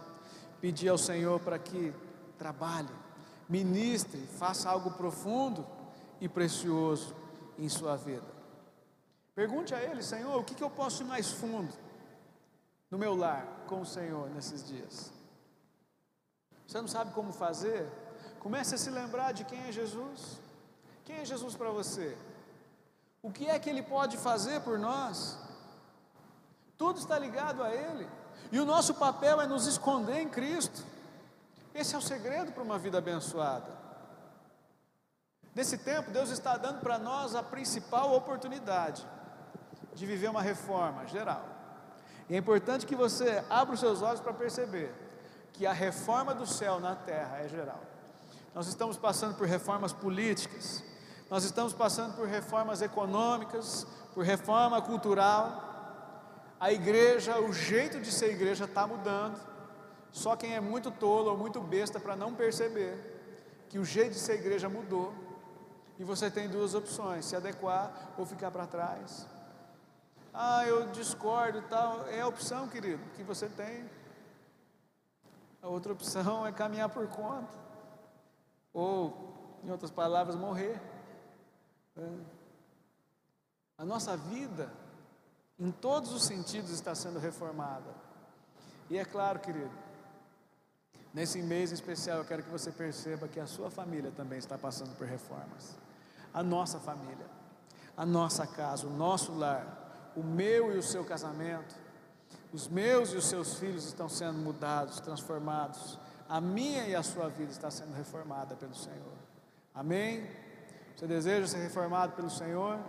pedir 0.61 0.89
ao 0.89 0.97
Senhor 0.97 1.39
para 1.39 1.59
que 1.59 1.93
trabalhe, 2.37 2.89
ministre, 3.47 4.19
faça 4.37 4.69
algo 4.69 4.91
profundo 4.91 5.65
e 6.21 6.29
precioso 6.29 7.15
em 7.57 7.67
sua 7.67 7.95
vida. 7.95 8.38
Pergunte 9.39 9.73
a 9.73 9.81
Ele, 9.81 10.03
Senhor, 10.03 10.37
o 10.37 10.43
que, 10.43 10.53
que 10.53 10.61
eu 10.61 10.69
posso 10.69 11.01
ir 11.01 11.05
mais 11.05 11.31
fundo 11.31 11.73
no 12.91 12.97
meu 12.97 13.15
lar 13.15 13.47
com 13.67 13.79
o 13.79 13.85
Senhor 13.85 14.29
nesses 14.31 14.67
dias? 14.67 15.13
Você 16.67 16.81
não 16.81 16.89
sabe 16.89 17.13
como 17.13 17.31
fazer? 17.31 17.89
Comece 18.41 18.75
a 18.75 18.77
se 18.77 18.89
lembrar 18.89 19.31
de 19.31 19.45
quem 19.45 19.61
é 19.63 19.71
Jesus. 19.71 20.41
Quem 21.05 21.19
é 21.19 21.23
Jesus 21.23 21.55
para 21.55 21.69
você? 21.69 22.17
O 23.23 23.31
que 23.31 23.47
é 23.47 23.57
que 23.57 23.69
Ele 23.69 23.81
pode 23.81 24.17
fazer 24.17 24.59
por 24.59 24.77
nós? 24.77 25.37
Tudo 26.77 26.99
está 26.99 27.17
ligado 27.17 27.63
a 27.63 27.73
Ele. 27.73 28.09
E 28.51 28.59
o 28.59 28.65
nosso 28.65 28.95
papel 28.95 29.39
é 29.39 29.47
nos 29.47 29.67
esconder 29.67 30.19
em 30.19 30.27
Cristo. 30.27 30.83
Esse 31.73 31.95
é 31.95 31.97
o 31.97 32.01
segredo 32.01 32.51
para 32.51 32.61
uma 32.61 32.77
vida 32.77 32.97
abençoada. 32.97 33.71
Nesse 35.55 35.77
tempo, 35.77 36.11
Deus 36.11 36.29
está 36.29 36.57
dando 36.57 36.81
para 36.81 36.99
nós 36.99 37.35
a 37.35 37.41
principal 37.41 38.13
oportunidade 38.13 39.07
de 39.99 40.05
viver 40.05 40.29
uma 40.29 40.41
reforma 40.41 41.05
geral. 41.05 41.45
E 42.29 42.33
é 42.33 42.37
importante 42.37 42.85
que 42.85 42.95
você 42.95 43.43
abra 43.49 43.73
os 43.73 43.81
seus 43.81 44.01
olhos 44.01 44.21
para 44.21 44.31
perceber 44.33 44.93
que 45.51 45.65
a 45.65 45.73
reforma 45.73 46.33
do 46.33 46.47
céu 46.47 46.79
na 46.79 46.95
terra 46.95 47.39
é 47.39 47.49
geral. 47.49 47.81
Nós 48.55 48.67
estamos 48.67 48.97
passando 48.97 49.35
por 49.35 49.45
reformas 49.45 49.91
políticas, 49.91 50.81
nós 51.29 51.43
estamos 51.43 51.73
passando 51.73 52.15
por 52.15 52.27
reformas 52.27 52.81
econômicas, 52.81 53.85
por 54.13 54.23
reforma 54.23 54.81
cultural. 54.81 55.67
A 56.59 56.71
igreja, 56.71 57.39
o 57.39 57.51
jeito 57.51 57.99
de 57.99 58.11
ser 58.11 58.31
igreja 58.31 58.65
está 58.65 58.87
mudando. 58.87 59.37
Só 60.11 60.35
quem 60.35 60.55
é 60.55 60.61
muito 60.61 60.89
tolo 60.91 61.31
ou 61.31 61.37
muito 61.37 61.59
besta 61.59 61.99
para 61.99 62.15
não 62.15 62.33
perceber 62.33 63.65
que 63.69 63.77
o 63.77 63.85
jeito 63.85 64.13
de 64.13 64.19
ser 64.19 64.35
igreja 64.35 64.69
mudou. 64.69 65.13
E 65.99 66.03
você 66.05 66.31
tem 66.31 66.47
duas 66.47 66.73
opções: 66.73 67.25
se 67.25 67.35
adequar 67.35 68.13
ou 68.17 68.25
ficar 68.25 68.49
para 68.49 68.65
trás. 68.65 69.27
Ah, 70.33 70.65
eu 70.65 70.87
discordo 70.87 71.59
e 71.59 71.61
tal. 71.63 72.07
É 72.07 72.21
a 72.21 72.27
opção, 72.27 72.67
querido, 72.67 73.03
que 73.15 73.23
você 73.23 73.47
tem. 73.49 73.89
A 75.61 75.67
outra 75.67 75.91
opção 75.91 76.45
é 76.45 76.51
caminhar 76.51 76.89
por 76.89 77.07
conta. 77.07 77.57
Ou, 78.73 79.59
em 79.63 79.71
outras 79.71 79.91
palavras, 79.91 80.35
morrer. 80.35 80.79
A 83.77 83.83
nossa 83.83 84.15
vida, 84.15 84.71
em 85.57 85.71
todos 85.71 86.13
os 86.13 86.23
sentidos, 86.23 86.71
está 86.71 86.93
sendo 86.95 87.19
reformada. 87.19 87.93
E 88.89 88.97
é 88.97 89.05
claro, 89.05 89.39
querido, 89.39 89.71
nesse 91.13 91.41
mês 91.41 91.71
especial 91.71 92.19
eu 92.19 92.25
quero 92.25 92.43
que 92.43 92.49
você 92.49 92.71
perceba 92.71 93.27
que 93.27 93.39
a 93.39 93.45
sua 93.45 93.69
família 93.69 94.11
também 94.11 94.39
está 94.39 94.57
passando 94.57 94.95
por 94.97 95.05
reformas. 95.07 95.77
A 96.33 96.41
nossa 96.41 96.79
família, 96.79 97.25
a 97.95 98.05
nossa 98.05 98.47
casa, 98.47 98.87
o 98.87 98.89
nosso 98.89 99.33
lar, 99.33 99.88
o 100.15 100.23
meu 100.23 100.73
e 100.75 100.77
o 100.77 100.83
seu 100.83 101.03
casamento, 101.03 101.75
os 102.51 102.67
meus 102.67 103.13
e 103.13 103.17
os 103.17 103.25
seus 103.25 103.55
filhos 103.55 103.85
estão 103.85 104.09
sendo 104.09 104.37
mudados, 104.37 104.99
transformados. 104.99 105.99
A 106.27 106.41
minha 106.41 106.85
e 106.87 106.95
a 106.95 107.03
sua 107.03 107.29
vida 107.29 107.51
está 107.51 107.69
sendo 107.69 107.93
reformada 107.93 108.55
pelo 108.55 108.75
Senhor. 108.75 109.13
Amém? 109.73 110.29
Você 110.95 111.07
deseja 111.07 111.47
ser 111.47 111.59
reformado 111.59 112.13
pelo 112.13 112.29
Senhor? 112.29 112.79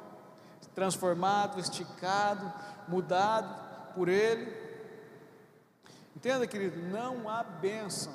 Transformado, 0.74 1.58
esticado, 1.60 2.52
mudado 2.88 3.92
por 3.94 4.08
Ele? 4.08 4.52
Entenda, 6.14 6.46
querido, 6.46 6.80
não 6.88 7.28
há 7.28 7.42
bênção, 7.42 8.12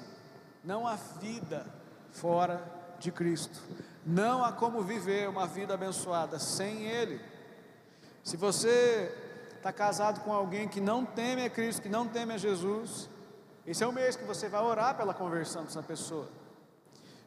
não 0.63 0.87
há 0.87 0.95
vida 0.95 1.65
fora 2.11 2.61
de 2.99 3.11
Cristo. 3.11 3.61
Não 4.05 4.43
há 4.43 4.51
como 4.51 4.83
viver 4.83 5.27
uma 5.27 5.47
vida 5.47 5.73
abençoada 5.73 6.37
sem 6.37 6.83
Ele. 6.83 7.19
Se 8.26 8.36
você 8.36 9.15
está 9.55 9.71
casado 9.71 10.21
com 10.21 10.34
alguém 10.34 10.67
que 10.67 10.82
não 10.82 11.05
teme 11.05 11.45
a 11.45 11.49
Cristo, 11.49 11.84
que 11.84 11.88
não 11.88 12.07
teme 12.07 12.34
a 12.34 12.38
Jesus, 12.39 13.07
esse 13.67 13.84
é 13.84 13.88
o 13.88 13.91
mês 13.91 14.15
que 14.15 14.23
você 14.23 14.49
vai 14.49 14.63
orar 14.63 14.97
pela 14.97 15.13
conversão 15.13 15.63
dessa 15.63 15.84
pessoa. 15.84 16.28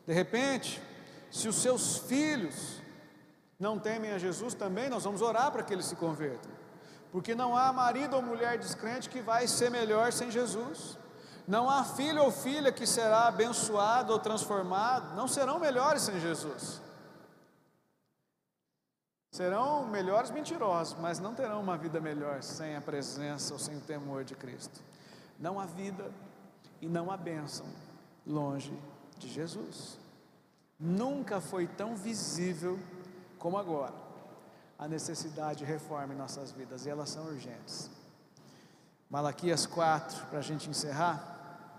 De 0.04 0.12
repente, 0.12 0.82
se 1.30 1.46
os 1.46 1.54
seus 1.54 1.98
filhos 1.98 2.82
não 3.60 3.78
temem 3.78 4.10
a 4.10 4.18
Jesus, 4.18 4.54
também 4.54 4.90
nós 4.90 5.04
vamos 5.04 5.22
orar 5.22 5.52
para 5.52 5.62
que 5.62 5.72
eles 5.72 5.86
se 5.86 5.94
convertam. 5.94 6.50
Porque 7.12 7.32
não 7.32 7.56
há 7.56 7.72
marido 7.72 8.16
ou 8.16 8.20
mulher 8.20 8.58
descrente 8.58 9.08
que 9.08 9.20
vai 9.20 9.46
ser 9.46 9.70
melhor 9.70 10.12
sem 10.12 10.32
Jesus. 10.32 10.98
Não 11.46 11.70
há 11.70 11.84
filho 11.84 12.24
ou 12.24 12.32
filha 12.32 12.72
que 12.72 12.84
será 12.84 13.28
abençoado 13.28 14.12
ou 14.12 14.18
transformado, 14.18 15.14
não 15.14 15.28
serão 15.28 15.60
melhores 15.60 16.02
sem 16.02 16.18
Jesus. 16.18 16.82
Serão 19.38 19.86
melhores 19.86 20.32
mentirosos, 20.32 20.98
mas 20.98 21.20
não 21.20 21.32
terão 21.32 21.60
uma 21.60 21.78
vida 21.78 22.00
melhor 22.00 22.42
sem 22.42 22.74
a 22.74 22.80
presença 22.80 23.52
ou 23.52 23.58
sem 23.60 23.76
o 23.76 23.80
temor 23.80 24.24
de 24.24 24.34
Cristo. 24.34 24.80
Não 25.38 25.60
há 25.60 25.64
vida 25.64 26.10
e 26.82 26.88
não 26.88 27.08
há 27.08 27.16
bênção 27.16 27.64
longe 28.26 28.76
de 29.16 29.28
Jesus. 29.28 29.96
Nunca 30.76 31.40
foi 31.40 31.68
tão 31.68 31.94
visível 31.94 32.80
como 33.38 33.56
agora 33.56 33.94
a 34.76 34.88
necessidade 34.88 35.60
de 35.60 35.64
reforma 35.64 36.14
em 36.14 36.16
nossas 36.16 36.50
vidas, 36.50 36.84
e 36.84 36.90
elas 36.90 37.08
são 37.08 37.24
urgentes. 37.26 37.88
Malaquias 39.08 39.66
4, 39.66 40.26
para 40.26 40.40
a 40.40 40.42
gente 40.42 40.68
encerrar, 40.68 41.70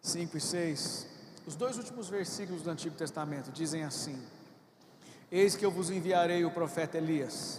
5 0.00 0.38
e 0.38 0.40
6, 0.40 1.06
os 1.46 1.54
dois 1.54 1.76
últimos 1.76 2.08
versículos 2.08 2.62
do 2.62 2.70
Antigo 2.70 2.96
Testamento 2.96 3.52
dizem 3.52 3.84
assim: 3.84 4.18
Eis 5.32 5.56
que 5.56 5.64
eu 5.64 5.70
vos 5.70 5.88
enviarei 5.88 6.44
o 6.44 6.50
profeta 6.50 6.98
Elias, 6.98 7.58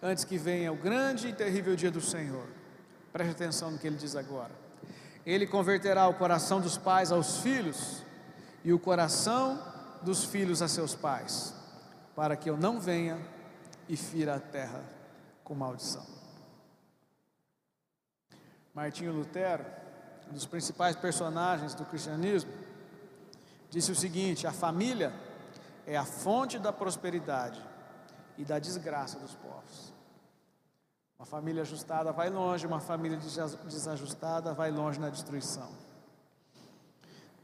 antes 0.00 0.22
que 0.22 0.38
venha 0.38 0.72
o 0.72 0.76
grande 0.76 1.26
e 1.26 1.32
terrível 1.32 1.74
dia 1.74 1.90
do 1.90 2.00
Senhor. 2.00 2.46
Preste 3.12 3.32
atenção 3.32 3.72
no 3.72 3.78
que 3.78 3.88
ele 3.88 3.96
diz 3.96 4.14
agora. 4.14 4.52
Ele 5.26 5.44
converterá 5.44 6.06
o 6.06 6.14
coração 6.14 6.60
dos 6.60 6.78
pais 6.78 7.10
aos 7.10 7.38
filhos 7.38 8.04
e 8.62 8.72
o 8.72 8.78
coração 8.78 9.60
dos 10.00 10.24
filhos 10.24 10.62
a 10.62 10.68
seus 10.68 10.94
pais, 10.94 11.52
para 12.14 12.36
que 12.36 12.48
eu 12.48 12.56
não 12.56 12.78
venha 12.78 13.18
e 13.88 13.96
fira 13.96 14.36
a 14.36 14.40
terra 14.40 14.84
com 15.42 15.56
maldição. 15.56 16.06
Martinho 18.72 19.12
Lutero, 19.12 19.66
um 20.30 20.34
dos 20.34 20.46
principais 20.46 20.94
personagens 20.94 21.74
do 21.74 21.84
cristianismo, 21.84 22.52
disse 23.70 23.90
o 23.90 23.96
seguinte: 23.96 24.46
a 24.46 24.52
família 24.52 25.12
é 25.88 25.96
a 25.96 26.04
fonte 26.04 26.58
da 26.58 26.70
prosperidade 26.70 27.58
e 28.36 28.44
da 28.44 28.58
desgraça 28.58 29.18
dos 29.18 29.34
povos. 29.34 29.94
Uma 31.18 31.24
família 31.24 31.62
ajustada 31.62 32.12
vai 32.12 32.28
longe, 32.28 32.66
uma 32.66 32.78
família 32.78 33.18
desajustada 33.64 34.52
vai 34.52 34.70
longe 34.70 35.00
na 35.00 35.08
destruição. 35.08 35.70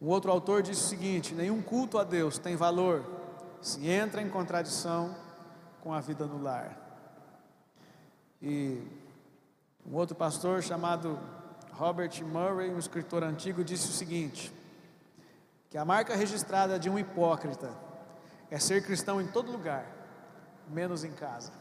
Um 0.01 0.09
outro 0.09 0.30
autor 0.30 0.62
disse 0.62 0.82
o 0.82 0.88
seguinte: 0.88 1.34
nenhum 1.34 1.62
culto 1.62 1.99
a 1.99 2.05
Deus 2.05 2.38
tem 2.38 2.55
valor 2.55 3.03
se 3.62 3.88
entra 3.88 4.20
em 4.20 4.28
contradição 4.28 5.16
com 5.80 5.95
a 5.95 6.01
vida 6.01 6.26
no 6.26 6.42
lar. 6.42 6.76
E 8.42 8.86
um 9.86 9.97
outro 9.97 10.14
pastor 10.14 10.62
chamado 10.62 11.18
Robert 11.72 12.22
Murray, 12.22 12.70
um 12.70 12.78
escritor 12.78 13.24
antigo, 13.24 13.64
disse 13.64 13.88
o 13.88 13.92
seguinte: 13.92 14.53
que 15.70 15.78
a 15.78 15.84
marca 15.84 16.14
registrada 16.14 16.78
de 16.78 16.90
um 16.90 16.99
hipócrita 16.99 17.84
é 18.51 18.59
ser 18.59 18.84
cristão 18.84 19.20
em 19.20 19.26
todo 19.26 19.51
lugar, 19.51 19.86
menos 20.68 21.05
em 21.05 21.12
casa. 21.12 21.53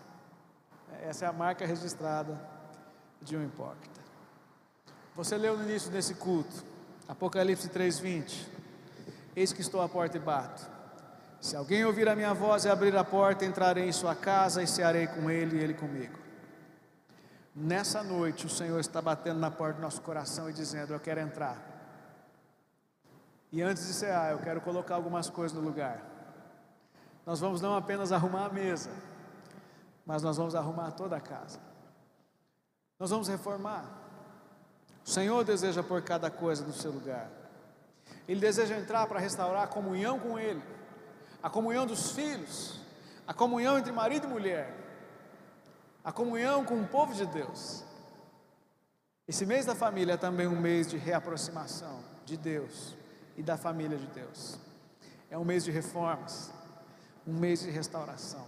Essa 1.02 1.26
é 1.26 1.28
a 1.28 1.34
marca 1.34 1.66
registrada 1.66 2.40
de 3.22 3.36
um 3.36 3.44
hipócrita. 3.44 4.02
Você 5.16 5.38
leu 5.38 5.58
no 5.58 5.64
início 5.64 5.92
desse 5.92 6.16
culto, 6.16 6.64
Apocalipse 7.08 7.70
3:20. 7.70 8.48
Eis 9.36 9.52
que 9.52 9.62
estou 9.62 9.82
à 9.82 9.90
porta 9.90 10.18
e 10.18 10.20
bato. 10.20 10.70
Se 11.42 11.56
alguém 11.56 11.84
ouvir 11.84 12.08
a 12.08 12.16
minha 12.16 12.34
voz 12.34 12.66
e 12.66 12.70
abrir 12.70 12.96
a 12.96 13.04
porta, 13.04 13.44
entrarei 13.44 13.88
em 13.88 13.92
sua 13.92 14.16
casa 14.16 14.64
e 14.64 14.68
cearei 14.68 15.08
com 15.08 15.30
ele 15.30 15.58
e 15.58 15.64
ele 15.64 15.74
comigo. 15.74 16.18
Nessa 17.56 18.02
noite, 18.02 18.46
o 18.46 18.50
Senhor 18.50 18.80
está 18.80 19.02
batendo 19.02 19.40
na 19.40 19.52
porta 19.52 19.76
do 19.76 19.82
nosso 19.82 20.02
coração 20.02 20.50
e 20.50 20.54
dizendo: 20.54 20.94
Eu 20.94 21.00
quero 21.00 21.20
entrar. 21.20 21.58
E 23.52 23.62
antes 23.62 23.86
de 23.86 23.94
cear, 23.94 24.32
eu 24.32 24.40
quero 24.40 24.62
colocar 24.62 24.96
algumas 24.96 25.30
coisas 25.30 25.56
no 25.56 25.64
lugar. 25.64 26.13
Nós 27.26 27.40
vamos 27.40 27.62
não 27.62 27.76
apenas 27.76 28.12
arrumar 28.12 28.46
a 28.46 28.50
mesa, 28.50 28.90
mas 30.06 30.22
nós 30.22 30.38
vamos 30.38 30.56
arrumar 30.56 30.92
toda 30.92 31.16
a 31.16 31.22
casa. 31.22 31.60
Nós 33.00 33.10
vamos 33.10 33.28
reformar. 33.28 33.86
O 35.06 35.10
Senhor 35.10 35.44
deseja 35.44 35.82
pôr 35.82 36.02
cada 36.02 36.30
coisa 36.30 36.66
no 36.66 36.74
seu 36.74 36.92
lugar. 36.92 37.30
Ele 38.28 38.40
deseja 38.40 38.78
entrar 38.78 39.08
para 39.08 39.20
restaurar 39.20 39.64
a 39.64 39.68
comunhão 39.68 40.20
com 40.20 40.38
Ele, 40.38 40.62
a 41.42 41.50
comunhão 41.50 41.86
dos 41.86 42.12
filhos, 42.12 42.80
a 43.28 43.34
comunhão 43.34 43.78
entre 43.78 43.92
marido 43.92 44.26
e 44.26 44.30
mulher, 44.30 44.74
a 46.04 46.12
comunhão 46.12 46.66
com 46.66 46.82
o 46.82 46.88
povo 46.88 47.14
de 47.14 47.26
Deus. 47.26 47.84
Esse 49.28 49.46
mês 49.46 49.66
da 49.66 49.76
família 49.76 50.14
é 50.14 50.18
também 50.18 50.48
um 50.48 50.60
mês 50.60 50.88
de 50.88 50.98
reaproximação 50.98 52.04
de 52.26 52.36
Deus 52.36 52.96
e 53.38 53.44
da 53.44 53.58
família 53.58 53.98
de 53.98 54.08
Deus. 54.08 54.60
É 55.30 55.38
um 55.38 55.46
mês 55.46 55.64
de 55.64 55.72
reformas 55.72 56.52
um 57.26 57.34
mês 57.34 57.62
de 57.62 57.70
restauração. 57.70 58.46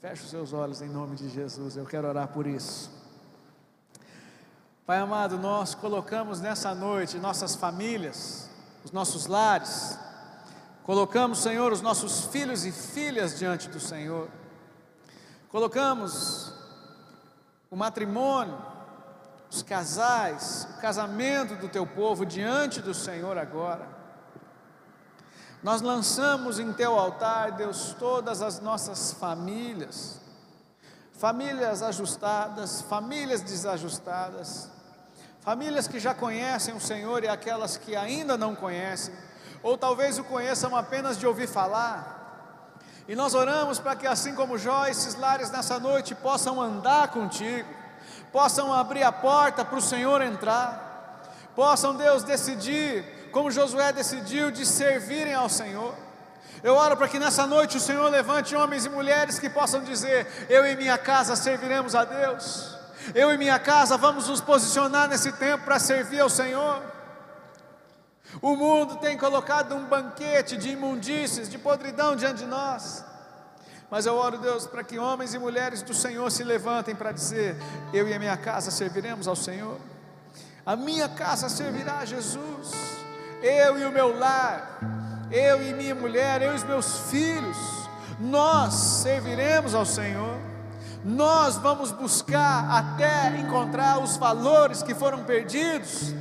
Feche 0.00 0.24
os 0.24 0.30
seus 0.30 0.52
olhos 0.52 0.80
em 0.80 0.88
nome 0.88 1.16
de 1.16 1.28
Jesus, 1.28 1.76
eu 1.76 1.84
quero 1.84 2.08
orar 2.08 2.28
por 2.28 2.46
isso. 2.46 2.90
Pai 4.86 4.98
amado, 4.98 5.38
nós 5.38 5.74
colocamos 5.74 6.40
nessa 6.40 6.74
noite 6.74 7.18
nossas 7.18 7.54
famílias, 7.54 8.48
os 8.84 8.92
nossos 8.92 9.26
lares, 9.26 9.98
colocamos, 10.84 11.38
Senhor, 11.38 11.72
os 11.72 11.82
nossos 11.82 12.26
filhos 12.26 12.64
e 12.64 12.72
filhas 12.72 13.38
diante 13.38 13.68
do 13.68 13.78
Senhor, 13.78 14.28
colocamos 15.50 16.52
o 17.70 17.76
matrimônio, 17.76 18.58
os 19.50 19.62
casais, 19.62 20.66
o 20.76 20.80
casamento 20.80 21.56
do 21.56 21.68
teu 21.68 21.86
povo 21.86 22.24
diante 22.24 22.80
do 22.80 22.94
Senhor 22.94 23.36
agora. 23.36 23.99
Nós 25.62 25.82
lançamos 25.82 26.58
em 26.58 26.72
teu 26.72 26.98
altar, 26.98 27.52
Deus, 27.52 27.94
todas 27.98 28.40
as 28.40 28.60
nossas 28.60 29.12
famílias, 29.12 30.18
famílias 31.12 31.82
ajustadas, 31.82 32.80
famílias 32.80 33.42
desajustadas, 33.42 34.70
famílias 35.42 35.86
que 35.86 36.00
já 36.00 36.14
conhecem 36.14 36.74
o 36.74 36.80
Senhor 36.80 37.24
e 37.24 37.28
aquelas 37.28 37.76
que 37.76 37.94
ainda 37.94 38.38
não 38.38 38.54
conhecem, 38.54 39.14
ou 39.62 39.76
talvez 39.76 40.18
o 40.18 40.24
conheçam 40.24 40.74
apenas 40.74 41.18
de 41.18 41.26
ouvir 41.26 41.46
falar. 41.46 42.78
E 43.06 43.14
nós 43.14 43.34
oramos 43.34 43.78
para 43.78 43.94
que, 43.94 44.06
assim 44.06 44.34
como 44.34 44.56
Jó, 44.56 44.86
esses 44.86 45.14
lares 45.14 45.50
nessa 45.50 45.78
noite 45.78 46.14
possam 46.14 46.58
andar 46.58 47.08
contigo, 47.08 47.68
possam 48.32 48.72
abrir 48.72 49.02
a 49.02 49.12
porta 49.12 49.62
para 49.62 49.76
o 49.76 49.82
Senhor 49.82 50.22
entrar, 50.22 51.20
possam, 51.54 51.94
Deus, 51.94 52.22
decidir 52.22 53.19
como 53.30 53.50
Josué 53.50 53.92
decidiu 53.92 54.50
de 54.50 54.66
servirem 54.66 55.34
ao 55.34 55.48
Senhor. 55.48 55.94
Eu 56.62 56.74
oro 56.74 56.96
para 56.96 57.08
que 57.08 57.18
nessa 57.18 57.46
noite 57.46 57.78
o 57.78 57.80
Senhor 57.80 58.08
levante 58.10 58.54
homens 58.54 58.84
e 58.84 58.88
mulheres 58.88 59.38
que 59.38 59.48
possam 59.48 59.82
dizer: 59.82 60.26
Eu 60.48 60.66
e 60.66 60.76
minha 60.76 60.98
casa 60.98 61.34
serviremos 61.34 61.94
a 61.94 62.04
Deus. 62.04 62.76
Eu 63.14 63.32
e 63.32 63.38
minha 63.38 63.58
casa 63.58 63.96
vamos 63.96 64.28
nos 64.28 64.40
posicionar 64.40 65.08
nesse 65.08 65.32
tempo 65.32 65.64
para 65.64 65.78
servir 65.78 66.20
ao 66.20 66.28
Senhor. 66.28 66.82
O 68.42 68.54
mundo 68.54 68.96
tem 68.96 69.16
colocado 69.16 69.74
um 69.74 69.86
banquete 69.86 70.56
de 70.56 70.70
imundícies, 70.70 71.48
de 71.48 71.58
podridão 71.58 72.14
diante 72.14 72.40
de 72.40 72.46
nós. 72.46 73.04
Mas 73.90 74.06
eu 74.06 74.14
oro, 74.14 74.38
Deus, 74.38 74.66
para 74.66 74.84
que 74.84 74.98
homens 74.98 75.34
e 75.34 75.38
mulheres 75.38 75.82
do 75.82 75.94
Senhor 75.94 76.30
se 76.30 76.44
levantem 76.44 76.94
para 76.94 77.10
dizer: 77.10 77.56
Eu 77.92 78.06
e 78.06 78.12
a 78.12 78.18
minha 78.18 78.36
casa 78.36 78.70
serviremos 78.70 79.26
ao 79.26 79.34
Senhor. 79.34 79.78
A 80.66 80.76
minha 80.76 81.08
casa 81.08 81.48
servirá 81.48 82.00
a 82.00 82.04
Jesus 82.04 82.99
eu 83.42 83.78
e 83.78 83.84
o 83.84 83.90
meu 83.90 84.18
lar, 84.18 84.78
eu 85.30 85.62
e 85.62 85.72
minha 85.72 85.94
mulher, 85.94 86.42
eu 86.42 86.52
e 86.52 86.56
os 86.56 86.64
meus 86.64 87.10
filhos, 87.10 87.56
nós 88.18 88.74
serviremos 88.74 89.74
ao 89.74 89.86
Senhor. 89.86 90.36
Nós 91.02 91.56
vamos 91.56 91.90
buscar 91.90 92.70
até 92.70 93.38
encontrar 93.38 93.98
os 93.98 94.18
valores 94.18 94.82
que 94.82 94.94
foram 94.94 95.24
perdidos 95.24 96.14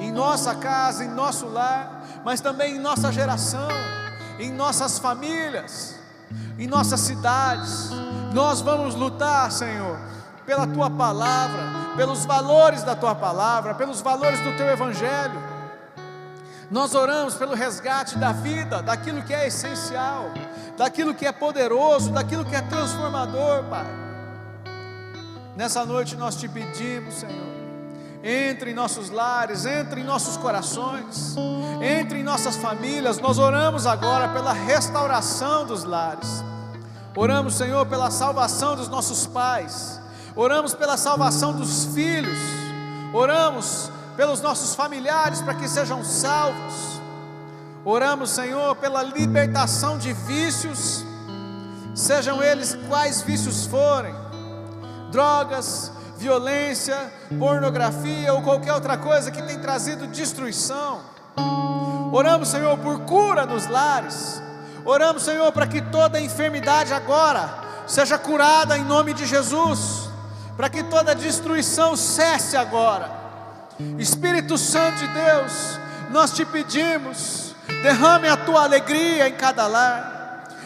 em 0.00 0.12
nossa 0.12 0.54
casa, 0.54 1.04
em 1.04 1.08
nosso 1.08 1.46
lar, 1.46 2.04
mas 2.24 2.40
também 2.40 2.76
em 2.76 2.78
nossa 2.78 3.10
geração, 3.10 3.68
em 4.38 4.52
nossas 4.52 4.98
famílias, 4.98 5.96
em 6.56 6.68
nossas 6.68 7.00
cidades. 7.00 7.90
Nós 8.32 8.60
vamos 8.60 8.94
lutar, 8.94 9.50
Senhor, 9.50 9.98
pela 10.46 10.66
tua 10.68 10.88
palavra, 10.88 11.62
pelos 11.96 12.24
valores 12.24 12.84
da 12.84 12.94
tua 12.94 13.14
palavra, 13.14 13.74
pelos 13.74 14.00
valores 14.00 14.40
do 14.40 14.56
teu 14.56 14.68
evangelho. 14.68 15.51
Nós 16.72 16.94
oramos 16.94 17.34
pelo 17.34 17.54
resgate 17.54 18.16
da 18.16 18.32
vida, 18.32 18.80
daquilo 18.80 19.22
que 19.22 19.34
é 19.34 19.46
essencial, 19.46 20.30
daquilo 20.74 21.14
que 21.14 21.26
é 21.26 21.30
poderoso, 21.30 22.10
daquilo 22.10 22.46
que 22.46 22.56
é 22.56 22.62
transformador, 22.62 23.64
Pai. 23.64 23.84
Nessa 25.54 25.84
noite 25.84 26.16
nós 26.16 26.34
te 26.34 26.48
pedimos, 26.48 27.16
Senhor, 27.16 27.46
entre 28.24 28.70
em 28.70 28.74
nossos 28.74 29.10
lares, 29.10 29.66
entre 29.66 30.00
em 30.00 30.04
nossos 30.04 30.38
corações, 30.38 31.36
entre 31.82 32.20
em 32.20 32.22
nossas 32.22 32.56
famílias. 32.56 33.18
Nós 33.18 33.38
oramos 33.38 33.86
agora 33.86 34.30
pela 34.30 34.54
restauração 34.54 35.66
dos 35.66 35.84
lares. 35.84 36.42
Oramos, 37.14 37.54
Senhor, 37.54 37.84
pela 37.84 38.10
salvação 38.10 38.76
dos 38.76 38.88
nossos 38.88 39.26
pais. 39.26 40.00
Oramos 40.34 40.72
pela 40.72 40.96
salvação 40.96 41.52
dos 41.52 41.84
filhos. 41.94 42.38
Oramos 43.12 43.90
pelos 44.22 44.40
nossos 44.40 44.76
familiares 44.76 45.40
para 45.40 45.52
que 45.52 45.68
sejam 45.68 46.04
salvos. 46.04 47.02
Oramos, 47.84 48.30
Senhor, 48.30 48.76
pela 48.76 49.02
libertação 49.02 49.98
de 49.98 50.12
vícios, 50.12 51.04
sejam 51.92 52.40
eles 52.40 52.78
quais 52.88 53.20
vícios 53.22 53.66
forem 53.66 54.14
drogas, 55.10 55.90
violência, 56.16 57.12
pornografia 57.36 58.32
ou 58.32 58.42
qualquer 58.42 58.72
outra 58.74 58.96
coisa 58.96 59.28
que 59.32 59.42
tem 59.42 59.58
trazido 59.58 60.06
destruição. 60.06 61.00
Oramos, 62.12 62.46
Senhor, 62.46 62.78
por 62.78 63.00
cura 63.00 63.44
nos 63.44 63.66
lares. 63.66 64.40
Oramos, 64.84 65.24
Senhor, 65.24 65.50
para 65.50 65.66
que 65.66 65.82
toda 65.82 66.20
enfermidade 66.20 66.94
agora 66.94 67.58
seja 67.88 68.16
curada 68.16 68.78
em 68.78 68.84
nome 68.84 69.14
de 69.14 69.26
Jesus, 69.26 70.08
para 70.56 70.70
que 70.70 70.84
toda 70.84 71.12
destruição 71.12 71.96
cesse 71.96 72.56
agora. 72.56 73.21
Espírito 73.98 74.58
Santo 74.58 74.98
de 74.98 75.08
Deus, 75.08 75.78
nós 76.10 76.32
te 76.32 76.44
pedimos, 76.44 77.54
derrame 77.82 78.28
a 78.28 78.36
tua 78.36 78.64
alegria 78.64 79.28
em 79.28 79.34
cada 79.34 79.66
lar. 79.66 80.12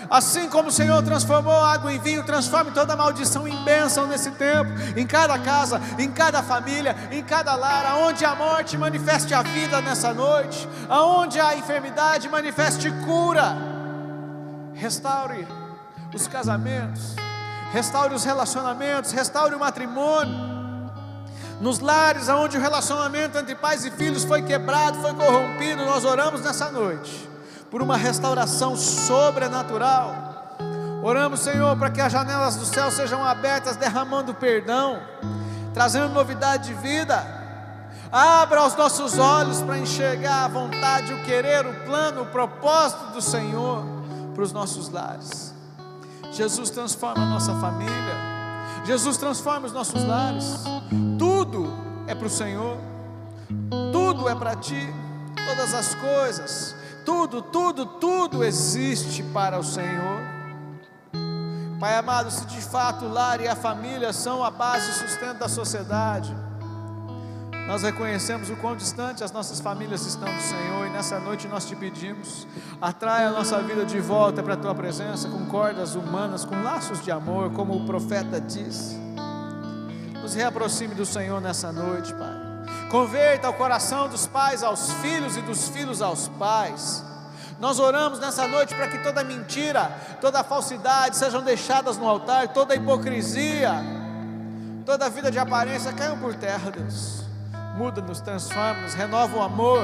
Assim 0.08 0.48
como 0.48 0.68
o 0.68 0.72
Senhor 0.72 1.02
transformou 1.02 1.52
água 1.52 1.92
em 1.92 1.98
vinho, 1.98 2.22
transforme 2.24 2.70
toda 2.70 2.96
maldição 2.96 3.46
em 3.46 3.64
bênção 3.64 4.06
nesse 4.06 4.30
tempo, 4.32 4.70
em 4.96 5.06
cada 5.06 5.38
casa, 5.38 5.80
em 5.98 6.10
cada 6.10 6.42
família, 6.42 6.96
em 7.10 7.22
cada 7.22 7.54
lar, 7.54 7.84
aonde 7.86 8.24
a 8.24 8.34
morte 8.34 8.76
manifeste 8.76 9.34
a 9.34 9.42
vida 9.42 9.80
nessa 9.80 10.14
noite, 10.14 10.68
aonde 10.88 11.40
a 11.40 11.56
enfermidade 11.56 12.28
manifeste 12.28 12.90
cura. 13.04 13.56
Restaure 14.74 15.46
os 16.14 16.28
casamentos, 16.28 17.16
restaure 17.72 18.14
os 18.14 18.24
relacionamentos, 18.24 19.10
restaure 19.12 19.54
o 19.54 19.58
matrimônio. 19.58 20.55
Nos 21.60 21.78
lares 21.78 22.28
onde 22.28 22.58
o 22.58 22.60
relacionamento 22.60 23.38
entre 23.38 23.54
pais 23.54 23.84
e 23.84 23.90
filhos 23.90 24.24
foi 24.24 24.42
quebrado, 24.42 24.98
foi 25.00 25.14
corrompido, 25.14 25.84
nós 25.84 26.04
oramos 26.04 26.42
nessa 26.42 26.70
noite 26.70 27.28
por 27.70 27.82
uma 27.82 27.96
restauração 27.96 28.76
sobrenatural. 28.76 30.26
Oramos, 31.02 31.40
Senhor, 31.40 31.76
para 31.76 31.90
que 31.90 32.00
as 32.00 32.12
janelas 32.12 32.56
do 32.56 32.64
céu 32.64 32.90
sejam 32.90 33.24
abertas, 33.24 33.76
derramando 33.76 34.34
perdão, 34.34 35.00
trazendo 35.72 36.08
novidade 36.08 36.68
de 36.68 36.74
vida. 36.74 37.24
Abra 38.10 38.64
os 38.64 38.74
nossos 38.76 39.18
olhos 39.18 39.60
para 39.62 39.78
enxergar 39.78 40.44
a 40.44 40.48
vontade, 40.48 41.12
o 41.12 41.22
querer, 41.24 41.66
o 41.66 41.74
plano, 41.84 42.22
o 42.22 42.26
propósito 42.26 43.12
do 43.12 43.20
Senhor 43.20 43.84
para 44.34 44.42
os 44.42 44.52
nossos 44.52 44.88
lares. 44.88 45.54
Jesus 46.32 46.70
transforma 46.70 47.22
a 47.22 47.26
nossa 47.26 47.54
família. 47.54 48.25
Jesus 48.86 49.16
transforma 49.16 49.66
os 49.66 49.72
nossos 49.72 50.04
lares. 50.04 50.64
Tudo 51.18 51.68
é 52.06 52.14
para 52.14 52.26
o 52.26 52.30
Senhor. 52.30 52.78
Tudo 53.92 54.28
é 54.28 54.34
para 54.34 54.54
ti. 54.56 54.88
Todas 55.46 55.74
as 55.74 55.94
coisas 55.94 56.76
tudo, 57.06 57.40
tudo, 57.40 57.86
tudo 57.86 58.42
existe 58.42 59.22
para 59.22 59.56
o 59.56 59.62
Senhor. 59.62 60.20
Pai 61.78 61.96
amado, 61.96 62.32
se 62.32 62.44
de 62.46 62.60
fato 62.60 63.04
o 63.04 63.12
lar 63.12 63.40
e 63.40 63.46
a 63.46 63.54
família 63.54 64.12
são 64.12 64.42
a 64.42 64.50
base 64.50 64.90
e 64.90 64.94
sustento 64.94 65.38
da 65.38 65.48
sociedade, 65.48 66.34
nós 67.66 67.82
reconhecemos 67.82 68.48
o 68.48 68.56
quão 68.56 68.76
distante 68.76 69.24
as 69.24 69.32
nossas 69.32 69.58
famílias 69.58 70.06
estão 70.06 70.32
do 70.32 70.40
Senhor, 70.40 70.86
e 70.86 70.90
nessa 70.90 71.18
noite 71.18 71.48
nós 71.48 71.66
te 71.66 71.74
pedimos, 71.74 72.46
atrai 72.80 73.24
a 73.24 73.30
nossa 73.30 73.60
vida 73.60 73.84
de 73.84 73.98
volta 73.98 74.40
para 74.40 74.54
a 74.54 74.56
tua 74.56 74.74
presença, 74.74 75.28
com 75.28 75.46
cordas 75.46 75.96
humanas, 75.96 76.44
com 76.44 76.62
laços 76.62 77.02
de 77.02 77.10
amor, 77.10 77.50
como 77.52 77.74
o 77.74 77.84
profeta 77.84 78.40
diz. 78.40 78.96
Nos 80.22 80.34
reaproxime 80.34 80.94
do 80.94 81.04
Senhor 81.04 81.40
nessa 81.40 81.72
noite, 81.72 82.14
Pai. 82.14 82.46
Converta 82.88 83.50
o 83.50 83.54
coração 83.54 84.08
dos 84.08 84.28
pais 84.28 84.62
aos 84.62 84.92
filhos 84.94 85.36
e 85.36 85.42
dos 85.42 85.68
filhos 85.68 86.00
aos 86.00 86.28
pais. 86.28 87.04
Nós 87.58 87.80
oramos 87.80 88.20
nessa 88.20 88.46
noite 88.46 88.74
para 88.76 88.86
que 88.86 88.98
toda 88.98 89.24
mentira, 89.24 89.90
toda 90.20 90.44
falsidade 90.44 91.16
sejam 91.16 91.42
deixadas 91.42 91.96
no 91.96 92.08
altar, 92.08 92.48
toda 92.48 92.76
hipocrisia, 92.76 93.72
toda 94.84 95.10
vida 95.10 95.32
de 95.32 95.38
aparência 95.38 95.92
caiam 95.92 96.18
por 96.18 96.34
terra, 96.34 96.70
Deus. 96.70 97.25
Muda-nos, 97.76 98.20
transforma-nos, 98.20 98.94
renova 98.94 99.36
o 99.36 99.42
amor, 99.42 99.80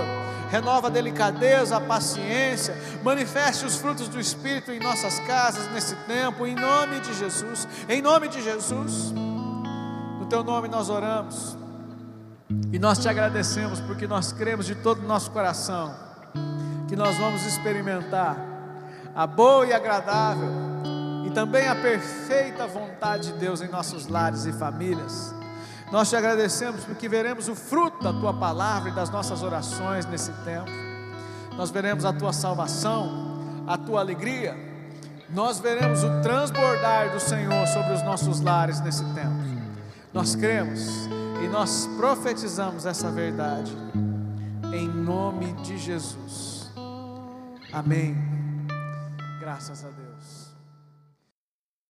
renova 0.51 0.87
a 0.87 0.91
delicadeza, 0.91 1.77
a 1.77 1.81
paciência, 1.81 2.75
manifeste 3.03 3.67
os 3.67 3.77
frutos 3.77 4.09
do 4.09 4.19
Espírito 4.19 4.73
em 4.73 4.81
nossas 4.81 5.19
casas 5.21 5.71
nesse 5.73 5.95
tempo, 6.07 6.47
em 6.47 6.55
nome 6.55 7.01
de 7.01 7.13
Jesus, 7.15 7.69
em 7.89 8.01
nome 8.01 8.29
de 8.29 8.43
Jesus. 8.43 9.13
No 9.13 10.27
Teu 10.27 10.43
nome 10.43 10.69
nós 10.69 10.89
oramos. 10.89 11.57
E 12.73 12.79
nós 12.79 12.99
te 12.99 13.09
agradecemos 13.09 13.81
porque 13.81 14.07
nós 14.07 14.33
cremos 14.33 14.67
de 14.67 14.75
todo 14.75 15.01
o 15.01 15.07
nosso 15.07 15.31
coração 15.31 15.95
que 16.89 16.97
nós 16.97 17.17
vamos 17.17 17.45
experimentar 17.45 18.37
a 19.15 19.27
boa 19.27 19.67
e 19.67 19.73
agradável 19.73 20.51
e 21.27 21.31
também 21.31 21.67
a 21.67 21.75
perfeita 21.75 22.67
vontade 22.67 23.33
de 23.33 23.39
Deus 23.39 23.61
em 23.61 23.69
nossos 23.69 24.07
lares 24.07 24.45
e 24.45 24.53
famílias. 24.53 25.35
Nós 25.93 26.09
te 26.09 26.17
agradecemos 26.17 26.85
porque 26.85 27.07
veremos 27.07 27.49
o 27.49 27.55
fruto 27.55 28.03
da 28.03 28.15
tua 28.15 28.33
palavra 28.33 28.89
e 28.89 28.95
das 28.95 29.11
nossas 29.11 29.43
orações 29.43 30.07
nesse 30.07 30.33
tempo. 30.43 30.71
Nós 31.55 31.71
veremos 31.71 32.07
a 32.07 32.15
tua 32.15 32.33
salvação, 32.33 33.65
a 33.67 33.77
tua 33.77 34.01
alegria. 34.01 34.57
Nós 35.29 35.61
veremos 35.61 36.03
o 36.03 36.23
transbordar 36.23 37.11
do 37.13 37.21
Senhor 37.21 37.67
sobre 37.67 37.93
os 37.93 38.03
nossos 38.03 38.41
lares 38.41 38.81
nesse 38.81 39.05
tempo. 39.13 39.37
Nós 40.15 40.35
cremos 40.35 40.81
e 41.45 41.49
nós 41.49 41.87
profetizamos 41.99 42.87
essa 42.87 43.11
verdade, 43.11 43.77
em 44.73 44.89
nome 44.89 45.53
de 45.63 45.77
Jesus. 45.77 46.71
Amém. 47.71 48.17
Graças 49.41 49.85
a 49.85 49.89
Deus. 49.89 50.02